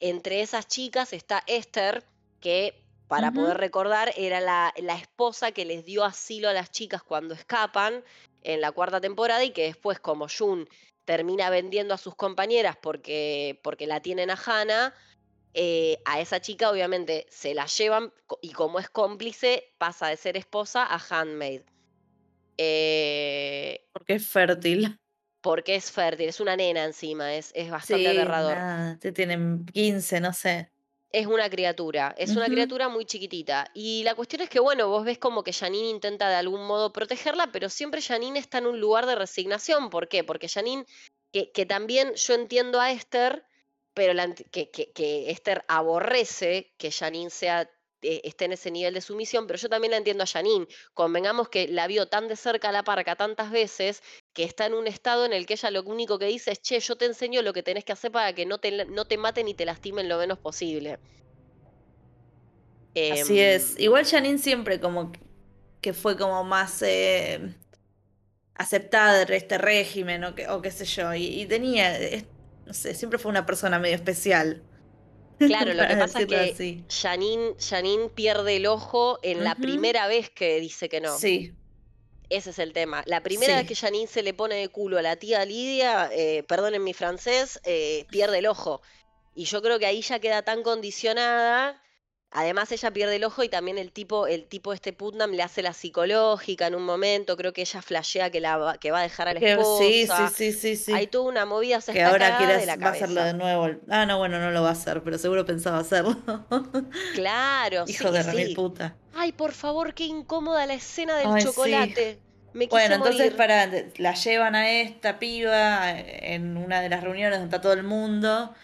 Entre 0.00 0.42
esas 0.42 0.66
chicas 0.68 1.12
está 1.12 1.42
Esther, 1.46 2.04
que 2.40 2.85
para 3.08 3.32
poder 3.32 3.56
recordar 3.58 4.12
era 4.16 4.40
la, 4.40 4.74
la 4.76 4.96
esposa 4.96 5.52
que 5.52 5.64
les 5.64 5.84
dio 5.84 6.04
asilo 6.04 6.48
a 6.48 6.52
las 6.52 6.70
chicas 6.70 7.02
cuando 7.02 7.34
escapan 7.34 8.02
en 8.42 8.60
la 8.60 8.72
cuarta 8.72 9.00
temporada 9.00 9.44
y 9.44 9.50
que 9.52 9.64
después 9.64 9.98
como 10.00 10.26
Jun 10.28 10.68
termina 11.04 11.50
vendiendo 11.50 11.94
a 11.94 11.98
sus 11.98 12.14
compañeras 12.16 12.76
porque, 12.82 13.60
porque 13.62 13.86
la 13.86 14.00
tienen 14.00 14.30
a 14.30 14.34
Hannah, 14.44 14.92
eh, 15.54 15.98
a 16.04 16.20
esa 16.20 16.40
chica 16.40 16.70
obviamente 16.70 17.26
se 17.30 17.54
la 17.54 17.66
llevan 17.66 18.12
y 18.42 18.52
como 18.52 18.78
es 18.80 18.90
cómplice 18.90 19.72
pasa 19.78 20.08
de 20.08 20.16
ser 20.16 20.36
esposa 20.36 20.84
a 20.84 20.98
handmaid. 20.98 21.62
Eh, 22.58 23.86
Porque 23.92 24.14
es 24.14 24.26
fértil. 24.26 24.98
porque 25.42 25.76
es 25.76 25.92
fértil, 25.92 26.28
es 26.28 26.40
una 26.40 26.56
nena 26.56 26.84
encima, 26.84 27.34
es, 27.34 27.52
es 27.54 27.70
bastante 27.70 28.10
Sí, 28.10 28.18
aterrador. 28.18 28.56
nada, 28.56 28.98
te 28.98 29.12
tienen 29.12 29.64
15, 29.66 30.20
no 30.20 30.32
sé. 30.32 30.72
Es 31.12 31.26
una 31.26 31.48
criatura, 31.48 32.14
es 32.18 32.36
una 32.36 32.46
criatura 32.54 32.88
muy 32.88 33.06
chiquitita. 33.06 33.70
Y 33.74 34.02
la 34.04 34.14
cuestión 34.14 34.42
es 34.42 34.50
que, 34.50 34.60
bueno, 34.60 34.88
vos 34.88 35.04
ves 35.04 35.18
como 35.18 35.42
que 35.42 35.52
Janine 35.52 35.88
intenta 35.88 36.28
de 36.28 36.34
algún 36.34 36.66
modo 36.66 36.92
protegerla, 36.92 37.50
pero 37.52 37.68
siempre 37.70 38.02
Janine 38.02 38.38
está 38.38 38.58
en 38.58 38.66
un 38.66 38.80
lugar 38.80 39.06
de 39.06 39.14
resignación. 39.14 39.88
¿Por 39.88 40.08
qué? 40.08 40.24
Porque 40.24 40.48
Janine, 40.48 40.84
que, 41.32 41.52
que 41.52 41.64
también 41.64 42.12
yo 42.14 42.34
entiendo 42.34 42.80
a 42.80 42.90
Esther, 42.92 43.44
pero 43.94 44.12
la 44.12 44.34
que- 44.34 44.70
que 44.70 45.30
Esther 45.30 45.64
aborrece 45.68 46.74
que 46.76 46.90
Janine 46.90 47.30
sea, 47.30 47.70
eh, 48.02 48.20
esté 48.24 48.44
en 48.44 48.52
ese 48.52 48.70
nivel 48.70 48.92
de 48.92 49.00
sumisión, 49.00 49.46
pero 49.46 49.58
yo 49.58 49.68
también 49.70 49.92
la 49.92 49.96
entiendo 49.96 50.24
a 50.24 50.26
Janine. 50.26 50.66
Convengamos 50.92 51.48
que 51.48 51.66
la 51.68 51.86
vio 51.86 52.08
tan 52.08 52.28
de 52.28 52.36
cerca 52.36 52.68
a 52.68 52.72
la 52.72 52.82
parca 52.84 53.16
tantas 53.16 53.50
veces 53.50 54.02
que 54.36 54.44
está 54.44 54.66
en 54.66 54.74
un 54.74 54.86
estado 54.86 55.24
en 55.26 55.32
el 55.32 55.46
que 55.46 55.54
ella 55.54 55.70
lo 55.72 55.82
único 55.84 56.18
que 56.20 56.26
dice 56.26 56.52
es, 56.52 56.60
che, 56.62 56.78
yo 56.80 56.96
te 56.96 57.06
enseño 57.06 57.42
lo 57.42 57.52
que 57.54 57.62
tenés 57.64 57.84
que 57.84 57.92
hacer 57.92 58.12
para 58.12 58.34
que 58.34 58.46
no 58.46 58.58
te, 58.58 58.84
no 58.86 59.06
te 59.06 59.16
maten 59.18 59.48
y 59.48 59.54
te 59.54 59.64
lastimen 59.64 60.08
lo 60.08 60.18
menos 60.18 60.38
posible. 60.38 60.98
Así 63.08 63.38
Em, 63.40 63.46
es. 63.54 63.78
Igual 63.78 64.04
Janine 64.06 64.38
siempre 64.38 64.80
como 64.80 65.12
que- 65.12 65.20
fue 65.92 66.16
como 66.16 66.42
más 66.44 66.82
eh, 66.82 67.54
aceptada 68.54 69.24
de 69.24 69.36
este 69.36 69.58
régimen 69.58 70.24
o, 70.24 70.34
que, 70.34 70.48
o 70.48 70.60
qué 70.62 70.70
sé 70.70 70.84
yo. 70.84 71.14
Y, 71.14 71.42
y 71.42 71.46
tenía, 71.46 71.96
es- 71.98 72.24
no 72.66 72.72
sé, 72.74 72.94
siempre 72.94 73.18
fue 73.18 73.30
una 73.30 73.46
persona 73.46 73.78
medio 73.78 73.94
especial. 73.96 74.62
Claro, 75.38 75.72
lo 75.74 75.86
que 75.86 75.96
pasa 75.96 76.20
es 76.20 76.26
que 76.26 76.36
así. 76.36 76.84
Janine, 76.88 77.54
Janine 77.60 78.08
pierde 78.08 78.56
el 78.56 78.66
ojo 78.66 79.18
en 79.22 79.44
la 79.44 79.54
primera 79.54 80.08
vez 80.08 80.30
que 80.30 80.58
dice 80.60 80.88
que 80.88 81.00
no. 81.00 81.16
Sí, 81.16 81.52
Ese 82.28 82.50
es 82.50 82.58
el 82.58 82.72
tema. 82.72 83.02
La 83.06 83.22
primera 83.22 83.54
vez 83.54 83.62
Sí. 83.62 83.68
que 83.68 83.74
Janine 83.76 84.06
se 84.08 84.22
le 84.22 84.34
pone 84.34 84.56
de 84.56 84.68
culo 84.68 84.98
a 84.98 85.02
la 85.02 85.16
tía 85.16 85.44
Lidia, 85.44 86.10
eh, 86.12 86.42
perdonen 86.42 86.82
mi 86.82 86.92
francés, 86.92 87.60
eh, 87.64 88.04
pierde 88.10 88.38
el 88.38 88.46
ojo. 88.46 88.82
Y 89.34 89.44
yo 89.44 89.62
creo 89.62 89.78
que 89.78 89.86
ahí 89.86 90.00
ya 90.02 90.18
queda 90.18 90.42
tan 90.42 90.62
condicionada. 90.62 91.80
Además, 92.32 92.70
ella 92.72 92.90
pierde 92.90 93.16
el 93.16 93.24
ojo 93.24 93.42
y 93.44 93.48
también 93.48 93.78
el 93.78 93.92
tipo, 93.92 94.26
el 94.26 94.44
tipo 94.46 94.72
este 94.72 94.92
Putnam 94.92 95.30
le 95.30 95.42
hace 95.42 95.62
la 95.62 95.72
psicológica 95.72 96.66
en 96.66 96.74
un 96.74 96.82
momento. 96.84 97.36
Creo 97.36 97.52
que 97.52 97.62
ella 97.62 97.80
flashea 97.80 98.30
que, 98.30 98.40
la, 98.40 98.58
va- 98.58 98.78
que 98.78 98.90
va 98.90 98.98
a 99.00 99.02
dejar 99.02 99.28
a 99.28 99.34
la 99.34 99.40
que- 99.40 99.54
sí, 99.78 100.02
esposa. 100.02 100.28
sí, 100.28 100.52
sí, 100.52 100.58
sí, 100.58 100.76
sí. 100.76 100.92
Hay 100.92 101.06
toda 101.06 101.24
una 101.30 101.46
movida, 101.46 101.78
o 101.78 101.80
sea, 101.80 101.94
Que 101.94 102.02
ahora 102.02 102.36
quiere 102.36 102.58
de 102.58 102.66
la 102.66 102.76
va 102.76 102.88
a 102.88 102.90
hacerlo 102.92 103.22
de 103.24 103.32
nuevo. 103.32 103.68
Ah, 103.88 104.04
no, 104.06 104.18
bueno, 104.18 104.38
no 104.38 104.50
lo 104.50 104.62
va 104.62 104.70
a 104.70 104.72
hacer, 104.72 105.02
pero 105.02 105.18
seguro 105.18 105.46
pensaba 105.46 105.78
hacerlo. 105.78 106.16
Claro, 107.14 107.84
Hijo 107.86 108.08
sí, 108.08 108.14
de 108.14 108.46
sí. 108.48 108.54
puta. 108.54 108.96
Ay, 109.14 109.32
por 109.32 109.52
favor, 109.52 109.94
qué 109.94 110.04
incómoda 110.04 110.66
la 110.66 110.74
escena 110.74 111.16
del 111.16 111.28
Ay, 111.32 111.42
chocolate. 111.44 112.18
Me 112.52 112.66
Bueno, 112.66 112.96
entonces 112.96 113.32
morir. 113.32 113.36
para, 113.36 113.66
la 113.98 114.14
llevan 114.14 114.54
a 114.54 114.70
esta 114.70 115.18
piba 115.18 115.90
en 115.98 116.56
una 116.56 116.80
de 116.80 116.88
las 116.88 117.02
reuniones 117.02 117.38
donde 117.38 117.54
está 117.54 117.60
todo 117.62 117.74
el 117.74 117.82
mundo 117.82 118.54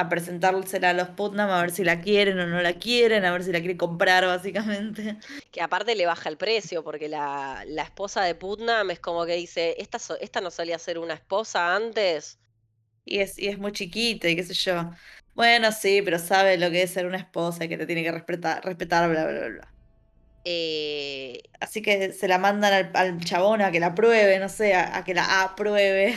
a 0.00 0.08
presentársela 0.08 0.90
a 0.90 0.92
los 0.94 1.08
Putnam 1.10 1.50
a 1.50 1.60
ver 1.62 1.70
si 1.70 1.84
la 1.84 2.00
quieren 2.00 2.38
o 2.40 2.46
no 2.46 2.60
la 2.62 2.74
quieren, 2.74 3.24
a 3.24 3.32
ver 3.32 3.44
si 3.44 3.52
la 3.52 3.60
quiere 3.60 3.76
comprar 3.76 4.26
básicamente. 4.26 5.16
Que 5.50 5.62
aparte 5.62 5.94
le 5.94 6.06
baja 6.06 6.28
el 6.28 6.36
precio, 6.36 6.82
porque 6.84 7.08
la, 7.08 7.64
la 7.66 7.82
esposa 7.82 8.22
de 8.22 8.34
Putnam 8.34 8.90
es 8.90 9.00
como 9.00 9.26
que 9.26 9.34
dice, 9.34 9.76
¿esta, 9.78 9.98
esta 10.20 10.40
no 10.40 10.50
solía 10.50 10.78
ser 10.78 10.98
una 10.98 11.14
esposa 11.14 11.74
antes? 11.74 12.38
Y 13.04 13.20
es, 13.20 13.38
y 13.38 13.48
es 13.48 13.58
muy 13.58 13.72
chiquita 13.72 14.28
y 14.28 14.36
qué 14.36 14.42
sé 14.44 14.54
yo. 14.54 14.90
Bueno, 15.34 15.72
sí, 15.72 16.02
pero 16.02 16.18
sabe 16.18 16.58
lo 16.58 16.70
que 16.70 16.82
es 16.82 16.92
ser 16.92 17.06
una 17.06 17.18
esposa 17.18 17.64
y 17.64 17.68
que 17.68 17.76
te 17.78 17.86
tiene 17.86 18.02
que 18.02 18.12
respetar, 18.12 18.64
respetar, 18.64 19.08
bla, 19.10 19.26
bla, 19.26 19.48
bla. 19.48 19.74
Eh, 20.44 21.42
Así 21.60 21.82
que 21.82 22.12
se 22.12 22.28
la 22.28 22.38
mandan 22.38 22.72
al, 22.72 22.90
al 22.94 23.20
chabón 23.24 23.62
a 23.62 23.70
que 23.70 23.80
la 23.80 23.94
pruebe, 23.94 24.38
no 24.38 24.48
sé, 24.48 24.74
a, 24.74 24.96
a 24.96 25.04
que 25.04 25.14
la 25.14 25.42
apruebe. 25.42 26.16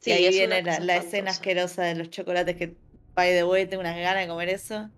Sí, 0.00 0.10
y 0.10 0.12
ahí 0.12 0.28
viene 0.30 0.62
la, 0.62 0.80
la 0.80 0.96
escena 0.96 1.30
asquerosa 1.30 1.82
de 1.82 1.94
los 1.94 2.10
chocolates 2.10 2.56
que, 2.56 2.76
by 3.14 3.30
the 3.30 3.44
way, 3.44 3.66
tengo 3.66 3.80
unas 3.80 3.96
ganas 3.96 4.22
de 4.22 4.28
comer 4.28 4.48
eso. 4.48 4.90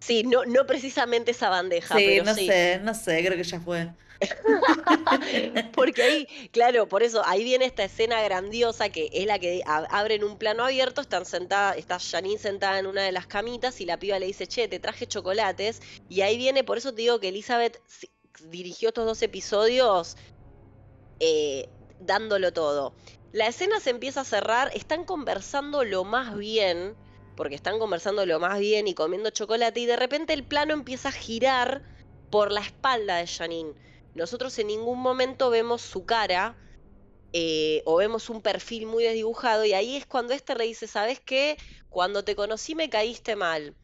Sí, 0.00 0.24
no, 0.24 0.44
no 0.44 0.66
precisamente 0.66 1.30
esa 1.30 1.48
bandeja, 1.48 1.96
Sí, 1.96 2.04
pero 2.06 2.24
no 2.24 2.34
sí. 2.34 2.46
sé, 2.46 2.80
no 2.82 2.94
sé, 2.94 3.24
creo 3.24 3.36
que 3.36 3.44
ya 3.44 3.60
fue. 3.60 3.88
Porque 5.74 6.02
ahí, 6.02 6.26
claro, 6.50 6.88
por 6.88 7.04
eso, 7.04 7.22
ahí 7.24 7.44
viene 7.44 7.64
esta 7.64 7.84
escena 7.84 8.20
grandiosa 8.22 8.88
que 8.88 9.08
es 9.12 9.26
la 9.26 9.38
que 9.38 9.62
abren 9.64 10.24
un 10.24 10.36
plano 10.38 10.64
abierto, 10.64 11.00
están 11.00 11.24
sentada, 11.24 11.74
está 11.74 11.98
Janine 12.00 12.38
sentada 12.38 12.80
en 12.80 12.86
una 12.88 13.02
de 13.02 13.12
las 13.12 13.28
camitas 13.28 13.80
y 13.80 13.86
la 13.86 13.98
piba 13.98 14.18
le 14.18 14.26
dice, 14.26 14.48
che, 14.48 14.66
te 14.66 14.80
traje 14.80 15.06
chocolates. 15.06 15.80
Y 16.08 16.22
ahí 16.22 16.36
viene, 16.36 16.64
por 16.64 16.78
eso 16.78 16.92
te 16.92 17.02
digo 17.02 17.20
que 17.20 17.28
Elizabeth 17.28 17.80
dirigió 18.50 18.88
estos 18.88 19.06
dos 19.06 19.22
episodios 19.22 20.16
eh, 21.20 21.68
dándolo 22.00 22.52
todo. 22.52 22.94
La 23.32 23.46
escena 23.46 23.78
se 23.80 23.90
empieza 23.90 24.22
a 24.22 24.24
cerrar, 24.24 24.70
están 24.74 25.04
conversando 25.04 25.84
lo 25.84 26.04
más 26.04 26.36
bien, 26.36 26.96
porque 27.36 27.54
están 27.54 27.78
conversando 27.78 28.24
lo 28.24 28.40
más 28.40 28.58
bien 28.58 28.88
y 28.88 28.94
comiendo 28.94 29.30
chocolate, 29.30 29.80
y 29.80 29.86
de 29.86 29.96
repente 29.96 30.32
el 30.32 30.44
plano 30.44 30.72
empieza 30.72 31.10
a 31.10 31.12
girar 31.12 31.82
por 32.30 32.50
la 32.50 32.60
espalda 32.60 33.16
de 33.16 33.26
Janine. 33.26 33.74
Nosotros 34.14 34.58
en 34.58 34.68
ningún 34.68 34.98
momento 34.98 35.50
vemos 35.50 35.82
su 35.82 36.06
cara 36.06 36.56
eh, 37.34 37.82
o 37.84 37.96
vemos 37.96 38.30
un 38.30 38.40
perfil 38.40 38.86
muy 38.86 39.04
desdibujado, 39.04 39.64
y 39.64 39.74
ahí 39.74 39.96
es 39.96 40.06
cuando 40.06 40.32
este 40.32 40.54
le 40.54 40.64
dice, 40.64 40.86
¿sabes 40.86 41.20
qué? 41.20 41.58
Cuando 41.90 42.24
te 42.24 42.34
conocí 42.34 42.74
me 42.74 42.88
caíste 42.88 43.36
mal. 43.36 43.76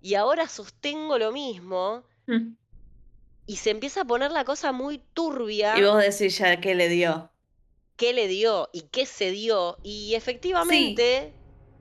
Y 0.00 0.14
ahora 0.14 0.46
sostengo 0.48 1.18
lo 1.18 1.32
mismo. 1.32 2.04
Mm. 2.26 2.54
Y 3.46 3.56
se 3.56 3.70
empieza 3.70 4.02
a 4.02 4.04
poner 4.04 4.30
la 4.30 4.44
cosa 4.44 4.72
muy 4.72 4.98
turbia. 5.14 5.76
Y 5.76 5.82
vos 5.82 6.00
decís 6.00 6.38
ya 6.38 6.60
qué 6.60 6.74
le 6.74 6.88
dio. 6.88 7.32
Qué 7.98 8.14
le 8.14 8.28
dio 8.28 8.70
y 8.72 8.82
qué 8.82 9.04
se 9.04 9.30
dio. 9.30 9.76
Y 9.82 10.14
efectivamente. 10.14 11.34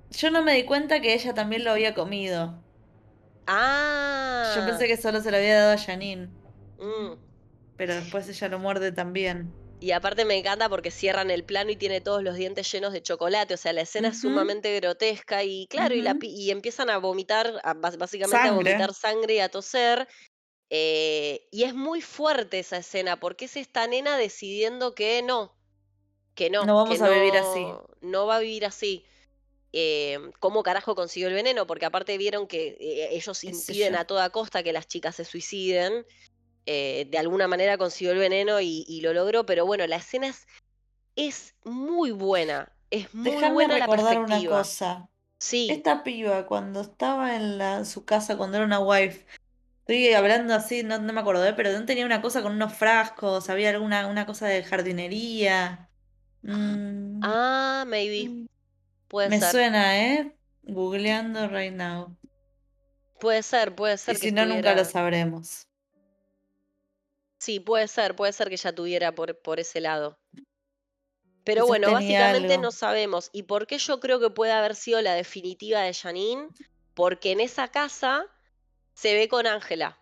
Yo 0.09 0.31
no 0.31 0.43
me 0.43 0.55
di 0.55 0.65
cuenta 0.65 0.99
que 0.99 1.13
ella 1.13 1.33
también 1.33 1.63
lo 1.63 1.71
había 1.71 1.93
comido. 1.93 2.61
Ah. 3.45 4.53
Yo 4.55 4.65
pensé 4.65 4.87
que 4.87 4.97
solo 4.97 5.21
se 5.21 5.31
lo 5.31 5.37
había 5.37 5.61
dado 5.61 5.73
a 5.73 5.77
Janine, 5.77 6.27
mm. 6.79 7.13
pero 7.77 7.95
después 7.95 8.27
ella 8.27 8.49
lo 8.49 8.59
muerde 8.59 8.91
también. 8.91 9.53
Y 9.79 9.91
aparte 9.91 10.25
me 10.25 10.35
encanta 10.35 10.69
porque 10.69 10.89
cierran 10.89 11.29
el 11.29 11.43
plano 11.43 11.69
y 11.69 11.75
tiene 11.75 12.01
todos 12.01 12.23
los 12.23 12.35
dientes 12.35 12.69
llenos 12.71 12.93
de 12.93 13.03
chocolate. 13.03 13.53
O 13.53 13.57
sea, 13.57 13.73
la 13.73 13.81
escena 13.81 14.07
es 14.07 14.21
sumamente 14.21 14.75
grotesca. 14.79 15.43
Y 15.43 15.67
claro, 15.67 15.93
y, 15.93 16.01
la 16.01 16.17
y 16.19 16.49
empiezan 16.49 16.89
a 16.89 16.97
vomitar, 16.97 17.61
a 17.63 17.73
básicamente 17.75 18.49
a 18.49 18.53
vomitar 18.53 18.93
sangre 18.93 19.35
y 19.35 19.39
a 19.39 19.49
toser. 19.49 20.07
eh, 20.71 21.47
y 21.51 21.63
es 21.63 21.75
muy 21.75 22.01
fuerte 22.01 22.59
esa 22.59 22.77
escena 22.77 23.19
porque 23.19 23.45
es 23.45 23.55
esta 23.55 23.85
nena 23.85 24.17
decidiendo 24.17 24.95
que 24.95 25.21
no. 25.21 25.56
Que 26.37 26.49
no. 26.49 26.65
No 26.65 26.75
vamos 26.75 26.97
que 26.97 27.03
a 27.03 27.09
vivir 27.09 27.35
así. 27.35 27.65
no- 28.01 28.25
va 28.27 28.37
a 28.37 28.39
vivir 28.39 28.65
así. 28.65 29.03
eh, 29.73 30.17
cómo 30.39 30.63
carajo 30.63 30.95
consiguió 30.95 31.27
el 31.27 31.33
veneno, 31.33 31.67
porque 31.67 31.85
aparte 31.85 32.17
vieron 32.17 32.47
que 32.47 32.77
eh, 32.79 33.09
ellos 33.11 33.43
impiden 33.43 33.95
a 33.97 34.05
toda 34.05 34.29
costa 34.29 34.63
que 34.63 34.71
las 34.71 34.87
chicas 34.87 35.15
se 35.15 35.25
suiciden. 35.25 36.05
eh, 36.69 37.07
de 37.09 37.17
alguna 37.17 37.47
manera 37.47 37.77
consiguió 37.77 38.11
el 38.13 38.19
veneno 38.19 38.59
y, 38.61 38.85
y 38.87 39.01
lo 39.01 39.13
logró, 39.13 39.45
pero 39.45 39.65
bueno, 39.65 39.85
la 39.87 39.95
escena 39.97 40.27
es, 40.27 40.45
es 41.15 41.55
muy 41.63 42.11
buena. 42.11 42.71
Es 42.91 43.13
muy 43.13 43.31
Déjame 43.31 43.53
buena 43.53 43.77
la 43.77 43.85
recordar 43.87 44.17
una 44.17 44.25
perspectiva. 44.27 44.57
cosa. 44.59 45.09
Sí. 45.39 45.67
Esta 45.71 46.03
piba, 46.03 46.45
cuando 46.45 46.81
estaba 46.81 47.35
en 47.35 47.57
la, 47.57 47.83
su 47.85 48.05
casa, 48.05 48.37
cuando 48.37 48.57
era 48.57 48.65
una 48.65 48.79
wife, 48.79 49.25
estoy 49.79 50.13
hablando 50.13 50.53
así, 50.55 50.83
no, 50.83 50.97
no 50.99 51.13
me 51.13 51.21
acuerdo, 51.21 51.45
¿eh? 51.45 51.53
pero 51.53 51.71
no 51.71 51.85
tenía 51.85 52.05
una 52.05 52.21
cosa 52.21 52.41
con 52.41 52.51
unos 52.53 52.73
frascos, 52.73 53.49
había 53.49 53.69
alguna 53.69 54.07
una 54.07 54.25
cosa 54.25 54.47
de 54.47 54.63
jardinería. 54.63 55.89
Mm, 56.47 57.19
Ah, 57.23 57.83
maybe. 57.87 58.29
mm, 58.29 58.47
Puede 59.09 59.29
me 59.29 59.39
ser. 59.39 59.51
suena, 59.51 59.99
¿eh? 59.99 60.31
Googleando 60.63 61.47
right 61.49 61.73
now. 61.73 62.15
Puede 63.19 63.43
ser, 63.43 63.75
puede 63.75 63.93
Y 63.93 63.97
ser 63.97 64.13
que 64.15 64.29
si 64.29 64.31
no, 64.31 64.45
nunca 64.45 64.73
lo 64.75 64.85
sabremos. 64.85 65.67
Sí, 67.39 67.59
puede 67.59 67.87
ser, 67.87 68.15
puede 68.15 68.33
ser 68.33 68.49
que 68.49 68.57
ya 68.57 68.73
tuviera 68.73 69.13
por, 69.13 69.37
por 69.41 69.59
ese 69.59 69.81
lado. 69.81 70.17
Pero 71.43 71.65
bueno, 71.65 71.91
básicamente 71.91 72.53
algo. 72.53 72.63
no 72.63 72.71
sabemos. 72.71 73.29
¿Y 73.31 73.43
por 73.43 73.67
qué 73.67 73.77
yo 73.77 73.99
creo 73.99 74.19
que 74.19 74.29
puede 74.29 74.51
haber 74.51 74.75
sido 74.75 75.01
la 75.01 75.13
definitiva 75.13 75.81
de 75.81 75.93
Janine? 75.93 76.49
Porque 76.93 77.31
en 77.31 77.39
esa 77.39 77.69
casa 77.69 78.25
se 78.95 79.13
ve 79.15 79.27
con 79.27 79.47
Ángela. 79.47 79.97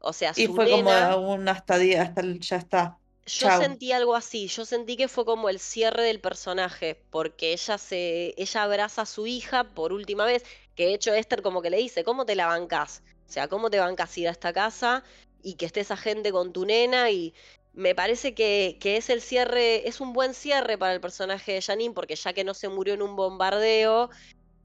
O 0.00 0.12
sea, 0.12 0.34
Y 0.34 0.46
su 0.46 0.52
fue 0.54 0.68
como 0.68 0.90
un 1.32 1.48
hasta 1.48 1.78
día, 1.78 2.02
hasta 2.02 2.20
el- 2.20 2.40
ya 2.40 2.56
está. 2.56 2.98
Yo 3.26 3.48
Chau. 3.48 3.62
sentí 3.62 3.92
algo 3.92 4.14
así, 4.14 4.48
yo 4.48 4.66
sentí 4.66 4.96
que 4.96 5.08
fue 5.08 5.24
como 5.24 5.48
el 5.48 5.58
cierre 5.58 6.02
del 6.02 6.20
personaje, 6.20 7.00
porque 7.10 7.52
ella 7.52 7.78
se, 7.78 8.34
ella 8.36 8.62
abraza 8.62 9.02
a 9.02 9.06
su 9.06 9.26
hija 9.26 9.64
por 9.64 9.94
última 9.94 10.26
vez, 10.26 10.44
que 10.74 10.86
de 10.86 10.94
hecho 10.94 11.14
Esther 11.14 11.40
como 11.40 11.62
que 11.62 11.70
le 11.70 11.78
dice, 11.78 12.04
¿cómo 12.04 12.26
te 12.26 12.34
la 12.34 12.46
bancás? 12.46 13.02
O 13.26 13.32
sea, 13.32 13.48
¿cómo 13.48 13.70
te 13.70 13.78
bancás 13.78 14.16
ir 14.18 14.28
a 14.28 14.32
esta 14.32 14.52
casa 14.52 15.04
y 15.42 15.54
que 15.54 15.64
esté 15.64 15.80
esa 15.80 15.96
gente 15.96 16.32
con 16.32 16.52
tu 16.52 16.66
nena? 16.66 17.10
Y 17.10 17.32
me 17.72 17.94
parece 17.94 18.34
que, 18.34 18.76
que 18.78 18.98
es 18.98 19.08
el 19.08 19.22
cierre, 19.22 19.88
es 19.88 20.00
un 20.02 20.12
buen 20.12 20.34
cierre 20.34 20.76
para 20.76 20.92
el 20.92 21.00
personaje 21.00 21.52
de 21.52 21.62
Janine, 21.62 21.94
porque 21.94 22.16
ya 22.16 22.34
que 22.34 22.44
no 22.44 22.52
se 22.52 22.68
murió 22.68 22.92
en 22.92 23.02
un 23.02 23.16
bombardeo, 23.16 24.10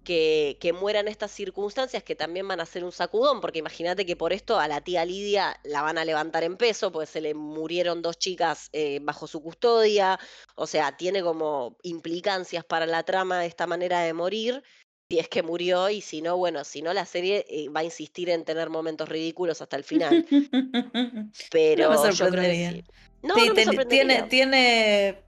que, 0.04 0.58
que 0.60 0.74
muera 0.74 1.00
en 1.00 1.08
estas 1.08 1.32
circunstancias 1.32 2.04
que 2.04 2.16
también 2.16 2.47
van 2.47 2.60
a 2.60 2.66
ser 2.66 2.84
un 2.84 2.91
sacudón, 2.91 3.41
porque 3.41 3.60
imagínate 3.60 4.06
que 4.06 4.16
por 4.16 4.34
esto 4.34 4.60
a 4.60 4.68
la 4.68 4.82
tía 4.82 5.06
Lidia 5.06 5.60
la 5.64 5.82
van 5.82 5.97
a 5.97 6.06
levantar 6.06 6.43
en 6.43 6.58
peso, 6.58 6.91
porque 6.91 7.06
se 7.08 7.22
le 7.22 7.34
murieron 7.34 8.02
dos 8.02 8.18
chicas 8.18 8.70
eh, 8.74 9.00
bajo 9.02 9.28
su 9.28 9.41
custodia, 9.41 10.20
o 10.56 10.68
sea, 10.68 10.97
tiene 10.97 11.22
como 11.22 11.78
implicancias 11.84 12.66
para 12.66 12.86
la 12.86 13.04
trama 13.04 13.39
de 13.39 13.47
esta 13.47 13.68
manera 13.68 14.02
de 14.02 14.14
morir, 14.14 14.64
si 15.10 15.20
es 15.20 15.28
que 15.28 15.41
murió, 15.43 15.89
y 15.89 16.02
si 16.02 16.22
no, 16.22 16.38
bueno, 16.38 16.64
si 16.64 16.82
no 16.82 16.93
la 16.93 17.06
serie 17.06 17.45
eh, 17.50 17.70
va 17.70 17.82
a 17.82 17.84
insistir 17.84 18.30
en 18.30 18.45
tener 18.45 18.70
momentos 18.70 19.10
ridículos 19.10 19.62
hasta 19.62 19.76
el 19.78 19.84
final, 19.84 20.26
No 21.76 21.89
me 21.89 21.97
pero 21.97 22.10
yo 22.10 22.30
creo 22.30 22.43
que 22.43 22.56
sorprendería. 22.58 22.72
sí. 22.72 22.84
No, 23.22 23.36
Sí, 23.36 23.50
no 23.66 23.74
me 23.74 23.86
tiene, 23.86 24.24
tiene 24.24 25.20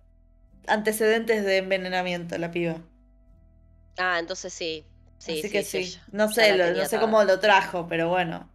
antecedentes 0.68 1.44
de 1.44 1.58
envenenamiento 1.58 2.38
la 2.38 2.52
piba. 2.52 2.82
Ah, 3.98 4.20
entonces 4.20 4.54
sí. 4.54 4.88
Sí, 5.18 5.44
Así 5.44 5.44
sí, 5.44 5.62
que 5.62 5.64
sí, 5.64 6.00
No 6.12 6.28
sé, 6.30 6.54
lo- 6.54 6.74
no 6.76 6.86
sé 6.86 7.00
cómo 7.00 7.24
lo 7.24 7.40
trajo, 7.40 7.88
pero 7.88 8.10
bueno. 8.10 8.54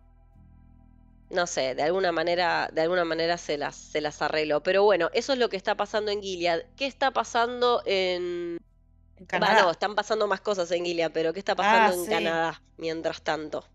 No 1.28 1.47
sé, 1.49 1.74
de 1.74 1.82
alguna 1.82 2.12
manera, 2.12 2.68
de 2.72 2.82
alguna 2.82 3.05
manera 3.05 3.37
se 3.39 3.59
las, 3.59 3.76
se 3.76 4.01
las 4.01 4.22
arregló. 4.22 4.62
Pero 4.62 4.84
bueno, 4.84 5.11
eso 5.12 5.32
es 5.32 5.39
lo 5.39 5.49
que 5.49 5.57
está 5.57 5.76
pasando 5.76 6.11
en 6.12 6.22
Gilead. 6.22 6.62
¿Qué 6.76 6.87
está 6.87 7.11
pasando 7.12 7.82
en. 7.84 8.59
En 9.16 9.26
Bah, 9.34 9.55
no, 9.55 9.70
Canadá. 9.70 9.72
están 9.72 9.95
pasando 9.97 10.28
más 10.28 10.41
cosas 10.43 10.70
en 10.72 10.84
Gilead, 10.84 11.12
pero 11.12 11.32
¿qué 11.34 11.41
está 11.41 11.57
pasando 11.57 11.91
Ah, 11.91 11.93
en 11.93 12.07
sí. 12.07 12.09
Canadá 12.09 12.62
mientras 12.78 13.22
tanto? 13.22 13.66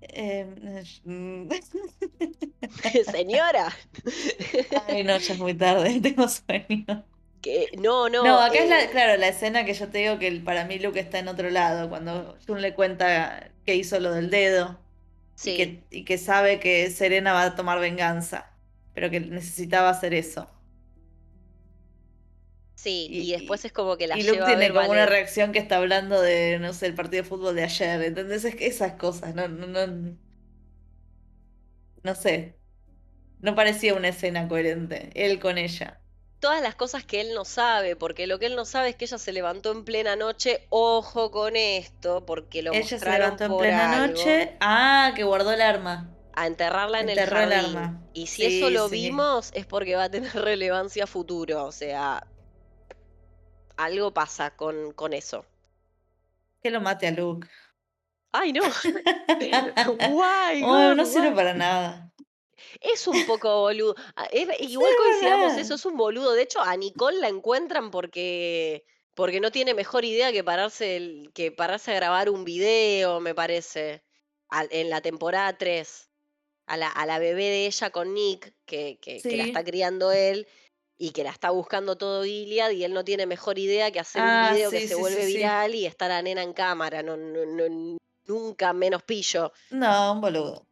Eh, 0.00 0.44
mm, 1.04 1.48
Señora. 3.04 3.72
Ay, 4.70 5.04
no, 5.04 5.16
ya 5.18 5.32
es 5.34 5.38
muy 5.38 5.54
tarde, 5.56 6.00
tengo 6.02 6.28
sueño. 6.28 7.09
Que, 7.40 7.70
no, 7.78 8.08
no. 8.08 8.20
No, 8.20 8.40
acá 8.40 8.62
es 8.62 8.68
la, 8.68 8.86
eh, 8.86 8.90
claro, 8.90 9.16
la 9.18 9.28
escena 9.28 9.64
que 9.64 9.72
yo 9.74 9.88
te 9.90 9.98
digo 9.98 10.18
que 10.18 10.30
para 10.44 10.64
mí 10.66 10.78
Luke 10.78 11.00
está 11.00 11.18
en 11.18 11.28
otro 11.28 11.48
lado, 11.50 11.88
cuando 11.88 12.36
Jun 12.46 12.60
le 12.60 12.74
cuenta 12.74 13.50
que 13.64 13.74
hizo 13.76 13.98
lo 13.98 14.12
del 14.12 14.28
dedo 14.30 14.78
y, 15.42 15.54
sí, 15.54 15.54
que, 15.54 15.86
y 15.90 16.04
que 16.04 16.18
sabe 16.18 16.60
que 16.60 16.90
Serena 16.90 17.32
va 17.32 17.44
a 17.44 17.56
tomar 17.56 17.80
venganza, 17.80 18.52
pero 18.94 19.10
que 19.10 19.20
necesitaba 19.20 19.88
hacer 19.90 20.12
eso. 20.14 20.48
sí. 22.74 23.08
y- 23.10 23.32
Y, 23.32 23.32
después 23.32 23.64
es 23.64 23.72
como 23.72 23.96
que 23.96 24.06
la 24.08 24.18
Y 24.18 24.24
Luke 24.24 24.42
lleva 24.42 24.52
a 24.52 24.56
tiene 24.56 24.72
ver 24.72 24.72
como 24.72 24.90
una 24.90 25.06
reacción 25.06 25.52
que 25.52 25.58
está 25.60 25.76
hablando 25.78 26.20
de, 26.22 26.58
no 26.60 26.72
sé, 26.74 26.86
el 26.86 26.94
partido 26.94 27.22
de 27.24 27.28
fútbol 27.28 27.56
de 27.56 27.64
ayer, 27.64 28.02
¿entendés? 28.02 28.44
Es 28.44 28.56
que 28.56 28.66
esas 28.66 28.94
cosas, 28.94 29.34
no, 29.34 29.48
no, 29.48 29.66
no, 29.68 30.16
no 32.02 32.14
sé, 32.14 32.58
no 33.40 33.54
parecía 33.56 33.94
una 33.94 34.08
escena 34.10 34.48
coherente, 34.48 35.10
él 35.14 35.40
con 35.40 35.58
ella. 35.58 35.99
Todas 36.40 36.62
las 36.62 36.74
cosas 36.74 37.04
que 37.04 37.20
él 37.20 37.34
no 37.34 37.44
sabe, 37.44 37.96
porque 37.96 38.26
lo 38.26 38.38
que 38.38 38.46
él 38.46 38.56
no 38.56 38.64
sabe 38.64 38.90
es 38.90 38.96
que 38.96 39.04
ella 39.06 39.18
se 39.18 39.32
levantó 39.32 39.72
en 39.72 39.84
plena 39.84 40.16
noche. 40.16 40.66
Ojo 40.70 41.30
con 41.30 41.54
esto, 41.56 42.24
porque 42.26 42.62
lo 42.62 42.72
Ella 42.72 42.98
se 42.98 43.12
mostraron 43.12 43.18
levantó 43.18 43.44
en 43.44 43.56
plena 43.56 43.92
algo. 43.94 43.94
noche, 43.94 44.56
ah, 44.60 45.12
que 45.14 45.22
guardó 45.24 45.52
el 45.52 45.60
arma. 45.62 46.16
a 46.32 46.46
enterrarla 46.48 47.00
en 47.00 47.08
el 47.08 47.20
Enterró 47.20 47.40
el 47.40 47.52
jardín. 47.52 47.52
arma. 47.52 48.08
Y 48.12 48.26
si 48.28 48.44
eso 48.46 48.70
lo 48.70 48.88
sí. 48.88 48.90
vimos 48.90 49.50
es 49.54 49.66
porque 49.66 49.94
va 49.96 50.04
a 50.04 50.10
tener 50.10 50.32
relevancia 50.34 51.04
a 51.04 51.06
futuro. 51.06 51.64
O 51.66 51.72
sea, 51.72 52.26
algo 53.76 54.12
pasa 54.14 54.52
con, 54.56 54.92
con 54.92 55.12
eso. 55.12 55.44
Que 56.62 56.70
lo 56.70 56.80
mate 56.80 57.06
a 57.08 57.10
Luke. 57.12 57.48
¡Ay, 58.32 58.52
no! 58.52 58.62
¡Guay! 59.98 60.62
Oh, 60.62 60.94
no 60.94 61.04
God, 61.04 61.06
sirve 61.06 61.30
guay! 61.30 61.34
para 61.34 61.54
nada. 61.54 62.09
Es 62.80 63.06
un 63.08 63.26
poco 63.26 63.60
boludo. 63.62 63.94
Ah, 64.16 64.28
es- 64.32 64.48
igual 64.60 64.92
coincidamos 64.96 65.56
eso, 65.56 65.74
es 65.74 65.84
un 65.84 65.96
boludo. 65.96 66.32
De 66.32 66.42
hecho, 66.42 66.60
a 66.60 66.76
Nicole 66.76 67.18
la 67.18 67.28
encuentran 67.28 67.90
porque, 67.90 68.84
porque 69.14 69.40
no 69.40 69.50
tiene 69.50 69.74
mejor 69.74 70.04
idea 70.04 70.32
que 70.32 70.44
pararse, 70.44 70.96
el- 70.96 71.30
que 71.34 71.50
pararse 71.52 71.90
a 71.92 71.94
grabar 71.94 72.30
un 72.30 72.44
video, 72.44 73.20
me 73.20 73.34
parece. 73.34 74.02
al- 74.52 74.68
en 74.72 74.90
la 74.90 75.00
temporada 75.00 75.56
3. 75.56 76.08
A 76.66 76.76
la, 76.76 76.88
a 76.88 77.06
la 77.06 77.18
bebé 77.20 77.44
de 77.44 77.66
ella 77.66 77.90
con 77.90 78.14
Nick, 78.14 78.52
que, 78.66 78.98
que, 79.00 79.20
que 79.22 79.36
la 79.36 79.44
está 79.44 79.62
criando 79.64 80.10
él 80.12 80.46
y 80.98 81.10
que 81.12 81.22
la 81.24 81.30
está 81.30 81.50
buscando 81.50 81.96
todo 81.96 82.24
Gilead, 82.24 82.70
y 82.72 82.82
él 82.84 82.92
no 82.92 83.04
tiene 83.04 83.26
mejor 83.26 83.58
idea 83.60 83.90
que 83.92 84.00
hacer 84.00 84.22
Ah, 84.24 84.48
un 84.50 84.54
video 84.54 84.70
que 84.72 84.80
se 84.88 84.94
sí, 84.94 85.00
vuelve 85.00 85.24
sí, 85.26 85.34
viral 85.36 85.74
y 85.74 85.86
está 85.86 86.08
la 86.08 86.20
nena 86.20 86.42
en 86.42 86.52
cámara. 86.52 87.02
No, 87.02 87.16
no, 87.16 87.44
no- 87.46 87.96
nunca 88.26 88.72
menos 88.72 89.02
pillo. 89.04 89.52
No, 89.70 90.12
un 90.14 90.20
boludo. 90.20 90.66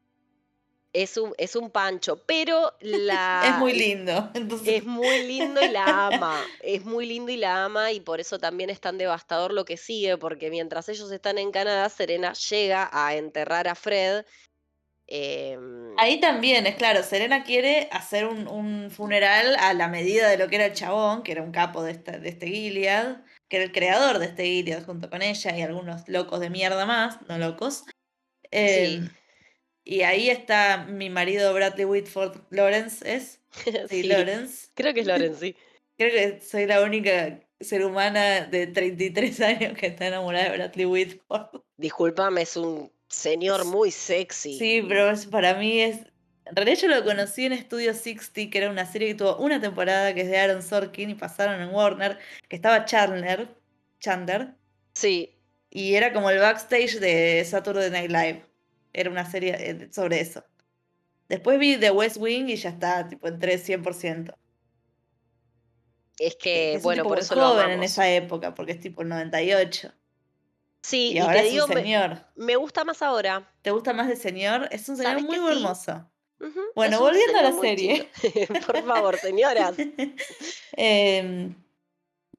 Es 0.93 1.16
un, 1.16 1.34
es 1.36 1.55
un 1.55 1.70
pancho, 1.70 2.22
pero 2.26 2.72
la, 2.80 3.43
Es 3.47 3.59
muy 3.59 3.72
lindo. 3.74 4.30
Entonces, 4.34 4.68
es 4.68 4.84
muy 4.84 5.22
lindo 5.26 5.62
y 5.62 5.68
la 5.68 6.09
ama. 6.09 6.45
Es 6.62 6.84
muy 6.84 7.07
lindo 7.07 7.30
y 7.30 7.36
la 7.36 7.64
ama 7.64 7.93
y 7.93 8.01
por 8.01 8.20
eso 8.20 8.39
también 8.39 8.70
es 8.70 8.80
tan 8.80 8.99
devastador 8.99 9.53
lo 9.53 9.64
que 9.64 9.76
sigue, 9.76 10.16
porque 10.16 10.51
mientras 10.51 10.89
ellos 10.89 11.11
están 11.12 11.39
en 11.39 11.53
Canadá, 11.53 11.89
Serena 11.89 12.32
llega 12.32 12.89
a 12.93 13.14
enterrar 13.16 13.68
a 13.68 13.74
Fred. 13.74 14.24
em, 15.07 15.95
Ahí 15.99 16.20
también, 16.20 16.66
es 16.66 16.76
claro, 16.76 17.03
Serena 17.03 17.45
quiere 17.45 17.89
hacer 17.93 18.26
un, 18.26 18.47
un 18.49 18.91
funeral 18.91 19.57
a 19.59 19.74
la 19.74 19.89
medida 19.89 20.28
de 20.28 20.39
lo 20.39 20.49
que 20.49 20.57
era 20.57 20.66
el 20.66 20.74
chabón, 20.74 21.22
que 21.22 21.32
era 21.32 21.43
un 21.43 21.53
capo 21.53 21.82
de, 21.82 21.93
esta, 21.93 22.18
de 22.18 22.28
este 22.28 22.47
Gilead, 22.47 23.16
que 23.49 23.57
era 23.57 23.64
el 23.64 23.72
creador 23.72 24.18
de 24.18 24.26
este 24.26 24.45
Gilead 24.45 24.84
junto 24.84 25.11
con 25.11 25.22
ella 25.22 25.57
y 25.57 25.62
algunos 25.62 26.09
locos 26.09 26.41
de 26.41 26.51
mierda 26.51 26.86
más, 26.86 27.20
no 27.28 27.39
locos. 27.39 27.84
sí, 27.86 27.91
Eh, 28.51 29.01
y 29.91 30.03
ahí 30.03 30.28
está 30.28 30.84
mi 30.86 31.09
marido 31.09 31.55
Bradley 31.55 31.86
Whitford 31.86 32.36
Lawrence, 32.51 33.03
¿es? 33.11 33.41
Sí, 33.89 34.03
sí, 34.03 34.03
Lawrence. 34.05 34.68
creo 34.74 34.93
que 34.93 35.01
es 35.01 35.07
Lorenz, 35.07 35.39
sí. 35.41 35.57
Creo 35.99 36.12
que 36.12 36.41
soy 36.43 36.66
la 36.66 36.82
única 36.82 37.41
ser 37.59 37.84
humana 37.84 38.43
de 38.43 38.68
33 38.68 39.41
años 39.53 39.76
que 39.76 39.86
está 39.86 40.07
enamorada 40.07 40.51
de 40.51 40.57
Bradley 40.59 40.86
Whitford. 40.86 41.61
Discúlpame, 41.76 42.43
es 42.43 42.57
un 42.57 42.93
señor 43.09 43.64
muy 43.64 43.91
sexy. 43.91 44.57
Sí, 44.59 44.84
pero 44.89 45.11
es- 45.11 45.26
para 45.26 45.55
mí 45.55 45.80
es. 45.80 45.97
En 46.45 46.55
realidad 46.55 46.78
yo 46.80 46.89
lo 46.89 47.05
conocí 47.05 47.47
en 47.47 47.59
Studio 47.59 47.95
60, 47.95 48.49
que 48.51 48.59
era 48.59 48.70
una 48.70 48.86
serie 48.86 49.09
que 49.09 49.14
tuvo 49.16 49.36
una 49.39 49.61
temporada 49.61 50.14
que 50.14 50.20
es 50.20 50.28
de 50.28 50.39
Aaron 50.39 50.62
Sorkin 50.62 51.11
y 51.11 51.14
pasaron 51.14 51.61
en 51.61 51.74
Warner, 51.74 52.18
que 52.49 52.57
estaba 52.57 52.84
Chandler, 52.84 53.49
Chandler, 53.99 54.55
Sí, 54.95 55.34
y 55.70 55.95
era 55.95 56.12
como 56.12 56.30
el 56.30 56.39
backstage 56.39 56.99
de 57.01 57.45
Saturday 57.45 57.91
Night 57.91 58.11
Live. 58.11 58.45
Era 58.93 59.11
una 59.11 59.30
serie 59.30 59.55
eh, 59.59 59.89
sobre 59.93 60.20
eso. 60.20 60.45
Después 61.28 61.59
vi 61.59 61.76
The 61.76 61.91
West 61.91 62.16
Wing 62.18 62.49
y 62.49 62.57
ya 62.57 62.70
está, 62.70 63.07
tipo, 63.09 63.28
entré 63.28 63.59
100%. 63.59 64.34
es 66.18 66.36
Que 66.36 66.74
es 66.74 66.78
un 66.78 66.82
bueno, 66.84 67.03
tipo 67.03 67.09
por 67.11 67.18
muy 67.18 67.24
eso 67.24 67.34
lo 67.36 67.43
joven 67.49 67.64
en 67.66 67.70
amamos. 67.72 67.86
esa 67.93 68.11
época, 68.11 68.55
porque 68.55 68.72
es 68.72 68.80
tipo 68.80 69.03
el 69.03 69.09
98. 69.09 69.93
Sí, 70.82 71.11
Y 71.12 71.16
y 71.16 71.18
ahora 71.18 71.34
te 71.34 71.43
es 71.45 71.49
un 71.49 71.53
digo, 71.53 71.66
me, 71.68 71.74
señor. 71.82 72.26
me 72.36 72.57
gusta 72.57 72.84
más 72.84 73.03
ahora. 73.03 73.53
¿Te 73.62 73.70
gusta 73.70 73.93
más 73.93 74.09
de 74.09 74.16
señor? 74.16 74.68
Es 74.70 74.89
un 74.89 74.97
señor 74.97 75.20
¿Sabes 75.20 75.24
muy 75.24 75.36
sí? 75.36 75.59
hermoso. 75.59 76.11
Ujú, 76.41 76.61
Bueno, 76.74 76.95
es 76.95 77.01
un 77.01 77.07
volviendo 77.07 77.39
a 77.39 77.43
la 77.43 77.53
serie. 77.53 78.09
Por 78.66 78.86
favor, 78.86 79.18
señoras. 79.18 79.74
Em, 80.76 81.55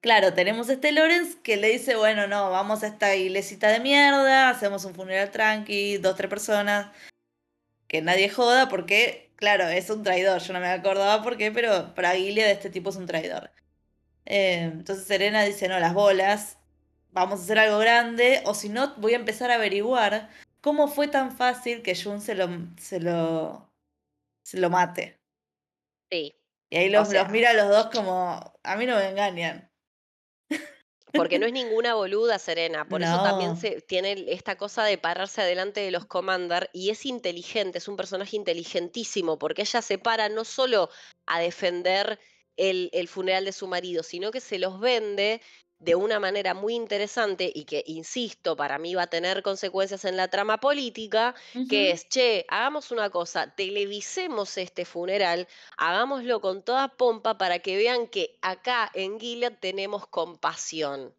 claro, 0.00 0.34
tenemos 0.34 0.68
este 0.68 0.92
Lorenz 0.92 1.36
que 1.36 1.56
le 1.56 1.68
dice, 1.68 1.96
bueno, 1.96 2.26
no, 2.26 2.50
vamos 2.50 2.82
a 2.82 2.88
esta 2.88 3.14
iglesita 3.16 3.68
de 3.68 3.80
mierda, 3.80 4.48
hacemos 4.50 4.84
un 4.84 4.94
funeral 4.94 5.30
tranqui, 5.30 5.98
dos, 5.98 6.16
tres 6.16 6.30
personas, 6.30 6.90
que 7.88 8.02
nadie 8.02 8.28
joda, 8.28 8.68
porque, 8.68 9.32
claro, 9.36 9.68
es 9.68 9.90
un 9.90 10.02
traidor, 10.02 10.40
yo 10.40 10.52
no 10.52 10.60
me 10.60 10.68
acordaba 10.68 11.22
por 11.22 11.36
qué, 11.36 11.50
pero 11.52 11.94
para 11.94 12.12
Gilead 12.12 12.50
este 12.50 12.70
tipo 12.70 12.90
es 12.90 12.96
un 12.96 13.06
traidor. 13.06 13.50
Em, 14.24 14.72
entonces 14.72 15.06
Serena 15.06 15.42
dice, 15.44 15.68
no, 15.68 15.78
las 15.80 15.94
bolas, 15.94 16.58
vamos 17.12 17.40
a 17.40 17.42
hacer 17.44 17.58
algo 17.58 17.78
grande, 17.78 18.42
o 18.44 18.54
si 18.54 18.68
no, 18.68 18.94
voy 18.96 19.14
a 19.14 19.16
empezar 19.16 19.50
a 19.50 19.56
averiguar 19.56 20.30
cómo 20.60 20.88
fue 20.88 21.08
tan 21.08 21.36
fácil 21.36 21.82
que 21.82 21.96
Jun 22.00 22.20
se 22.20 22.34
lo, 22.34 22.48
se 22.78 23.00
lo, 23.00 23.72
se 24.42 24.58
lo 24.58 24.70
mate. 24.70 25.20
Sí. 26.10 26.34
Y 26.70 26.76
ahí 26.76 26.90
los, 26.90 27.12
los 27.12 27.28
mira 27.30 27.50
a 27.50 27.54
los 27.54 27.68
dos 27.68 27.86
como, 27.92 28.54
a 28.62 28.76
mí 28.76 28.86
no 28.86 28.96
me 28.96 29.08
engañan. 29.08 29.69
Porque 31.12 31.38
no 31.38 31.46
es 31.46 31.52
ninguna 31.52 31.94
boluda, 31.94 32.38
Serena. 32.38 32.86
Por 32.88 33.02
eso 33.02 33.22
también 33.22 33.56
se, 33.56 33.80
tiene 33.80 34.24
esta 34.28 34.56
cosa 34.56 34.84
de 34.84 34.98
pararse 34.98 35.42
adelante 35.42 35.80
de 35.80 35.90
los 35.90 36.06
Commander 36.06 36.70
y 36.72 36.90
es 36.90 37.06
inteligente, 37.06 37.78
es 37.78 37.88
un 37.88 37.96
personaje 37.96 38.36
inteligentísimo, 38.36 39.38
porque 39.38 39.62
ella 39.62 39.82
se 39.82 39.98
para 39.98 40.28
no 40.28 40.44
solo 40.44 40.90
a 41.26 41.40
defender 41.40 42.18
el, 42.56 42.90
el 42.92 43.08
funeral 43.08 43.44
de 43.44 43.52
su 43.52 43.66
marido, 43.66 44.02
sino 44.02 44.30
que 44.30 44.40
se 44.40 44.58
los 44.58 44.80
vende 44.80 45.40
de 45.80 45.94
una 45.94 46.20
manera 46.20 46.52
muy 46.52 46.74
interesante 46.74 47.50
y 47.52 47.64
que, 47.64 47.82
insisto, 47.86 48.54
para 48.54 48.78
mí 48.78 48.94
va 48.94 49.04
a 49.04 49.06
tener 49.06 49.42
consecuencias 49.42 50.04
en 50.04 50.16
la 50.16 50.28
trama 50.28 50.58
política, 50.58 51.34
que 51.68 51.90
es, 51.90 52.06
che, 52.08 52.44
hagamos 52.48 52.90
una 52.90 53.08
cosa, 53.08 53.54
televisemos 53.54 54.58
este 54.58 54.84
funeral, 54.84 55.48
hagámoslo 55.78 56.40
con 56.42 56.62
toda 56.62 56.88
pompa 56.88 57.38
para 57.38 57.60
que 57.60 57.78
vean 57.78 58.06
que 58.06 58.38
acá 58.42 58.90
en 58.92 59.18
Gilead 59.18 59.54
tenemos 59.58 60.06
compasión. 60.06 61.14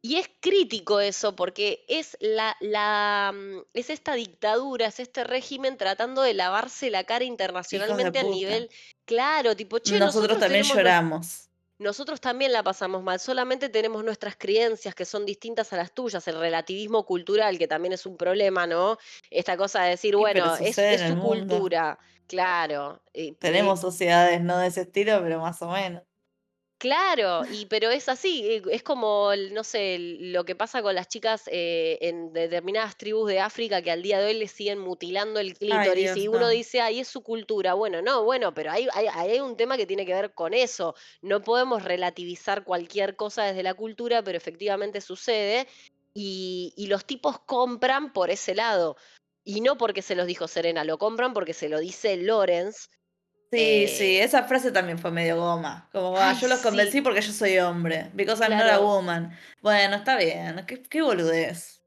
Y 0.00 0.16
es 0.16 0.30
crítico 0.40 1.00
eso, 1.00 1.34
porque 1.36 1.84
es 1.88 2.16
la, 2.20 2.56
la 2.60 3.32
mm, 3.34 3.62
es 3.74 3.90
esta 3.90 4.14
dictadura, 4.14 4.86
es 4.86 5.00
este 5.00 5.24
régimen 5.24 5.76
tratando 5.76 6.22
de 6.22 6.34
lavarse 6.34 6.90
la 6.90 7.04
cara 7.04 7.24
internacionalmente 7.24 8.18
a 8.18 8.22
nivel. 8.24 8.70
Claro, 9.04 9.56
tipo, 9.56 9.78
che, 9.78 9.98
nosotros, 9.98 10.38
también 10.38 10.64
lloramos 10.64 11.47
nosotros 11.78 12.20
también 12.20 12.52
la 12.52 12.62
pasamos 12.62 13.02
mal, 13.02 13.20
solamente 13.20 13.68
tenemos 13.68 14.04
nuestras 14.04 14.36
creencias 14.36 14.94
que 14.94 15.04
son 15.04 15.24
distintas 15.24 15.72
a 15.72 15.76
las 15.76 15.92
tuyas, 15.92 16.26
el 16.28 16.38
relativismo 16.38 17.04
cultural, 17.04 17.58
que 17.58 17.68
también 17.68 17.92
es 17.92 18.04
un 18.06 18.16
problema, 18.16 18.66
¿no? 18.66 18.98
Esta 19.30 19.56
cosa 19.56 19.82
de 19.82 19.90
decir, 19.90 20.16
bueno, 20.16 20.56
es, 20.56 20.74
su 20.74 21.20
cultura, 21.20 21.98
claro. 22.26 23.00
tenemos 23.38 23.80
sociedades 23.80 24.40
no 24.40 24.58
de 24.58 24.68
ese 24.68 24.82
estilo, 24.82 25.20
pero 25.22 25.40
más 25.40 25.62
o 25.62 25.70
menos. 25.70 26.02
Claro, 26.78 27.42
y 27.50 27.66
pero 27.66 27.90
es 27.90 28.08
así, 28.08 28.46
eh, 28.46 28.62
es 28.70 28.84
como, 28.84 29.32
no 29.50 29.64
sé, 29.64 29.96
lo 29.98 30.44
que 30.44 30.54
pasa 30.54 30.80
con 30.80 30.94
las 30.94 31.08
chicas 31.08 31.42
eh, 31.50 31.98
en 32.02 32.32
determinadas 32.32 32.96
tribus 32.96 33.28
de 33.28 33.40
África 33.40 33.82
que 33.82 33.90
al 33.90 34.00
día 34.00 34.20
de 34.20 34.26
hoy 34.26 34.34
les 34.34 34.52
siguen 34.52 34.78
mutilando 34.78 35.40
el 35.40 35.58
clítoris 35.58 36.16
y 36.16 36.28
uno 36.28 36.48
dice, 36.48 36.80
ahí 36.80 37.00
es 37.00 37.08
su 37.08 37.22
cultura. 37.22 37.74
Bueno, 37.74 38.00
no, 38.00 38.22
bueno, 38.22 38.54
pero 38.54 38.70
hay, 38.70 38.86
hay, 38.92 39.08
hay, 39.08 39.40
un 39.40 39.56
tema 39.56 39.76
que 39.76 39.86
tiene 39.86 40.06
que 40.06 40.14
ver 40.14 40.34
con 40.34 40.54
eso. 40.54 40.94
No 41.20 41.42
podemos 41.42 41.82
relativizar 41.82 42.62
cualquier 42.62 43.16
cosa 43.16 43.42
desde 43.42 43.64
la 43.64 43.74
cultura, 43.74 44.22
pero 44.22 44.38
efectivamente 44.38 45.00
sucede 45.00 45.66
y, 46.14 46.74
y 46.76 46.86
los 46.86 47.04
tipos 47.04 47.40
compran 47.40 48.12
por 48.12 48.30
ese 48.30 48.54
lado. 48.54 48.96
Y 49.42 49.62
no 49.62 49.78
porque 49.78 50.02
se 50.02 50.14
los 50.14 50.28
dijo 50.28 50.46
Serena, 50.46 50.84
lo 50.84 50.96
compran 50.98 51.32
porque 51.32 51.54
se 51.54 51.68
lo 51.68 51.80
dice 51.80 52.16
Lawrence 52.18 52.88
Sí, 53.50 53.88
sí, 53.88 54.16
eh, 54.16 54.24
esa 54.24 54.44
frase 54.44 54.70
también 54.72 54.98
fue 54.98 55.10
medio 55.10 55.36
goma. 55.36 55.88
Como, 55.92 56.16
ah, 56.18 56.34
yo 56.38 56.48
los 56.48 56.60
convencí 56.60 57.00
porque 57.00 57.20
yo 57.22 57.32
soy 57.32 57.58
hombre. 57.58 58.10
Because 58.14 58.42
I'm 58.42 58.52
not 58.56 58.68
a 58.70 58.78
woman. 58.80 59.36
Bueno, 59.62 59.96
está 59.96 60.16
bien. 60.16 60.64
Qué, 60.66 60.82
qué 60.82 61.02
boludez. 61.02 61.80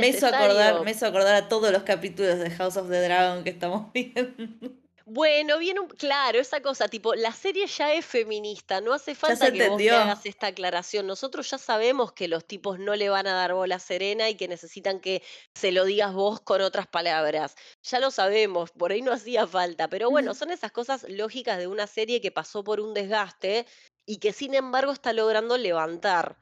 me 0.00 0.08
hizo 0.08 0.26
acordar, 0.26 0.82
me 0.84 0.90
hizo 0.90 1.06
acordar 1.06 1.34
a 1.36 1.48
todos 1.48 1.72
los 1.72 1.82
capítulos 1.84 2.38
de 2.38 2.50
House 2.50 2.76
of 2.76 2.88
the 2.90 3.00
Dragon 3.00 3.44
que 3.44 3.50
estamos 3.50 3.90
viendo. 3.94 4.79
Bueno, 5.12 5.58
viene 5.58 5.80
un, 5.80 5.88
claro, 5.88 6.38
esa 6.38 6.62
cosa, 6.62 6.86
tipo, 6.86 7.16
la 7.16 7.32
serie 7.32 7.66
ya 7.66 7.92
es 7.92 8.06
feminista, 8.06 8.80
no 8.80 8.92
hace 8.92 9.16
falta 9.16 9.50
que 9.50 9.68
vos 9.68 9.82
hagas 9.90 10.24
esta 10.24 10.46
aclaración. 10.46 11.08
Nosotros 11.08 11.50
ya 11.50 11.58
sabemos 11.58 12.12
que 12.12 12.28
los 12.28 12.44
tipos 12.44 12.78
no 12.78 12.94
le 12.94 13.08
van 13.08 13.26
a 13.26 13.34
dar 13.34 13.52
bola 13.52 13.74
a 13.74 13.78
Serena 13.80 14.30
y 14.30 14.36
que 14.36 14.46
necesitan 14.46 15.00
que 15.00 15.24
se 15.52 15.72
lo 15.72 15.84
digas 15.84 16.14
vos 16.14 16.40
con 16.40 16.60
otras 16.60 16.86
palabras. 16.86 17.56
Ya 17.82 17.98
lo 17.98 18.12
sabemos, 18.12 18.70
por 18.70 18.92
ahí 18.92 19.02
no 19.02 19.10
hacía 19.10 19.48
falta, 19.48 19.88
pero 19.88 20.10
bueno, 20.10 20.32
son 20.32 20.52
esas 20.52 20.70
cosas 20.70 21.04
lógicas 21.08 21.58
de 21.58 21.66
una 21.66 21.88
serie 21.88 22.20
que 22.20 22.30
pasó 22.30 22.62
por 22.62 22.78
un 22.78 22.94
desgaste 22.94 23.66
y 24.06 24.18
que 24.18 24.32
sin 24.32 24.54
embargo 24.54 24.92
está 24.92 25.12
logrando 25.12 25.58
levantar. 25.58 26.38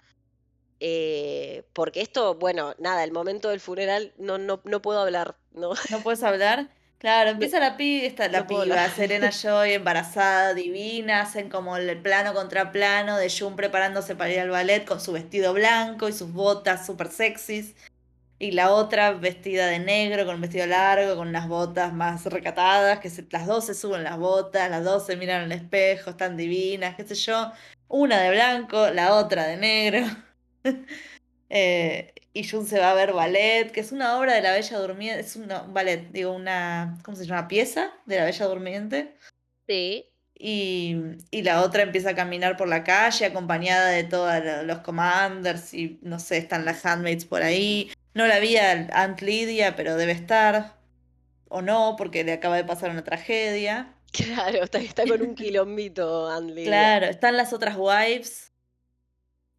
Eh, 0.79 1.65
porque 1.73 2.03
esto, 2.03 2.35
bueno, 2.35 2.75
nada, 2.79 3.03
el 3.03 3.13
momento 3.13 3.49
del 3.49 3.61
funeral 3.61 4.13
no, 4.19 4.37
no, 4.37 4.61
no 4.65 4.83
puedo 4.83 5.01
hablar, 5.01 5.39
¿no? 5.53 5.73
¿No 5.91 6.03
puedes 6.03 6.23
hablar? 6.23 6.77
Claro, 6.99 7.31
empieza 7.31 7.61
la 7.61 7.77
piba, 7.77 8.07
está 8.07 8.29
la 8.29 8.47
piba, 8.49 8.89
Serena 8.97 9.31
Joy 9.31 9.73
embarazada, 9.73 10.53
divina, 10.53 11.21
hacen 11.21 11.49
como 11.49 11.77
el 11.77 11.97
plano 12.03 12.35
contra 12.35 12.73
plano 12.73 13.17
de 13.17 13.31
Jun 13.31 13.55
preparándose 13.55 14.17
para 14.17 14.33
ir 14.33 14.41
al 14.41 14.51
ballet 14.51 14.85
con 14.85 15.01
su 15.01 15.13
vestido 15.13 15.53
blanco 15.55 16.09
y 16.09 16.13
sus 16.13 16.33
botas 16.33 16.85
súper 16.87 17.09
sexys. 17.09 17.77
Y 18.41 18.53
la 18.53 18.73
otra 18.73 19.13
vestida 19.13 19.67
de 19.67 19.79
negro, 19.81 20.25
con 20.25 20.37
un 20.37 20.41
vestido 20.41 20.67
largo, 20.67 21.17
con 21.17 21.29
unas 21.29 21.49
botas 21.49 21.93
más 21.93 22.25
recatadas, 22.27 23.01
que 23.01 23.11
las 23.31 23.47
dos 23.47 23.67
se 23.67 23.75
suben 23.75 24.05
las 24.05 24.19
botas, 24.19 24.71
las 24.71 24.85
dos 24.85 25.07
se 25.07 25.17
miran 25.17 25.43
al 25.43 25.53
espejo, 25.53 26.11
están 26.11 26.37
divinas, 26.37 26.97
qué 26.97 27.05
sé 27.05 27.15
yo. 27.15 27.53
Una 27.89 28.21
de 28.21 28.31
blanco, 28.31 28.91
la 28.91 29.15
otra 29.15 29.47
de 29.47 29.57
negro. 29.57 30.07
eh, 31.51 32.13
y 32.33 32.49
Jun 32.49 32.67
se 32.67 32.79
va 32.79 32.91
a 32.91 32.95
ver 32.95 33.13
ballet, 33.13 33.71
que 33.73 33.81
es 33.81 33.93
una 33.93 34.19
obra 34.19 34.35
de 34.35 34.43
la 34.43 34.53
Bella 34.53 34.79
Durmiente, 34.79 35.21
es 35.21 35.37
un 35.37 35.49
ballet, 35.73 36.11
digo, 36.13 36.33
una, 36.33 36.99
¿cómo 37.03 37.17
se 37.17 37.27
llama? 37.27 37.49
Pieza 37.49 37.93
de 38.07 38.17
la 38.17 38.25
Bella 38.25 38.47
Durmiente. 38.47 39.15
Sí. 39.67 40.05
Y, 40.35 40.95
y, 41.33 41.43
la 41.43 41.63
otra 41.63 41.83
empieza 41.83 42.11
a 42.11 42.15
caminar 42.15 42.57
por 42.57 42.69
la 42.69 42.85
calle 42.85 43.27
acompañada 43.27 43.89
de 43.89 44.05
todos 44.05 44.33
los 44.65 44.79
commanders 44.79 45.75
y 45.75 45.99
no 46.03 46.21
sé, 46.21 46.37
están 46.37 46.65
las 46.65 46.87
handmaids 46.87 47.25
por 47.25 47.43
ahí. 47.43 47.91
No 48.15 48.27
la 48.29 48.39
vi 48.39 48.57
a 48.57 48.87
Aunt 48.93 49.21
Lydia, 49.21 49.75
pero 49.75 49.97
debe 49.97 50.13
estar. 50.13 50.77
O 51.49 51.61
no, 51.61 51.97
porque 51.99 52.23
le 52.23 52.35
acaba 52.35 52.57
de 52.57 52.65
pasar 52.65 52.91
una 52.91 53.05
tragedia. 53.05 53.95
Claro, 54.11 54.65
está, 54.65 54.79
está 54.79 55.07
con 55.07 55.21
un 55.21 55.35
quilombito 55.35 56.31
Aunt 56.31 56.51
Lydia. 56.51 56.67
Claro, 56.67 57.07
están 57.07 57.37
las 57.37 57.53
otras 57.53 57.77
wives 57.77 58.48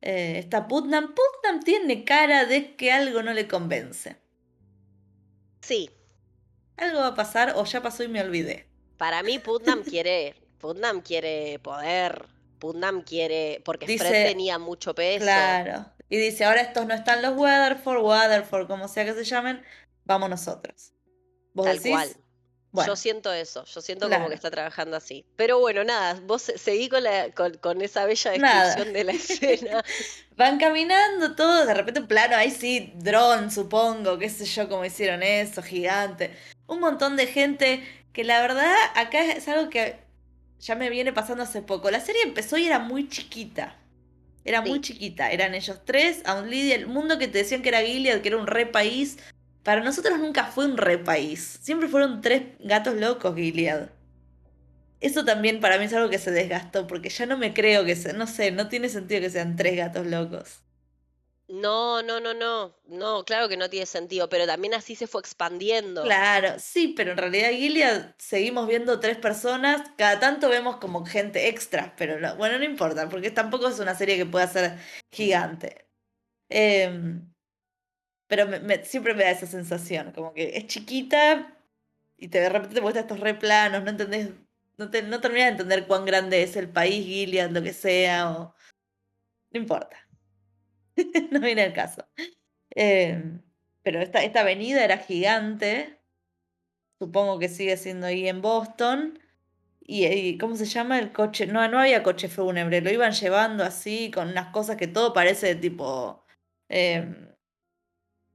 eh, 0.01 0.37
está 0.37 0.67
Putnam. 0.67 1.13
Putnam 1.13 1.61
tiene 1.63 2.03
cara 2.03 2.45
de 2.45 2.75
que 2.75 2.91
algo 2.91 3.21
no 3.23 3.33
le 3.33 3.47
convence. 3.47 4.17
Sí. 5.61 5.89
Algo 6.77 6.99
va 6.99 7.07
a 7.07 7.15
pasar 7.15 7.53
o 7.55 7.65
ya 7.65 7.81
pasó 7.81 8.03
y 8.03 8.07
me 8.07 8.21
olvidé. 8.21 8.67
Para 8.97 9.23
mí 9.23 9.39
Putnam 9.39 9.83
quiere, 9.83 10.35
Putnam 10.59 11.01
quiere 11.01 11.59
poder. 11.59 12.27
Putnam 12.59 13.01
quiere, 13.01 13.61
porque 13.63 13.97
Fred 13.97 14.27
tenía 14.27 14.59
mucho 14.59 14.93
peso. 14.93 15.23
Claro. 15.23 15.85
Y 16.09 16.17
dice, 16.17 16.43
ahora 16.43 16.61
estos 16.61 16.85
no 16.85 16.93
están 16.93 17.21
los 17.21 17.37
Weatherford, 17.37 18.03
Weatherford, 18.03 18.67
como 18.67 18.87
sea 18.87 19.05
que 19.05 19.13
se 19.13 19.23
llamen, 19.23 19.63
vamos 20.03 20.29
nosotros. 20.29 20.91
¿Vos 21.53 21.65
Tal 21.65 21.81
cual. 21.81 22.09
Yo 22.71 22.95
siento 22.95 23.33
eso, 23.33 23.65
yo 23.65 23.81
siento 23.81 24.09
como 24.09 24.29
que 24.29 24.35
está 24.35 24.51
trabajando 24.51 24.95
así. 24.95 25.25
Pero 25.35 25.59
bueno, 25.59 25.83
nada, 25.83 26.19
vos 26.25 26.51
seguí 26.55 26.87
con, 26.87 27.03
la, 27.03 27.31
con, 27.31 27.81
esa 27.81 28.05
bella 28.05 28.31
descripción 28.31 28.93
de 28.93 29.03
la 29.03 29.11
escena. 29.11 29.83
Van 30.37 30.59
caminando 30.59 31.35
todos, 31.35 31.65
de 31.65 31.73
repente 31.73 32.01
un 32.01 32.07
plano, 32.07 32.35
ahí 32.35 32.51
sí, 32.51 32.93
dron, 32.95 33.51
supongo, 33.51 34.19
qué 34.19 34.29
sé 34.29 34.45
yo, 34.45 34.69
cómo 34.69 34.85
hicieron 34.85 35.23
eso, 35.23 35.63
gigante. 35.63 36.31
Un 36.67 36.79
montón 36.79 37.15
de 37.15 37.25
gente 37.25 37.83
que 38.13 38.23
la 38.23 38.39
verdad 38.41 38.75
acá 38.95 39.23
es 39.23 39.47
algo 39.47 39.69
que 39.69 39.97
ya 40.59 40.75
me 40.75 40.89
viene 40.89 41.11
pasando 41.11 41.43
hace 41.43 41.61
poco. 41.61 41.89
La 41.89 41.99
serie 41.99 42.21
empezó 42.21 42.57
y 42.57 42.67
era 42.67 42.79
muy 42.79 43.09
chiquita. 43.09 43.75
Era 44.45 44.61
muy 44.61 44.81
chiquita. 44.81 45.31
Eran 45.31 45.55
ellos 45.55 45.79
tres, 45.85 46.21
a 46.25 46.35
un 46.35 46.49
Lidia, 46.49 46.75
el 46.75 46.87
mundo 46.87 47.17
que 47.17 47.27
te 47.27 47.39
decían 47.39 47.61
que 47.61 47.69
era 47.69 47.81
Gilead, 47.81 48.21
que 48.21 48.29
era 48.29 48.37
un 48.37 48.47
re 48.47 48.65
país 48.65 49.17
para 49.69 49.81
nosotros 49.83 50.17
nunca 50.17 50.45
fue 50.45 50.65
un 50.65 50.77
re 50.77 50.97
país. 50.97 51.59
Siempre 51.61 51.87
fueron 51.87 52.21
tres 52.21 52.41
gatos 52.57 52.95
locos, 52.95 53.35
Gilead. 53.35 53.89
Eso 54.99 55.23
también 55.23 55.59
para 55.59 55.77
mí 55.77 55.85
es 55.85 55.93
algo 55.93 56.09
que 56.09 56.17
se 56.17 56.31
desgastó, 56.31 56.87
porque 56.87 57.09
ya 57.09 57.27
no 57.27 57.37
me 57.37 57.53
creo 57.53 57.85
que 57.85 57.95
sea, 57.95 58.13
no 58.13 58.25
sé, 58.25 58.49
no 58.51 58.67
tiene 58.67 58.89
sentido 58.89 59.21
que 59.21 59.29
sean 59.29 59.55
tres 59.55 59.77
gatos 59.77 60.07
locos. 60.07 60.63
No, 61.49 62.01
no, 62.01 62.19
no, 62.19 62.33
no, 62.33 62.73
no, 62.87 63.23
claro 63.25 63.47
que 63.47 63.57
no 63.57 63.69
tiene 63.69 63.85
sentido, 63.85 64.27
pero 64.27 64.47
también 64.47 64.73
así 64.73 64.95
se 64.95 65.05
fue 65.05 65.21
expandiendo. 65.21 66.01
Claro, 66.01 66.55
sí, 66.57 66.95
pero 66.97 67.11
en 67.11 67.17
realidad 67.19 67.51
Gilead 67.51 68.15
seguimos 68.17 68.67
viendo 68.67 68.99
tres 68.99 69.17
personas, 69.17 69.87
cada 69.99 70.19
tanto 70.19 70.49
vemos 70.49 70.77
como 70.77 71.05
gente 71.05 71.47
extra, 71.47 71.93
pero 71.95 72.35
bueno, 72.37 72.57
no 72.57 72.63
importa, 72.63 73.07
porque 73.07 73.29
tampoco 73.29 73.67
es 73.67 73.77
una 73.77 73.93
serie 73.93 74.17
que 74.17 74.25
pueda 74.25 74.47
ser 74.47 74.79
gigante. 75.11 75.85
Eh, 76.49 77.21
pero 78.29 78.47
siempre 78.83 79.15
me 79.15 79.23
da 79.23 79.31
esa 79.31 79.47
sensación, 79.47 80.11
como 80.11 80.33
que 80.33 80.55
es 80.55 80.67
chiquita 80.67 81.57
y 82.15 82.27
te, 82.27 82.39
de 82.39 82.49
repente 82.49 82.75
te 82.75 82.81
muestra 82.81 83.01
estos 83.01 83.19
replanos, 83.19 83.83
no 83.83 83.89
entendés, 83.89 84.29
no, 84.77 84.91
te, 84.91 85.01
no 85.01 85.19
terminas 85.19 85.47
de 85.47 85.51
entender 85.53 85.87
cuán 85.87 86.05
grande 86.05 86.43
es 86.43 86.55
el 86.55 86.69
país, 86.69 87.05
Gilead, 87.05 87.49
lo 87.49 87.63
que 87.63 87.73
sea, 87.73 88.29
o... 88.29 88.55
No 89.51 89.59
importa. 89.59 90.07
no 91.31 91.39
viene 91.39 91.65
el 91.65 91.73
caso. 91.73 92.07
Em, 92.69 93.41
pero 93.81 93.99
esta, 93.99 94.23
esta 94.23 94.41
avenida 94.41 94.83
era 94.83 94.99
gigante. 94.99 95.99
Supongo 96.99 97.39
que 97.39 97.49
sigue 97.49 97.77
siendo 97.77 98.05
ahí 98.07 98.27
en 98.27 98.41
Boston. 98.43 99.19
y, 99.81 100.37
¿cómo 100.37 100.55
se 100.55 100.65
llama 100.65 100.99
el 100.99 101.11
coche? 101.11 101.47
No, 101.47 101.67
no 101.67 101.79
había 101.79 102.03
coche 102.03 102.27
fúnebre, 102.29 102.81
lo 102.81 102.91
iban 102.91 103.13
llevando 103.13 103.63
así 103.63 104.11
con 104.11 104.29
unas 104.29 104.51
cosas 104.53 104.77
que 104.77 104.87
todo 104.87 105.13
parece 105.13 105.55
tipo, 105.55 106.23
em, 106.69 107.29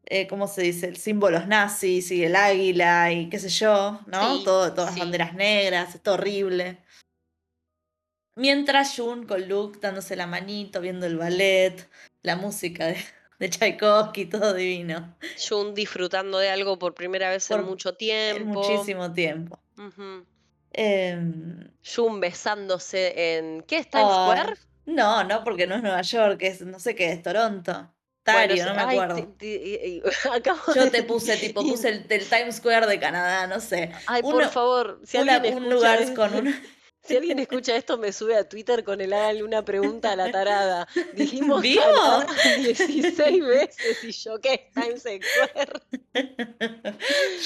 eh, 0.07 0.26
¿cómo 0.26 0.46
se 0.46 0.62
dice? 0.62 0.94
Símbolos 0.94 1.46
nazis 1.46 2.11
y 2.11 2.24
el 2.24 2.36
águila 2.36 3.12
y 3.12 3.28
qué 3.28 3.38
sé 3.38 3.48
yo, 3.48 4.00
¿no? 4.07 4.42
todo, 4.42 4.72
todas 4.72 4.90
las 4.90 4.98
banderas 4.98 5.34
negras, 5.34 5.94
es 5.94 6.07
horrible. 6.07 6.78
Mientras 8.36 8.96
Jun 8.96 9.26
con 9.26 9.48
Luke 9.48 9.78
dándose 9.80 10.16
la 10.16 10.26
manito, 10.26 10.80
viendo 10.80 11.07
el 11.07 11.16
ballet, 11.16 11.88
la 12.22 12.36
música 12.36 12.86
de, 12.86 12.96
de 13.38 13.48
Tchaikovsky, 13.48 14.26
todo 14.26 14.55
divino. 14.55 15.16
Jun 15.48 15.74
disfrutando 15.74 16.38
de 16.38 16.50
algo 16.50 16.78
por 16.78 16.94
primera 16.94 17.30
vez 17.30 17.48
en 17.50 17.64
mucho 17.64 17.94
tiempo. 17.94 18.42
En 18.42 18.46
muchísimo 18.48 19.12
tiempo. 19.12 19.61
Em, 20.72 21.70
Jun 21.84 22.20
besándose 22.20 23.36
en. 23.36 23.62
¿Qué 23.62 23.78
es 23.78 23.88
Times 23.88 24.12
Square? 24.12 24.55
No, 24.86 25.22
no, 25.24 25.44
porque 25.44 25.66
no 25.66 25.76
es 25.76 25.82
Nueva 25.82 26.02
York, 26.02 26.42
es 26.42 26.61
no 26.62 26.78
sé 26.78 26.94
qué, 26.94 27.12
es 27.12 27.22
Toronto. 27.22 27.93
No 28.27 28.75
me 28.75 28.81
acuerdo. 28.81 29.37
Yo 30.75 30.91
te 30.91 31.03
puse, 31.03 31.37
tipo, 31.41 31.62
puse 31.62 31.89
el, 31.89 32.07
Times 32.07 32.57
Square 32.57 32.87
de 32.87 32.99
Canadá, 32.99 33.47
no 33.47 33.61
sé. 33.61 33.93
Ay, 34.07 34.22
por 34.22 34.49
favor, 34.49 35.01
si 35.05 35.18
alguien 35.18 35.57
un 35.57 35.70
lugar 35.70 36.14
con 36.14 36.35
un. 36.35 36.55
Si 37.07 37.14
alguien 37.14 37.39
escucha 37.39 37.77
esto, 37.77 37.99
me 37.99 38.12
sube 38.12 38.35
a 38.35 38.49
Twitter 38.49 38.83
con 38.83 38.99
el 39.03 39.12
hágale 39.12 39.45
una 39.45 39.62
pregunta 39.62 40.12
a 40.12 40.16
la 40.16 40.33
tarada. 40.33 40.89
Dijimos 41.12 41.61
¿Vivo? 41.61 41.83
16 42.61 43.45
veces 43.45 44.05
y 44.05 44.11
yo, 44.11 44.41
¿qué? 44.41 44.70
Times 44.72 45.01
Square. 45.03 45.83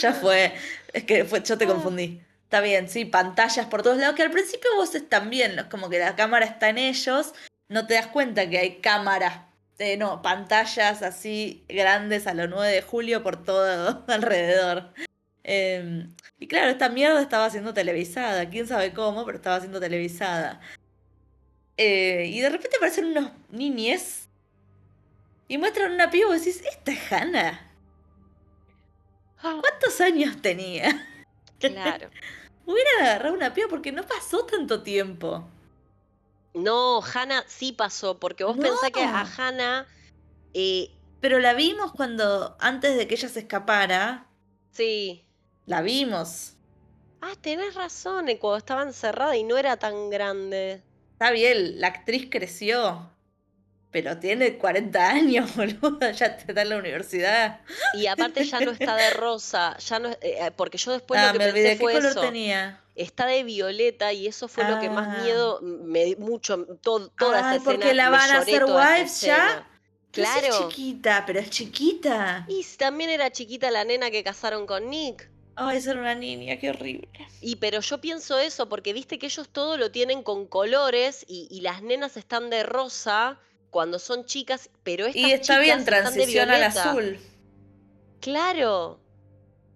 ya 0.00 0.12
fue. 0.12 0.52
Es 0.92 1.02
que 1.02 1.24
fue, 1.24 1.42
yo 1.42 1.58
te 1.58 1.64
ah. 1.64 1.66
confundí. 1.66 2.20
Está 2.44 2.60
bien, 2.60 2.88
sí, 2.88 3.04
pantallas 3.04 3.66
por 3.66 3.82
todos 3.82 3.98
lados, 3.98 4.14
que 4.14 4.22
al 4.22 4.30
principio 4.30 4.70
vos 4.76 4.94
están 4.94 5.28
bien, 5.28 5.66
como 5.72 5.90
que 5.90 5.98
la 5.98 6.14
cámara 6.14 6.46
está 6.46 6.68
en 6.68 6.78
ellos, 6.78 7.34
no 7.68 7.88
te 7.88 7.94
das 7.94 8.06
cuenta 8.06 8.48
que 8.48 8.58
hay 8.58 8.76
cámaras, 8.76 9.47
eh, 9.78 9.96
no, 9.96 10.22
pantallas 10.22 11.02
así 11.02 11.64
grandes 11.68 12.26
a 12.26 12.34
lo 12.34 12.48
9 12.48 12.72
de 12.72 12.82
julio 12.82 13.22
por 13.22 13.42
todo 13.44 14.04
alrededor. 14.08 14.92
Em, 15.44 16.14
y 16.38 16.48
claro, 16.48 16.70
esta 16.70 16.88
mierda 16.88 17.22
estaba 17.22 17.48
siendo 17.48 17.72
televisada, 17.72 18.50
quién 18.50 18.66
sabe 18.66 18.92
cómo, 18.92 19.24
pero 19.24 19.38
estaba 19.38 19.60
siendo 19.60 19.80
televisada. 19.80 20.60
Eh, 21.76 22.26
y 22.32 22.40
de 22.40 22.50
repente 22.50 22.76
aparecen 22.76 23.06
unos 23.06 23.30
niñes 23.50 24.28
y 25.46 25.58
muestran 25.58 25.92
una 25.92 26.10
piba 26.10 26.34
y 26.34 26.38
decís, 26.38 26.62
esta 26.68 26.92
es 26.92 27.12
Hannah. 27.12 27.72
Ah. 29.38 29.58
¿Cuántos 29.60 30.00
años 30.00 30.40
tenía? 30.42 31.06
Claro. 31.60 32.08
Hubiera 32.66 32.90
agarrado 33.00 33.34
una 33.34 33.52
piba 33.52 33.66
porque 33.68 33.90
no 33.90 34.06
pasó 34.06 34.46
tanto 34.46 34.84
tiempo. 34.84 35.44
No, 36.62 37.00
Hannah 37.02 37.44
sí 37.46 37.72
pasó, 37.72 38.18
porque 38.18 38.44
vos 38.44 38.56
pensás 38.56 38.90
que 38.92 39.02
a 39.02 39.20
Hannah. 39.20 39.86
Eh, 40.54 40.90
Pero 41.20 41.38
la 41.38 41.54
vimos 41.54 41.92
cuando. 41.92 42.56
antes 42.60 42.96
de 42.96 43.06
que 43.06 43.14
ella 43.14 43.28
se 43.28 43.40
escapara. 43.40 44.26
Sí. 44.72 45.24
La 45.66 45.82
vimos. 45.82 46.54
Ah, 47.20 47.34
tenés 47.40 47.74
razón, 47.74 48.28
eh, 48.28 48.38
cuando 48.38 48.58
estaba 48.58 48.82
encerrada 48.82 49.36
y 49.36 49.44
no 49.44 49.58
era 49.58 49.76
tan 49.76 50.10
grande. 50.10 50.82
Está 51.12 51.30
bien, 51.30 51.80
la 51.80 51.88
actriz 51.88 52.28
creció. 52.30 53.10
Pero 53.90 54.18
tiene 54.18 54.58
40 54.58 55.08
años, 55.08 55.56
boludo, 55.56 56.10
ya 56.10 56.26
está 56.26 56.62
en 56.62 56.68
la 56.68 56.76
universidad. 56.76 57.60
Y 57.94 58.06
aparte 58.06 58.44
ya 58.44 58.60
no 58.60 58.70
está 58.70 58.94
de 58.96 59.10
rosa, 59.14 59.76
ya 59.78 59.98
no, 59.98 60.10
eh, 60.20 60.50
porque 60.56 60.78
yo 60.78 60.92
después 60.92 61.20
lo 61.20 61.28
ah, 61.28 61.32
que 61.32 61.38
pensé 61.38 61.76
fue 61.76 61.94
¿Qué 61.94 62.00
color 62.00 62.20
tenía? 62.20 62.80
Está 62.98 63.26
de 63.26 63.44
violeta 63.44 64.12
y 64.12 64.26
eso 64.26 64.48
fue 64.48 64.68
lo 64.68 64.80
que 64.80 64.90
más 64.90 65.18
ah. 65.18 65.22
miedo 65.22 65.60
me 65.62 66.16
mucho 66.16 66.66
toda 66.82 67.08
esa 67.38 67.56
escena. 67.56 67.64
porque 67.64 67.94
la 67.94 68.10
van 68.10 68.30
a 68.30 68.38
hacer 68.40 68.64
wives 68.64 69.20
ya. 69.20 69.66
Claro. 70.10 70.46
es 70.46 70.58
chiquita, 70.58 71.24
pero 71.26 71.38
es 71.38 71.50
chiquita. 71.50 72.44
Y 72.48 72.64
también 72.76 73.10
era 73.10 73.30
chiquita 73.30 73.70
la 73.70 73.84
nena 73.84 74.10
que 74.10 74.24
casaron 74.24 74.66
con 74.66 74.90
Nick. 74.90 75.30
Ay, 75.54 75.80
ser 75.80 75.98
una 75.98 76.14
niña, 76.14 76.56
qué 76.58 76.70
horrible. 76.70 77.08
Y 77.40 77.56
pero 77.56 77.80
yo 77.80 78.00
pienso 78.00 78.38
eso, 78.38 78.68
porque 78.68 78.92
viste 78.92 79.18
que 79.18 79.26
ellos 79.26 79.48
todo 79.48 79.76
lo 79.76 79.90
tienen 79.90 80.22
con 80.22 80.46
colores 80.46 81.24
y, 81.28 81.48
y 81.50 81.60
las 81.60 81.82
nenas 81.82 82.16
están 82.16 82.50
de 82.50 82.62
rosa 82.62 83.38
cuando 83.70 83.98
son 83.98 84.24
chicas, 84.24 84.70
pero 84.82 85.06
estas 85.06 85.22
Y 85.22 85.32
está 85.32 85.58
bien, 85.58 85.84
transición 85.84 86.50
al 86.50 86.64
azul. 86.64 87.18
Claro. 88.20 89.00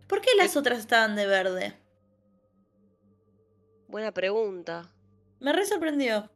¿Por 0.06 0.20
qué 0.20 0.30
las 0.36 0.56
otras 0.56 0.78
estaban 0.78 1.16
de 1.16 1.26
verde? 1.26 1.81
Buena 3.92 4.10
pregunta. 4.10 4.88
Me 5.38 5.52
re 5.52 5.66
sorprendió. 5.66 6.30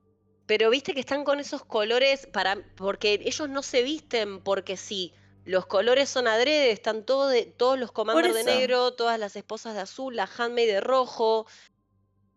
Pero 0.45 0.69
viste 0.69 0.93
que 0.93 1.01
están 1.01 1.25
con 1.25 1.41
esos 1.41 1.65
colores 1.65 2.27
para 2.27 2.59
porque 2.77 3.19
ellos 3.25 3.49
no 3.49 3.63
se 3.63 3.83
visten 3.83 4.43
porque 4.43 4.77
sí. 4.77 5.15
Los 5.47 5.65
colores 5.65 6.11
son 6.11 6.29
adrede, 6.29 6.71
están 6.71 7.03
todo 7.03 7.29
de, 7.29 7.47
todos 7.47 7.79
los 7.79 7.93
comandos 7.93 8.35
de 8.35 8.45
negro, 8.45 8.93
todas 8.93 9.19
las 9.19 9.37
esposas 9.37 9.73
de 9.73 9.81
azul, 9.81 10.15
la 10.15 10.29
handmaid 10.37 10.67
de 10.69 10.83
rojo. 10.83 11.47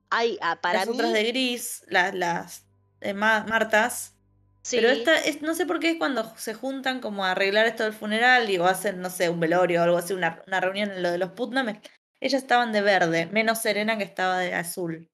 Hay 0.09 0.37
ah, 0.41 0.61
para 0.61 0.79
las 0.79 0.87
otras 0.87 1.11
de 1.11 1.23
gris, 1.25 1.83
las, 1.89 2.15
las 2.15 2.65
eh, 3.01 3.13
Martas 3.13 4.13
pero 4.71 4.89
esta, 4.89 5.15
es, 5.17 5.41
no 5.41 5.53
sé 5.55 5.65
por 5.65 5.79
qué 5.79 5.91
es 5.91 5.97
cuando 5.97 6.33
se 6.37 6.53
juntan 6.53 6.99
como 6.99 7.25
a 7.25 7.31
arreglar 7.31 7.65
esto 7.65 7.83
del 7.83 7.93
funeral 7.93 8.49
y 8.49 8.57
o 8.57 8.65
hacen, 8.65 9.01
no 9.01 9.09
sé, 9.09 9.29
un 9.29 9.39
velorio 9.39 9.79
o 9.79 9.83
algo 9.83 9.97
así, 9.97 10.13
una, 10.13 10.43
una 10.47 10.59
reunión 10.59 10.91
en 10.91 11.01
lo 11.01 11.11
de 11.11 11.17
los 11.17 11.31
Putnam. 11.31 11.79
Ellas 12.21 12.41
estaban 12.41 12.71
de 12.71 12.81
verde, 12.81 13.27
menos 13.27 13.61
Serena 13.61 13.97
que 13.97 14.03
estaba 14.03 14.39
de 14.39 14.53
azul. 14.53 15.09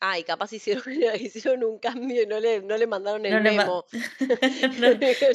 Ah, 0.00 0.18
y 0.18 0.24
capaz 0.24 0.52
hicieron, 0.52 0.84
hicieron 1.20 1.64
un 1.64 1.78
cambio 1.78 2.22
y 2.22 2.26
no 2.26 2.40
le, 2.40 2.62
no 2.62 2.76
le 2.76 2.86
mandaron 2.86 3.24
el 3.26 3.42
memo. 3.42 3.84
no, 4.78 4.88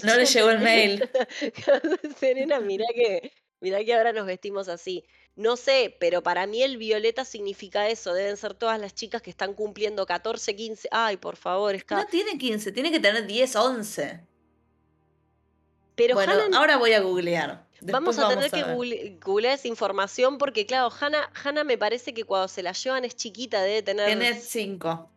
no 0.03 0.15
le 0.15 0.25
llegó 0.25 0.49
el 0.49 0.59
mail. 0.59 1.09
Serena, 2.19 2.59
mira 2.59 2.85
que, 2.93 3.31
mira 3.61 3.83
que 3.83 3.93
ahora 3.93 4.11
nos 4.11 4.25
vestimos 4.25 4.67
así. 4.67 5.05
No 5.35 5.57
sé, 5.57 5.95
pero 5.99 6.23
para 6.23 6.47
mí 6.47 6.63
el 6.63 6.77
violeta 6.77 7.25
significa 7.25 7.89
eso. 7.89 8.13
Deben 8.13 8.37
ser 8.37 8.53
todas 8.53 8.79
las 8.79 8.95
chicas 8.95 9.21
que 9.21 9.29
están 9.29 9.53
cumpliendo 9.53 10.05
14, 10.05 10.55
15. 10.55 10.87
Ay, 10.91 11.17
por 11.17 11.35
favor, 11.35 11.75
es 11.75 11.83
No 11.89 12.05
tiene 12.05 12.37
15, 12.37 12.71
tiene 12.71 12.91
que 12.91 12.99
tener 12.99 13.27
10, 13.27 13.55
11. 13.55 14.21
Pero 15.95 16.15
bueno, 16.15 16.33
ahora 16.53 16.77
voy 16.77 16.93
a 16.93 17.01
googlear. 17.01 17.67
Vamos 17.91 18.19
a 18.19 18.29
tener 18.29 18.51
que 18.51 19.17
googlear 19.23 19.55
esa 19.55 19.67
información 19.67 20.37
porque, 20.37 20.65
claro, 20.65 20.89
Hannah, 20.99 21.31
Hannah 21.43 21.63
me 21.63 21.77
parece 21.77 22.13
que 22.13 22.23
cuando 22.23 22.47
se 22.47 22.63
la 22.63 22.71
llevan 22.71 23.05
es 23.05 23.15
chiquita, 23.15 23.61
debe 23.61 23.81
tener. 23.81 24.07
Tiene 24.07 24.39
5. 24.39 25.09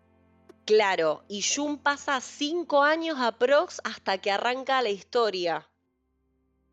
Claro, 0.65 1.25
y 1.29 1.43
Jun 1.43 1.79
pasa 1.79 2.21
5 2.21 2.83
años 2.83 3.17
aprox 3.19 3.81
hasta 3.85 4.19
que 4.19 4.31
arranca 4.31 4.83
la 4.83 4.91
historia. 4.91 5.67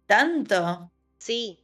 ¿Tanto? 0.05 0.91
Sí, 1.17 1.59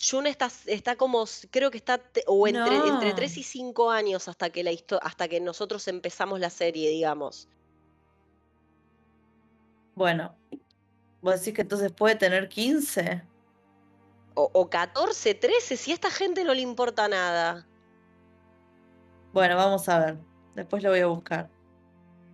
Jun 0.00 0.26
está, 0.26 0.50
está 0.66 0.96
como, 0.96 1.24
creo 1.50 1.70
que 1.70 1.78
está, 1.78 2.00
o 2.26 2.46
entre, 2.46 2.76
entre 2.76 3.14
3 3.14 3.36
y 3.38 3.42
5 3.42 3.90
años 3.90 4.28
hasta 4.28 4.50
que, 4.50 4.62
la 4.64 4.70
hasta 5.02 5.28
que 5.28 5.40
nosotros 5.40 5.86
empezamos 5.88 6.40
la 6.40 6.50
serie, 6.50 6.90
digamos. 6.90 7.48
Bueno, 9.94 10.36
vos 11.20 11.40
decís 11.40 11.54
que 11.54 11.62
entonces 11.62 11.90
puede 11.90 12.14
tener 12.14 12.48
15. 12.48 13.22
O, 14.38 14.50
o 14.52 14.70
14, 14.70 15.34
13, 15.34 15.76
si 15.76 15.90
a 15.90 15.94
esta 15.94 16.10
gente 16.10 16.44
no 16.44 16.54
le 16.54 16.60
importa 16.60 17.08
nada. 17.08 17.66
Bueno, 19.32 19.56
vamos 19.56 19.88
a 19.88 19.98
ver. 19.98 20.16
Después 20.54 20.82
lo 20.82 20.90
voy 20.90 21.00
a 21.00 21.06
buscar. 21.06 21.50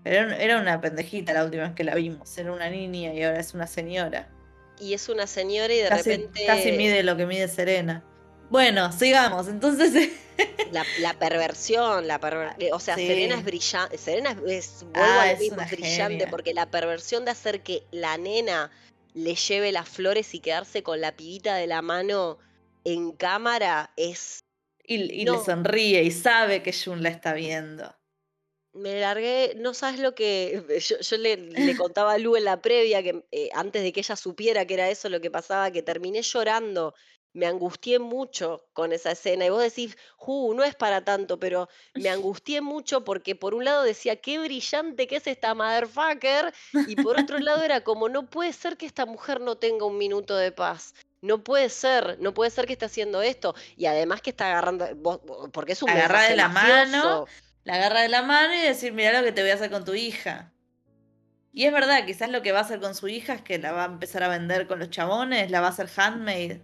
Era, 0.05 0.37
era 0.37 0.61
una 0.61 0.81
pendejita 0.81 1.33
la 1.33 1.45
última 1.45 1.65
vez 1.65 1.73
que 1.75 1.85
la 1.85 1.95
vimos. 1.95 2.37
Era 2.37 2.53
una 2.53 2.69
niña 2.69 3.15
y 3.15 3.23
ahora 3.23 3.41
es 3.41 3.55
una 3.55 3.67
señora 3.67 4.29
y 4.79 4.95
es 4.95 5.09
una 5.09 5.27
señora 5.27 5.73
y 5.73 5.79
de 5.79 5.91
repente... 5.91 6.47
Casi 6.47 6.73
mide 6.73 7.03
lo 7.03 7.17
que 7.17 7.27
mide 7.27 7.49
Serena. 7.49 8.03
Bueno, 8.51 8.93
sigamos, 8.93 9.49
entonces... 9.49 10.11
la, 11.01 11.15
perversión, 11.15 12.07
la 12.07 12.21
eh, 12.59 12.71
o 12.73 12.81
sea, 12.81 12.97
Serena 12.97 13.37
es 13.37 13.45
brillante, 13.45 13.97
Serena 13.99 14.37
es, 14.47 14.85
vuelvo 14.93 14.97
ah, 14.97 15.35
mismo, 15.39 15.61
es 15.61 15.71
brillante, 15.71 16.27
porque 16.27 16.53
la 16.53 16.67
perversión 16.71 17.25
de 17.25 17.31
hacer 17.31 17.63
que 17.63 17.85
la 17.93 18.19
nena 18.19 18.71
le 19.15 19.35
lleve 19.35 19.73
las 19.73 19.89
flores 19.89 20.35
y 20.35 20.41
quedarse 20.41 20.83
con 20.83 21.01
la 21.01 21.17
pibita 21.17 21.57
de 21.57 21.67
la 21.67 21.83
mano 21.83 22.39
en 22.85 23.12
cámara 23.12 23.93
es... 23.97 24.41
Y, 24.87 25.25
le 25.25 25.39
sonríe 25.43 26.03
y 26.03 26.11
sabe 26.11 26.62
que 26.62 26.75
Jun 26.75 27.03
la 27.03 27.09
está 27.09 27.33
viendo 27.33 27.95
me 28.75 29.01
largué, 29.01 29.55
no 29.57 29.73
sabes 29.73 30.01
lo 30.01 30.15
que. 30.15 30.62
Yo, 31.11 31.17
le, 31.17 31.49
contaba 31.79 32.12
a 32.12 32.19
Lu 32.19 32.37
en 32.37 32.45
la 32.45 32.61
previa 32.61 33.03
que 33.03 33.25
eh, 33.31 33.49
antes 33.55 33.83
de 33.83 33.93
que 33.93 34.01
ella 34.01 34.17
supiera 34.17 34.67
que 34.67 34.75
era 34.75 34.91
eso 34.91 35.09
lo 35.09 35.21
que 35.21 35.31
pasaba, 35.31 35.71
que 35.71 35.83
terminé 35.83 36.23
llorando. 36.23 36.95
Me 37.35 37.47
angustié 37.47 37.99
mucho 37.99 38.66
con 38.72 38.93
esa 38.93 39.11
escena. 39.11 39.45
Y 39.45 39.51
vos 39.51 39.62
decís, 39.62 39.99
Ju, 40.16 40.55
no 40.55 40.64
es 40.64 40.74
para 40.74 41.05
tanto, 41.05 41.39
pero 41.39 41.68
me 41.95 42.09
angustié 42.09 42.62
mucho 42.62 43.05
porque 43.05 43.35
por 43.35 43.55
un 43.55 43.66
lado 43.66 43.82
decía, 43.82 44.16
qué 44.16 44.39
brillante 44.39 45.07
que 45.07 45.16
es 45.16 45.26
esta 45.26 45.55
motherfucker. 45.55 46.55
Y 46.87 46.97
por 46.97 47.20
otro 47.20 47.39
lado 47.39 47.62
era 47.64 47.82
como, 47.82 48.09
no 48.09 48.24
puede 48.24 48.53
ser 48.53 48.78
que 48.78 48.87
esta 48.87 49.05
mujer 49.05 49.43
no 49.43 49.57
tenga 49.57 49.85
un 49.85 49.99
minuto 49.99 50.35
de 50.35 50.53
paz. 50.53 50.95
No 51.20 51.45
puede 51.45 51.68
ser, 51.68 52.18
no 52.20 52.32
puede 52.32 52.51
ser 52.51 52.66
que 52.66 52.72
esté 52.72 52.87
haciendo 52.87 53.20
esto. 53.20 53.55
Y 53.76 53.87
además 53.87 54.22
que 54.22 54.30
está 54.30 54.47
agarrando, 54.47 54.87
porque 55.53 55.72
es 55.72 55.82
un 55.82 55.91
Agarrar 55.91 56.30
de 56.30 56.37
la 56.37 56.49
mano 56.49 57.26
la 57.64 57.74
agarra 57.74 58.03
de 58.03 58.09
la 58.09 58.22
mano 58.22 58.55
y 58.55 58.61
decir, 58.61 58.93
mira 58.93 59.18
lo 59.18 59.24
que 59.24 59.32
te 59.32 59.41
voy 59.41 59.51
a 59.51 59.55
hacer 59.55 59.70
con 59.70 59.85
tu 59.85 59.95
hija. 59.95 60.53
Y 61.53 61.64
es 61.64 61.72
verdad, 61.72 62.05
quizás 62.05 62.28
lo 62.28 62.43
que 62.43 62.53
va 62.53 62.59
a 62.59 62.62
hacer 62.62 62.80
con 62.80 62.95
su 62.95 63.09
hija 63.09 63.35
es 63.35 63.43
que 63.43 63.59
la 63.59 63.72
va 63.72 63.85
a 63.85 63.87
empezar 63.87 64.22
a 64.22 64.28
vender 64.28 64.66
con 64.66 64.78
los 64.78 64.91
chabones, 64.91 65.51
la 65.51 65.61
va 65.61 65.68
a 65.68 65.70
hacer 65.70 65.89
handmade. 65.97 66.62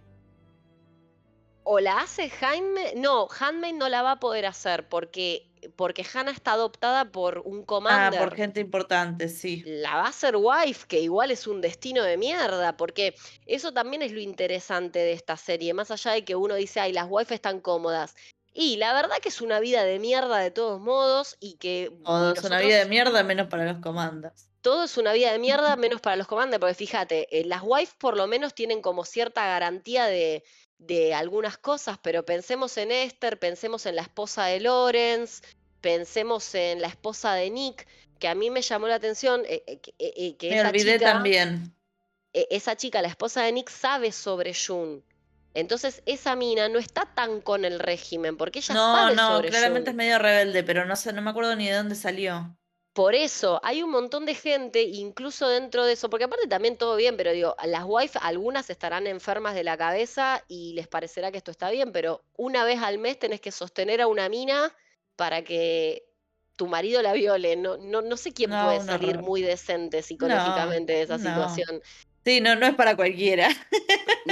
O 1.63 1.79
la 1.79 1.99
hace 1.99 2.29
Jaime, 2.29 2.93
no, 2.95 3.27
handmade 3.27 3.73
no 3.73 3.87
la 3.89 4.01
va 4.01 4.13
a 4.13 4.19
poder 4.19 4.45
hacer 4.45 4.89
porque 4.89 5.51
porque 5.75 6.05
Hannah 6.13 6.31
está 6.31 6.53
adoptada 6.53 7.11
por 7.11 7.39
un 7.45 7.63
commander. 7.63 8.19
Ah, 8.19 8.23
por 8.23 8.35
gente 8.35 8.59
importante, 8.59 9.29
sí. 9.29 9.63
La 9.65 9.95
va 9.95 10.05
a 10.05 10.09
hacer 10.09 10.35
wife, 10.35 10.87
que 10.87 10.99
igual 10.99 11.31
es 11.31 11.47
un 11.47 11.61
destino 11.61 12.03
de 12.03 12.17
mierda, 12.17 12.77
porque 12.77 13.15
eso 13.45 13.71
también 13.73 14.01
es 14.01 14.11
lo 14.11 14.19
interesante 14.19 14.99
de 14.99 15.13
esta 15.13 15.37
serie, 15.37 15.73
más 15.73 15.91
allá 15.91 16.11
de 16.11 16.25
que 16.25 16.35
uno 16.35 16.55
dice, 16.55 16.79
ay, 16.79 16.93
las 16.93 17.07
wife 17.09 17.35
están 17.35 17.59
cómodas. 17.59 18.15
Y 18.53 18.77
la 18.77 18.93
verdad 18.93 19.17
que 19.21 19.29
es 19.29 19.41
una 19.41 19.59
vida 19.59 19.83
de 19.83 19.99
mierda 19.99 20.37
de 20.39 20.51
todos 20.51 20.81
modos 20.81 21.37
y 21.39 21.53
que... 21.53 21.91
Todo 22.03 22.33
es 22.33 22.43
una 22.43 22.59
vida 22.59 22.79
de 22.79 22.85
mierda 22.85 23.23
menos 23.23 23.47
para 23.47 23.65
los 23.65 23.81
comandos. 23.81 24.33
Todo 24.61 24.83
es 24.83 24.97
una 24.97 25.13
vida 25.13 25.31
de 25.31 25.39
mierda 25.39 25.75
menos 25.77 26.01
para 26.01 26.17
los 26.17 26.27
comandos, 26.27 26.59
porque 26.59 26.75
fíjate, 26.75 27.39
eh, 27.39 27.45
las 27.45 27.61
wife 27.63 27.93
por 27.97 28.17
lo 28.17 28.27
menos 28.27 28.53
tienen 28.53 28.81
como 28.81 29.05
cierta 29.05 29.45
garantía 29.45 30.05
de, 30.05 30.43
de 30.81 31.13
algunas 31.13 31.57
cosas, 31.57 31.99
pero 32.01 32.25
pensemos 32.25 32.75
en 32.77 32.91
Esther, 32.91 33.37
pensemos 33.37 33.85
en 33.85 33.95
la 33.95 34.01
esposa 34.01 34.45
de 34.45 34.59
Lawrence, 34.59 35.43
pensemos 35.79 36.55
en 36.55 36.81
la 36.81 36.87
esposa 36.87 37.35
de 37.35 37.49
Nick, 37.51 37.87
que 38.19 38.27
a 38.27 38.35
mí 38.35 38.49
me 38.49 38.61
llamó 38.61 38.87
la 38.87 38.95
atención 38.95 39.43
eh, 39.47 39.63
eh, 39.67 39.79
eh, 39.99 40.35
que 40.37 40.49
me 40.49 40.61
olvidé 40.61 40.99
también. 40.99 41.73
esa 42.33 42.75
chica, 42.75 43.01
la 43.01 43.09
esposa 43.09 43.43
de 43.43 43.51
Nick, 43.51 43.69
sabe 43.69 44.11
sobre 44.11 44.53
June. 44.55 45.01
Entonces 45.53 46.01
esa 46.05 46.35
mina 46.35 46.67
no 46.67 46.79
está 46.79 47.05
tan 47.13 47.41
con 47.41 47.63
el 47.63 47.79
régimen, 47.79 48.35
porque 48.35 48.59
ella 48.59 48.73
no, 48.73 48.95
sabe 48.95 49.15
no, 49.15 49.35
sobre 49.35 49.49
claramente 49.49 49.91
es 49.91 49.95
medio 49.95 50.17
rebelde, 50.17 50.63
pero 50.63 50.85
no 50.85 50.95
sé, 50.95 51.13
no 51.13 51.21
me 51.21 51.29
acuerdo 51.29 51.55
ni 51.55 51.67
de 51.67 51.75
dónde 51.75 51.95
salió. 51.95 52.57
Por 52.93 53.15
eso, 53.15 53.61
hay 53.63 53.83
un 53.83 53.89
montón 53.89 54.25
de 54.25 54.35
gente, 54.35 54.81
incluso 54.81 55.47
dentro 55.47 55.85
de 55.85 55.93
eso, 55.93 56.09
porque 56.09 56.25
aparte 56.25 56.47
también 56.47 56.75
todo 56.75 56.97
bien, 56.97 57.15
pero 57.15 57.31
digo, 57.31 57.55
las 57.65 57.85
wife, 57.87 58.19
algunas 58.21 58.69
estarán 58.69 59.07
enfermas 59.07 59.55
de 59.55 59.63
la 59.63 59.77
cabeza 59.77 60.43
y 60.49 60.73
les 60.73 60.89
parecerá 60.89 61.31
que 61.31 61.37
esto 61.37 61.51
está 61.51 61.69
bien, 61.71 61.93
pero 61.93 62.21
una 62.35 62.65
vez 62.65 62.81
al 62.81 62.97
mes 62.97 63.17
tenés 63.17 63.39
que 63.39 63.51
sostener 63.51 64.01
a 64.01 64.07
una 64.07 64.27
mina 64.27 64.75
para 65.15 65.41
que 65.41 66.03
tu 66.57 66.67
marido 66.67 67.01
la 67.01 67.13
viole. 67.13 67.55
No, 67.55 67.77
no, 67.77 68.01
no 68.01 68.17
sé 68.17 68.33
quién 68.33 68.51
puede 68.51 68.81
salir 68.81 69.19
muy 69.19 69.41
decente 69.41 70.01
psicológicamente 70.01 70.93
de 70.93 71.01
esa 71.03 71.17
situación. 71.17 71.81
Sí, 72.25 72.41
no, 72.41 72.55
no 72.55 72.67
es 72.67 72.75
para 72.75 72.95
cualquiera. 72.95 73.49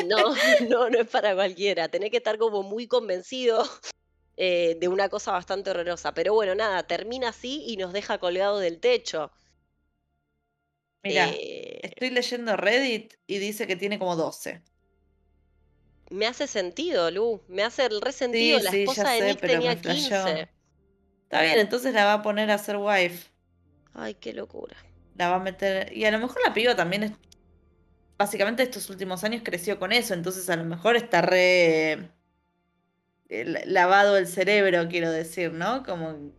No, 0.06 0.18
no, 0.70 0.90
no 0.90 1.00
es 1.00 1.08
para 1.08 1.34
cualquiera. 1.34 1.88
Tenés 1.88 2.12
que 2.12 2.18
estar 2.18 2.38
como 2.38 2.62
muy 2.62 2.88
convencido 2.88 3.64
eh, 4.42 4.78
de 4.80 4.88
una 4.88 5.10
cosa 5.10 5.34
bastante 5.34 5.70
horrorosa. 5.70 6.14
Pero 6.14 6.34
bueno, 6.34 6.56
nada, 6.56 6.84
termina 6.84 7.28
así 7.28 7.66
y 7.68 7.76
nos 7.76 7.92
deja 7.92 8.20
colgado 8.20 8.60
del 8.60 8.80
techo. 8.80 9.34
Mira, 11.04 11.28
eh, 11.28 11.82
estoy 11.84 12.10
leyendo 12.10 12.56
Reddit 12.56 13.16
y 13.28 13.40
dice 13.40 13.68
que 13.68 13.76
tiene 13.76 14.00
como 14.00 14.16
12. 14.16 14.62
Me 16.12 16.26
hace 16.26 16.48
sentido, 16.48 17.12
Lu. 17.12 17.42
Me 17.50 17.64
hace 17.64 17.86
el 17.86 18.00
resentido. 18.00 18.60
la 18.60 18.70
esposa 18.70 19.12
de 19.12 19.22
Nick 19.24 19.42
tenía 19.42 19.76
15. 19.80 20.50
Está 21.24 21.42
bien, 21.42 21.60
entonces 21.60 21.94
la 21.94 22.06
va 22.06 22.14
a 22.14 22.22
poner 22.22 22.50
a 22.50 22.58
ser 22.58 22.78
wife. 22.78 23.28
Ay, 23.94 24.14
qué 24.14 24.32
locura. 24.32 24.78
La 25.18 25.28
va 25.28 25.36
a 25.36 25.40
meter. 25.40 25.92
Y 25.92 26.06
a 26.06 26.12
lo 26.12 26.20
mejor 26.20 26.38
la 26.46 26.54
piba 26.54 26.78
también 26.78 27.04
es. 27.04 27.12
Básicamente 28.18 28.64
estos 28.64 28.90
últimos 28.90 29.22
años 29.26 29.42
creció 29.44 29.78
con 29.80 29.92
eso, 29.92 30.14
entonces 30.14 30.50
a 30.50 30.56
lo 30.56 30.64
mejor 30.64 30.96
está 30.96 31.22
re 31.22 32.10
lavado 33.30 34.18
el 34.18 34.28
cerebro, 34.28 34.88
quiero 34.90 35.12
decir, 35.12 35.52
¿no? 35.52 35.84
Como 35.84 36.32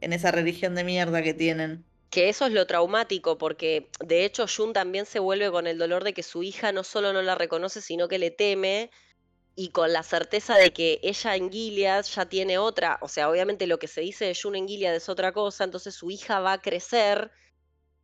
en 0.00 0.12
esa 0.12 0.30
religión 0.30 0.74
de 0.74 0.84
mierda 0.84 1.22
que 1.22 1.34
tienen. 1.34 1.84
Que 2.10 2.28
eso 2.28 2.46
es 2.46 2.52
lo 2.52 2.66
traumático, 2.66 3.38
porque 3.38 3.88
de 4.04 4.24
hecho 4.24 4.46
Jun 4.46 4.72
también 4.72 5.06
se 5.06 5.18
vuelve 5.18 5.50
con 5.50 5.66
el 5.66 5.78
dolor 5.78 6.04
de 6.04 6.12
que 6.12 6.22
su 6.22 6.42
hija 6.42 6.72
no 6.72 6.84
solo 6.84 7.12
no 7.12 7.22
la 7.22 7.34
reconoce, 7.34 7.80
sino 7.80 8.08
que 8.08 8.18
le 8.18 8.30
teme, 8.30 8.90
y 9.54 9.70
con 9.70 9.92
la 9.92 10.02
certeza 10.02 10.56
de 10.56 10.72
que 10.72 10.98
ella 11.02 11.36
en 11.36 11.50
Gilead 11.50 12.04
ya 12.04 12.26
tiene 12.26 12.58
otra, 12.58 12.98
o 13.02 13.08
sea, 13.08 13.30
obviamente 13.30 13.66
lo 13.66 13.78
que 13.78 13.86
se 13.86 14.00
dice 14.00 14.24
de 14.24 14.34
Jun 14.34 14.56
en 14.56 14.66
Gilead 14.66 14.94
es 14.94 15.08
otra 15.08 15.32
cosa, 15.32 15.64
entonces 15.64 15.94
su 15.94 16.10
hija 16.10 16.40
va 16.40 16.54
a 16.54 16.60
crecer 16.60 17.30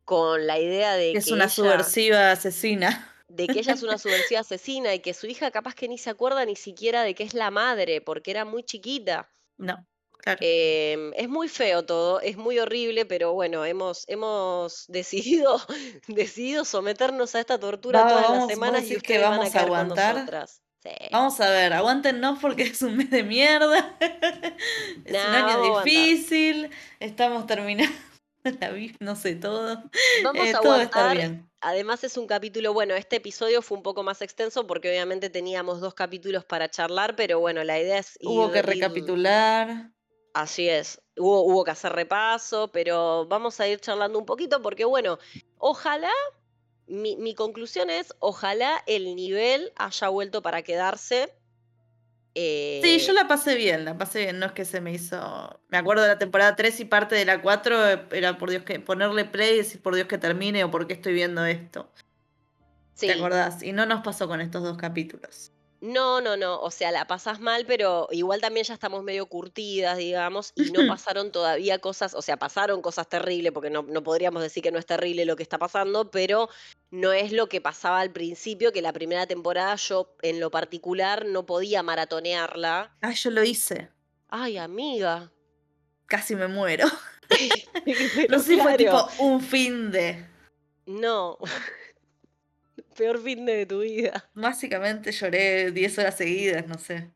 con 0.05 0.47
la 0.47 0.59
idea 0.59 0.93
de 0.95 1.13
que, 1.13 1.19
es 1.19 1.31
una 1.31 1.49
subversiva 1.49 2.31
asesina 2.31 3.15
de 3.29 3.47
que 3.47 3.59
ella 3.59 3.73
es 3.73 3.83
una 3.83 3.97
subversiva 3.97 4.41
asesina 4.41 4.93
y 4.93 4.99
que 4.99 5.13
su 5.13 5.27
hija 5.27 5.51
capaz 5.51 5.75
que 5.75 5.87
ni 5.87 5.97
se 5.97 6.09
acuerda 6.09 6.45
ni 6.45 6.55
siquiera 6.55 7.03
de 7.03 7.15
que 7.15 7.23
es 7.23 7.33
la 7.33 7.51
madre, 7.51 8.01
porque 8.01 8.31
era 8.31 8.43
muy 8.43 8.63
chiquita. 8.63 9.29
No. 9.57 9.85
Claro. 10.17 10.39
Em, 10.41 11.13
es 11.15 11.29
muy 11.29 11.47
feo 11.47 11.85
todo, 11.85 12.19
es 12.19 12.35
muy 12.35 12.59
horrible, 12.59 13.05
pero 13.05 13.33
bueno, 13.33 13.63
hemos, 13.63 14.03
hemos 14.07 14.85
decidido, 14.87 15.61
decidido 16.07 16.65
someternos 16.65 17.35
a 17.35 17.39
esta 17.39 17.57
tortura 17.57 18.05
todas 18.05 18.29
las 18.29 18.47
semanas 18.47 18.81
y 18.83 18.97
ustedes 18.97 19.03
que 19.03 19.17
vamos 19.19 19.55
a, 19.55 19.61
aguantar. 19.61 20.47
Vamos 21.11 21.39
a 21.39 21.49
ver, 21.49 21.73
aguántennos 21.73 22.39
porque 22.39 22.63
es 22.63 22.81
un 22.81 22.97
mes 22.97 23.09
de 23.09 23.23
mierda. 23.23 23.97
es 25.05 25.11
un 25.11 25.35
año 25.35 25.83
difícil. 25.83 26.69
Estamos 26.99 27.47
terminando 27.47 28.08
la 28.59 28.73
no 28.99 29.15
sé 29.15 29.35
todo. 29.35 29.83
Vamos 30.23 30.47
eh, 30.47 30.53
a 30.53 30.57
aguantar. 30.57 31.17
bien. 31.17 31.49
Además 31.61 32.03
es 32.03 32.17
un 32.17 32.25
capítulo, 32.25 32.73
bueno, 32.73 32.95
este 32.95 33.17
episodio 33.17 33.61
fue 33.61 33.77
un 33.77 33.83
poco 33.83 34.01
más 34.03 34.21
extenso 34.21 34.65
porque 34.65 34.89
obviamente 34.89 35.29
teníamos 35.29 35.81
dos 35.81 35.93
capítulos 35.93 36.45
para 36.45 36.69
charlar, 36.69 37.15
pero 37.17 37.39
bueno, 37.39 37.63
la 37.65 37.79
idea 37.79 37.97
es... 37.97 38.17
Hubo 38.21 38.49
que 38.51 38.61
recapitular. 38.61 39.91
Así 40.33 40.69
es, 40.69 41.01
hubo, 41.17 41.43
hubo 41.43 41.65
que 41.65 41.71
hacer 41.71 41.91
repaso, 41.91 42.71
pero 42.71 43.25
vamos 43.27 43.59
a 43.59 43.67
ir 43.67 43.79
charlando 43.81 44.17
un 44.17 44.25
poquito 44.25 44.61
porque 44.61 44.85
bueno, 44.85 45.17
ojalá, 45.57 46.13
mi, 46.87 47.17
mi 47.17 47.35
conclusión 47.35 47.89
es, 47.89 48.13
ojalá 48.19 48.81
el 48.85 49.15
nivel 49.15 49.73
haya 49.75 50.07
vuelto 50.07 50.41
para 50.41 50.61
quedarse 50.61 51.33
sí, 52.35 52.41
eh, 52.41 52.99
yo 53.05 53.13
la 53.13 53.27
pasé 53.27 53.55
bien, 53.55 53.85
la 53.85 53.97
pasé 53.97 54.19
bien, 54.19 54.39
no 54.39 54.47
es 54.47 54.51
que 54.51 54.65
se 54.65 54.81
me 54.81 54.91
hizo... 54.93 55.59
Me 55.69 55.77
acuerdo 55.77 56.03
de 56.03 56.09
la 56.09 56.17
temporada 56.19 56.55
3 56.55 56.79
y 56.79 56.85
parte 56.85 57.15
de 57.15 57.25
la 57.25 57.41
4, 57.41 57.89
eh, 57.89 58.07
era 58.11 58.37
por 58.37 58.49
Dios 58.49 58.63
que 58.63 58.79
ponerle 58.79 59.25
play 59.25 59.55
y 59.55 59.57
decir 59.57 59.81
por 59.81 59.95
Dios 59.95 60.07
que 60.07 60.17
termine 60.17 60.63
o 60.63 60.71
por 60.71 60.87
qué 60.87 60.93
estoy 60.93 61.13
viendo 61.13 61.45
esto. 61.45 61.91
Sí. 62.93 63.07
¿Te 63.07 63.13
acordás? 63.13 63.63
Y 63.63 63.71
no 63.71 63.85
nos 63.85 64.03
pasó 64.03 64.27
con 64.27 64.41
estos 64.41 64.63
dos 64.63 64.77
capítulos. 64.77 65.51
No, 65.81 66.19
no, 66.19 66.35
no, 66.35 66.59
o 66.59 66.71
sea, 66.71 66.91
la 66.91 67.07
pasas 67.07 67.39
mal, 67.39 67.65
pero 67.65 68.09
igual 68.11 68.41
también 68.41 68.65
ya 68.65 68.73
estamos 68.73 69.01
medio 69.01 69.27
curtidas, 69.27 69.97
digamos, 69.97 70.51
y 70.55 70.71
no 70.71 70.81
pasaron 70.99 71.31
todavía 71.31 71.79
cosas, 71.79 72.13
o 72.13 72.21
sea, 72.21 72.37
pasaron 72.37 72.81
cosas 72.81 73.07
terribles, 73.07 73.53
porque 73.53 73.69
no, 73.69 73.83
no 73.83 74.03
podríamos 74.03 74.41
decir 74.41 74.61
que 74.61 74.71
no 74.71 74.79
es 74.79 74.85
terrible 74.85 75.23
lo 75.23 75.37
que 75.37 75.43
está 75.43 75.57
pasando, 75.57 76.11
pero 76.11 76.49
no 76.91 77.13
es 77.13 77.31
lo 77.31 77.47
que 77.47 77.61
pasaba 77.61 78.01
al 78.01 78.11
principio, 78.11 78.73
que 78.73 78.81
la 78.81 78.91
primera 78.91 79.25
temporada 79.25 79.75
yo 79.75 80.15
en 80.21 80.41
lo 80.41 80.51
particular 80.51 81.25
no 81.25 81.45
podía 81.45 81.81
maratonearla. 81.81 82.97
Ah, 83.01 83.13
yo 83.13 83.31
lo 83.31 83.43
hice. 83.43 83.89
Ay, 84.27 84.57
amiga. 84.57 85.31
Casi 86.07 86.35
me 86.35 86.47
muero. 86.47 86.87
no 88.29 88.39
sé, 88.39 88.57
fue 88.57 88.75
tipo 88.75 89.07
un 89.19 89.39
fin 89.39 89.91
de... 89.91 90.27
No 90.87 91.37
peor 92.99 93.23
fin 93.23 93.45
de 93.45 93.65
tu 93.65 93.79
vida. 93.79 94.29
Básicamente 94.33 95.13
lloré 95.13 95.71
10 95.71 95.99
horas 95.99 96.17
seguidas, 96.17 96.67
no 96.67 96.77
sé. 96.77 97.09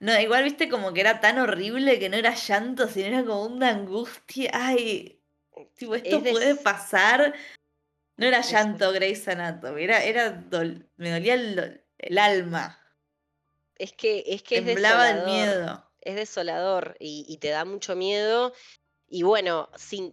No, 0.00 0.20
igual 0.20 0.44
viste 0.44 0.68
como 0.68 0.92
que 0.92 1.00
era 1.00 1.20
tan 1.20 1.38
horrible 1.38 1.98
que 1.98 2.10
no 2.10 2.16
era 2.16 2.34
llanto, 2.34 2.86
sino 2.88 3.06
era 3.06 3.24
como 3.24 3.46
una 3.46 3.70
angustia. 3.70 4.50
Ay, 4.52 5.18
tipo, 5.76 5.94
esto 5.94 6.22
puede 6.22 6.54
pasar. 6.56 7.34
No 8.18 8.26
era 8.26 8.42
llanto 8.42 8.92
Grey's 8.92 9.26
Anatomy, 9.26 9.84
era, 9.84 10.04
era 10.04 10.44
me 10.96 11.10
dolía 11.10 11.34
el, 11.34 12.18
alma. 12.18 12.78
Es 13.76 13.92
que 13.92 14.24
es 14.26 14.42
que 14.42 14.60
Temblaba 14.60 15.06
del 15.06 15.24
miedo. 15.24 15.90
Es 16.02 16.16
desolador 16.16 16.96
y, 17.00 17.24
y 17.28 17.38
te 17.38 17.48
da 17.48 17.64
mucho 17.64 17.96
miedo. 17.96 18.52
Y 19.10 19.22
bueno, 19.22 19.70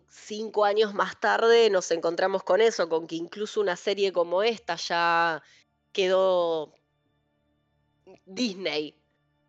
cinco 0.07 0.63
años 0.63 0.93
más 0.93 1.19
tarde 1.19 1.69
nos 1.69 1.91
encontramos 1.91 2.43
con 2.43 2.61
eso, 2.61 2.87
con 2.87 3.07
que 3.07 3.15
incluso 3.15 3.59
una 3.59 3.75
serie 3.75 4.13
como 4.13 4.41
esta 4.41 4.75
ya 4.75 5.43
quedó 5.91 6.73
Disney. 8.25 8.95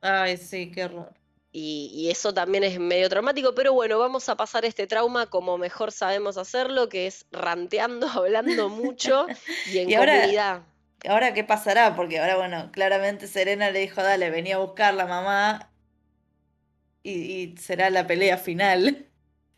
Ay, 0.01 0.37
sí, 0.37 0.71
qué 0.73 0.85
horror. 0.85 1.13
Y, 1.59 2.11
eso 2.11 2.35
también 2.35 2.65
es 2.65 2.79
medio 2.79 3.09
traumático, 3.09 3.55
pero 3.55 3.73
bueno, 3.73 3.99
vamos 3.99 4.29
a 4.29 4.37
pasar 4.37 4.67
este 4.67 4.87
trauma 4.87 5.25
como 5.25 5.57
mejor 5.57 5.91
sabemos 5.91 6.37
hacerlo, 6.37 6.91
que 6.91 7.07
es 7.07 7.25
ranteando, 7.33 8.07
hablando 8.13 8.69
mucho 8.69 9.27
y 9.73 9.79
en 9.79 9.91
comunidad. 9.91 10.63
Ahora, 11.09 11.33
¿qué 11.33 11.45
pasará? 11.45 11.97
Porque 11.97 12.19
ahora, 12.19 12.37
bueno, 12.37 12.71
claramente 12.73 13.27
Serena 13.27 13.71
le 13.71 13.81
dijo, 13.81 14.03
dale, 14.03 14.29
venía 14.29 14.57
a 14.57 14.59
buscar 14.59 14.93
la 14.93 15.07
mamá 15.07 15.71
y 17.03 17.55
será 17.59 17.89
la 17.89 18.07
pelea 18.07 18.37
final. 18.37 19.06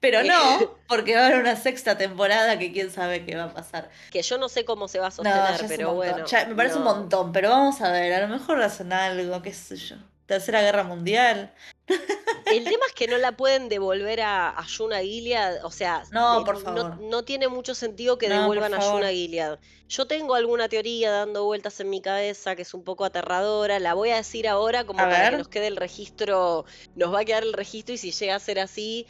Pero 0.00 0.22
no, 0.22 0.76
porque 0.88 1.14
va 1.14 1.22
a 1.22 1.26
haber 1.26 1.40
una 1.40 1.56
sexta 1.56 1.98
temporada 1.98 2.58
que 2.58 2.72
quién 2.72 2.90
sabe 2.90 3.24
qué 3.24 3.36
va 3.36 3.44
a 3.44 3.54
pasar. 3.54 3.90
Que 4.10 4.22
yo 4.22 4.38
no 4.38 4.48
sé 4.48 4.64
cómo 4.64 4.88
se 4.88 4.98
va 4.98 5.08
a 5.08 5.10
sostener, 5.10 5.66
pero 5.68 5.94
bueno. 5.94 6.24
me 6.48 6.54
parece 6.54 6.76
un 6.76 6.84
montón, 6.84 7.32
pero 7.32 7.50
vamos 7.50 7.80
a 7.80 7.90
ver, 7.90 8.12
a 8.14 8.20
lo 8.20 8.28
mejor 8.28 8.62
hacen 8.62 8.92
algo, 8.92 9.42
qué 9.42 9.52
sé 9.52 9.76
yo. 9.76 9.96
Tercera 10.28 10.60
Guerra 10.60 10.84
Mundial. 10.84 11.54
El 12.44 12.64
tema 12.64 12.84
es 12.86 12.92
que 12.94 13.06
no 13.06 13.16
la 13.16 13.32
pueden 13.32 13.70
devolver 13.70 14.20
a, 14.20 14.50
a 14.50 14.66
Yuna 14.66 15.00
Gilead. 15.00 15.64
O 15.64 15.70
sea, 15.70 16.02
No, 16.12 16.42
eh, 16.42 16.44
por 16.44 16.62
favor. 16.62 17.00
no 17.00 17.22
tiene 17.22 17.48
mucho 17.48 17.74
sentido 17.74 18.18
que 18.18 18.28
devuelvan 18.28 18.74
a. 18.74 18.78
Yuna 18.78 19.10
Gilead. 19.10 19.58
Yo 19.88 20.06
tengo 20.06 20.34
alguna 20.34 20.68
teoría 20.68 21.10
dando 21.10 21.44
vueltas 21.44 21.80
en 21.80 21.88
mi 21.88 22.02
cabeza 22.02 22.54
que 22.56 22.62
es 22.62 22.74
un 22.74 22.84
poco 22.84 23.06
aterradora. 23.06 23.78
La 23.78 23.94
voy 23.94 24.10
a 24.10 24.16
decir 24.16 24.46
ahora 24.46 24.84
como 24.84 25.00
A 25.00 25.04
para 25.08 25.30
que 25.30 25.38
nos 25.38 25.48
quede 25.48 25.66
el 25.66 25.76
registro. 25.76 26.66
Nos 26.94 27.12
va 27.12 27.20
a 27.20 27.24
quedar 27.24 27.42
el 27.42 27.54
registro 27.54 27.94
y 27.94 27.98
si 27.98 28.12
llega 28.12 28.34
a 28.34 28.38
ser 28.38 28.58
así, 28.60 29.06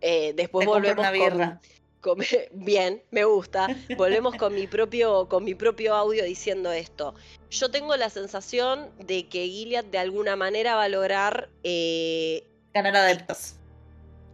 eh, 0.00 0.32
después 0.34 0.66
Te 0.66 0.70
volvemos 0.72 0.98
una 0.98 1.10
birra. 1.10 1.60
con- 2.00 2.18
bien, 2.52 3.02
me 3.10 3.24
gusta. 3.24 3.66
Volvemos 3.96 4.34
con 4.36 4.54
mi 4.54 4.66
propio, 4.66 5.28
con 5.28 5.44
mi 5.44 5.54
propio 5.54 5.94
audio 5.94 6.24
diciendo 6.24 6.70
esto. 6.72 7.14
Yo 7.50 7.70
tengo 7.70 7.96
la 7.96 8.08
sensación 8.10 8.88
de 8.98 9.28
que 9.28 9.46
Gilead 9.48 9.84
de 9.86 9.98
alguna 9.98 10.36
manera 10.36 10.74
va 10.76 10.84
a 10.84 10.88
lograr 10.88 11.48
eh, 11.64 12.44
Ganar 12.74 12.94
adeptos. 12.96 13.54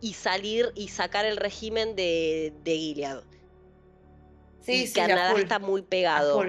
y 0.00 0.14
salir 0.14 0.72
y 0.74 0.88
sacar 0.88 1.24
el 1.24 1.36
régimen 1.38 1.96
de, 1.96 2.52
de 2.64 2.76
Gilead. 2.76 3.20
Sí, 4.60 4.82
y 4.82 4.86
sí, 4.86 4.94
Canadá 4.94 5.32
full, 5.32 5.40
está 5.40 5.58
muy 5.58 5.82
pegado. 5.82 6.42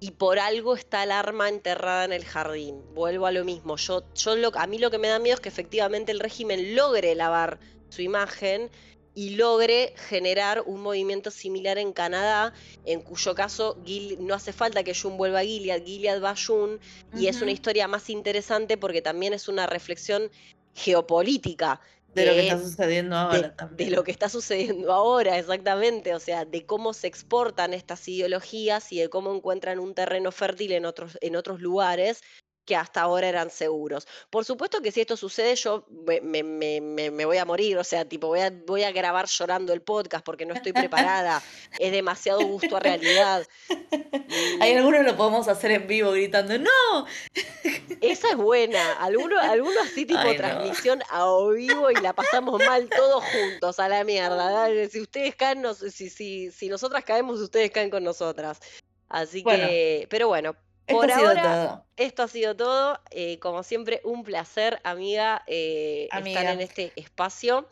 Y 0.00 0.12
por 0.12 0.38
algo 0.38 0.74
está 0.76 1.02
el 1.02 1.10
arma 1.10 1.48
enterrada 1.48 2.04
en 2.04 2.12
el 2.12 2.24
jardín. 2.24 2.80
Vuelvo 2.94 3.26
a 3.26 3.32
lo 3.32 3.44
mismo. 3.44 3.76
Yo, 3.76 4.04
yo 4.14 4.36
lo, 4.36 4.52
a 4.56 4.66
mí 4.66 4.78
lo 4.78 4.90
que 4.90 4.98
me 4.98 5.08
da 5.08 5.18
miedo 5.18 5.34
es 5.34 5.40
que 5.40 5.48
efectivamente 5.48 6.12
el 6.12 6.20
régimen 6.20 6.76
logre 6.76 7.14
lavar 7.14 7.58
su 7.90 8.02
imagen 8.02 8.70
y 9.14 9.30
logre 9.30 9.94
generar 9.96 10.62
un 10.66 10.80
movimiento 10.80 11.30
similar 11.32 11.76
en 11.78 11.92
Canadá, 11.92 12.54
en 12.84 13.00
cuyo 13.00 13.34
caso 13.34 13.76
Gil- 13.84 14.16
no 14.20 14.34
hace 14.34 14.52
falta 14.52 14.84
que 14.84 14.94
Jun 14.94 15.16
vuelva 15.16 15.40
a 15.40 15.44
Gilead, 15.44 15.82
Gilead 15.84 16.22
va 16.22 16.30
a 16.30 16.36
Jun, 16.36 16.78
y 17.18 17.26
es 17.26 17.42
una 17.42 17.50
historia 17.50 17.88
más 17.88 18.10
interesante 18.10 18.76
porque 18.76 19.02
también 19.02 19.32
es 19.32 19.48
una 19.48 19.66
reflexión 19.66 20.30
geopolítica 20.74 21.80
De 22.14 22.24
lo 22.26 22.30
que 22.32 22.36
de- 22.38 22.42
está 22.48 22.58
sucediendo 22.58 23.16
de, 23.16 23.22
ahora 23.22 23.42
de 23.42 23.48
también. 23.50 23.92
lo 23.92 24.04
que 24.04 24.10
está 24.12 24.28
sucediendo 24.28 24.92
ahora, 24.92 25.36
exactamente, 25.38 26.14
o 26.14 26.20
sea, 26.20 26.44
de 26.44 26.64
cómo 26.64 26.92
se 26.94 27.06
exportan 27.08 27.74
estas 27.74 28.06
ideologías 28.08 28.92
y 28.92 29.00
de 29.00 29.08
cómo 29.08 29.34
encuentran 29.34 29.78
un 29.80 29.94
terreno 29.94 30.30
fértil 30.32 30.72
en 30.72 30.86
otros, 30.86 31.18
en 31.20 31.36
otros 31.36 31.60
lugares 31.60 32.20
que 32.68 32.76
hasta 32.76 33.00
ahora 33.00 33.26
eran 33.30 33.48
seguros. 33.50 34.06
Por 34.28 34.44
supuesto 34.44 34.82
que 34.82 34.92
si 34.92 35.00
esto 35.00 35.16
sucede 35.16 35.54
yo 35.56 35.86
me, 36.04 36.20
me- 36.20 36.42
me- 36.42 36.82
me- 36.82 37.10
me 37.10 37.24
voy 37.24 37.38
a 37.38 37.46
morir, 37.46 37.78
o 37.78 37.82
sea, 37.84 38.04
tipo 38.06 38.26
voy 38.26 38.40
a, 38.40 38.52
voy 38.66 38.82
a 38.82 38.92
grabar 38.92 39.24
llorando 39.26 39.72
el 39.72 39.80
podcast 39.80 40.22
porque 40.22 40.44
no 40.44 40.52
estoy 40.52 40.74
preparada, 40.74 41.42
es 41.78 41.92
demasiado 41.92 42.40
gusto 42.46 42.76
a 42.76 42.80
realidad. 42.80 43.46
Hay 44.60 44.74
algunos 44.74 45.02
lo 45.02 45.16
podemos 45.16 45.48
hacer 45.48 45.70
en 45.70 45.86
vivo 45.86 46.10
gritando, 46.12 46.58
¡No! 46.58 47.06
esa 48.02 48.28
es 48.28 48.36
buena, 48.36 48.92
algunos 49.00 49.42
alguno 49.42 49.80
así 49.82 50.04
tipo 50.04 50.20
Ay, 50.20 50.32
no. 50.32 50.36
transmisión 50.36 51.02
a 51.08 51.24
vivo 51.54 51.90
y 51.90 51.94
la 51.94 52.12
pasamos 52.12 52.60
mal 52.66 52.86
todos 52.90 53.24
juntos 53.24 53.78
a 53.78 53.88
la 53.88 54.04
mierda. 54.04 54.68
Si 54.90 55.00
ustedes 55.00 55.34
caen, 55.36 55.62
nos- 55.62 55.78
si, 55.78 56.10
si, 56.10 56.50
si 56.50 56.68
nosotras 56.68 57.02
caemos, 57.04 57.40
ustedes 57.40 57.70
caen 57.70 57.88
con 57.88 58.04
nosotras. 58.04 58.60
Así 59.08 59.42
Bueno. 59.42 59.66
que, 59.66 60.06
pero 60.10 60.28
bueno, 60.28 60.54
Esto 60.88 60.96
por 60.96 61.10
ha 61.10 61.14
sido 61.16 61.28
ahora 61.28 61.42
todo. 61.42 61.84
esto 61.96 62.22
ha 62.24 62.28
sido 62.28 62.56
todo. 62.56 63.00
Eh, 63.10 63.38
como 63.38 63.62
siempre, 63.62 64.00
un 64.04 64.24
placer, 64.24 64.80
amiga, 64.84 65.42
eh, 65.46 66.08
estar 66.12 66.46
en 66.46 66.60
este 66.60 66.92
espacio. 66.96 67.68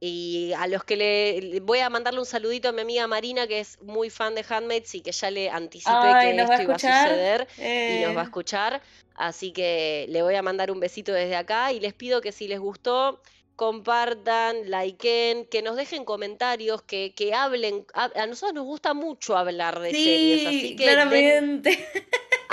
Y 0.00 0.52
a 0.56 0.68
los 0.68 0.84
que 0.84 0.96
le, 0.96 1.40
le- 1.42 1.60
voy 1.60 1.80
a 1.80 1.90
mandarle 1.90 2.20
un 2.20 2.26
saludito 2.26 2.68
a 2.68 2.72
mi 2.72 2.82
amiga 2.82 3.06
Marina, 3.08 3.48
que 3.48 3.58
es 3.60 3.82
muy 3.82 4.10
fan 4.10 4.34
de 4.36 4.44
Handmaids 4.48 4.94
y 4.94 5.00
que 5.00 5.10
ya 5.10 5.30
le 5.30 5.50
anticipé 5.50 5.92
Ay, 5.92 6.30
que 6.30 6.34
¿nos 6.34 6.48
va 6.48 6.54
a 6.54 6.56
esto 6.58 6.62
iba 6.62 6.74
a 6.74 6.78
suceder 6.78 7.48
y 7.88 7.98
nos 8.04 8.16
va 8.16 8.20
a 8.20 8.22
Eh, 8.22 8.26
escuchar. 8.26 8.80
Así 9.16 9.52
que 9.52 10.06
le 10.08 10.22
voy 10.22 10.36
a 10.36 10.42
mandar 10.42 10.70
un 10.70 10.78
besito 10.78 11.12
desde 11.12 11.34
acá 11.34 11.72
y 11.72 11.80
les 11.80 11.94
pido 11.94 12.20
que 12.20 12.30
si 12.30 12.46
les 12.46 12.60
gustó, 12.60 13.20
compartan, 13.58 14.70
likeen, 14.70 15.44
que 15.46 15.62
nos 15.62 15.74
dejen 15.74 16.04
comentarios, 16.04 16.80
que, 16.82 17.12
que 17.12 17.34
hablen. 17.34 17.84
A, 17.92 18.04
a 18.14 18.26
nosotros 18.28 18.54
nos 18.54 18.64
gusta 18.64 18.94
mucho 18.94 19.36
hablar 19.36 19.80
de 19.80 19.90
series, 19.90 20.46
así 20.46 20.60
sí, 20.60 20.76
que 20.76 20.84
den- 20.84 20.94
claramente. 20.94 21.88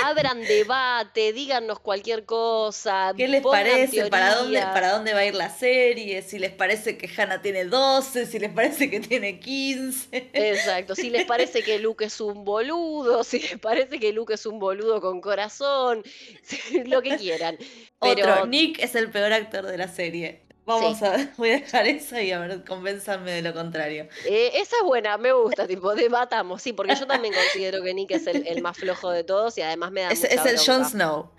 abran 0.04 0.42
debate, 0.42 1.32
díganos 1.32 1.80
cualquier 1.80 2.26
cosa. 2.26 3.14
¿Qué 3.16 3.28
les 3.28 3.44
parece? 3.44 4.08
¿Para 4.10 4.36
dónde. 4.36 4.60
¿Para 4.60 4.94
dónde 4.94 5.14
va 5.14 5.20
a 5.20 5.26
ir 5.26 5.36
la 5.36 5.50
serie? 5.50 6.24
Si 6.24 6.40
les 6.40 6.52
parece 6.52 6.98
que 6.98 7.08
Hannah 7.16 7.40
tiene 7.42 7.66
12, 7.66 8.26
si 8.26 8.40
les 8.40 8.52
parece 8.52 8.90
que 8.90 9.00
tiene 9.00 9.40
15. 9.40 10.32
Exacto, 10.34 10.96
si 10.96 11.12
les 11.12 11.26
parece 11.26 11.62
que 11.64 11.78
Luke 11.78 12.06
es 12.06 12.20
un 12.20 12.44
boludo, 12.44 13.24
si 13.24 13.40
les 13.40 13.60
parece 13.60 14.00
que 14.00 14.12
Luke 14.12 14.34
es 14.34 14.46
un 14.48 14.58
boludo 14.60 15.00
con 15.02 15.22
corazón, 15.22 16.04
lo 16.88 17.02
que 17.04 17.16
quieran. 17.16 17.58
Pero 18.00 18.34
Otro, 18.34 18.46
Nick 18.48 18.80
es 18.80 18.96
el 18.96 19.12
peor 19.12 19.32
actor 19.34 19.68
de 19.68 19.78
la 19.78 19.88
serie. 19.88 20.45
Vamos 20.66 21.02
a, 21.04 21.30
voy 21.38 21.50
a 21.52 21.60
dejar 21.60 21.88
eso 21.88 22.20
y 22.20 22.32
a 22.32 22.40
ver, 22.40 22.64
convénzanme 22.66 23.32
de 23.32 23.42
lo 23.44 23.54
contrario. 23.54 24.08
Eh, 24.26 24.52
esa 24.56 24.78
es 24.78 24.84
buena, 24.84 25.18
me 25.18 25.32
gusta, 25.32 25.68
tipo, 25.68 25.94
debatamos, 25.94 26.62
sí, 26.62 26.74
porque 26.74 26.96
yo 26.96 27.06
también 27.06 27.34
considero 27.54 27.84
que 27.84 27.94
Nick 27.94 28.12
es 28.12 28.26
el, 28.28 28.46
el 28.48 28.62
más 28.62 28.78
flojo 28.78 29.12
de 29.12 29.24
todos 29.24 29.58
y 29.58 29.62
además 29.62 29.92
me 29.92 30.02
da 30.02 30.12
Es, 30.12 30.22
mucha 30.22 30.34
es 30.34 30.46
el 30.46 30.58
Jon. 30.58 30.86
Snow. 30.86 31.32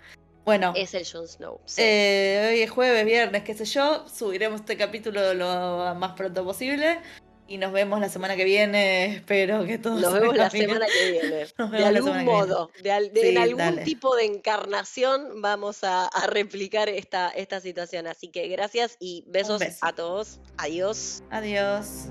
Bueno, 0.45 0.71
Es 0.77 0.93
el 0.93 1.05
Jon 1.05 1.27
Snow, 1.27 1.59
sí. 1.65 1.81
eh, 1.83 2.47
hoy 2.53 2.61
es 2.61 2.71
jueves, 2.71 3.05
viernes, 3.05 3.43
qué 3.43 3.53
sé 3.53 3.65
yo. 3.65 4.07
Subiremos 4.07 4.61
este 4.61 4.77
capítulo 4.77 5.33
lo 5.33 5.93
más 5.95 6.13
pronto 6.13 6.45
posible. 6.45 7.01
Y 7.49 7.57
nos 7.57 7.71
vemos 7.71 7.99
la 8.01 8.09
semana 8.09 8.35
que 8.35 8.43
viene. 8.43 9.05
Espero 9.15 9.65
que 9.65 9.77
todo 9.77 9.97
Nos 9.99 10.13
vemos 10.13 10.35
la 10.35 10.49
semana 10.49 10.85
que 10.85 11.11
viene. 11.11 11.47
Nos 11.57 11.71
De 11.71 11.77
vemos 11.77 11.81
la 11.81 11.87
algún 11.87 12.25
modo, 12.25 12.71
de, 12.83 12.91
al- 12.91 13.13
de- 13.13 13.29
en 13.29 13.37
algún 13.37 13.57
dale. 13.57 13.83
tipo 13.83 14.15
de 14.17 14.25
encarnación 14.25 15.41
vamos 15.41 15.83
a, 15.85 16.07
a 16.07 16.27
replicar 16.27 16.89
esta, 16.89 17.29
esta 17.29 17.61
situación. 17.61 18.05
Así 18.07 18.27
que 18.27 18.47
gracias 18.49 18.97
y 18.99 19.23
besos 19.27 19.59
beso. 19.59 19.77
a 19.85 19.93
todos. 19.93 20.39
Adiós. 20.57 21.23
Adiós. 21.29 22.09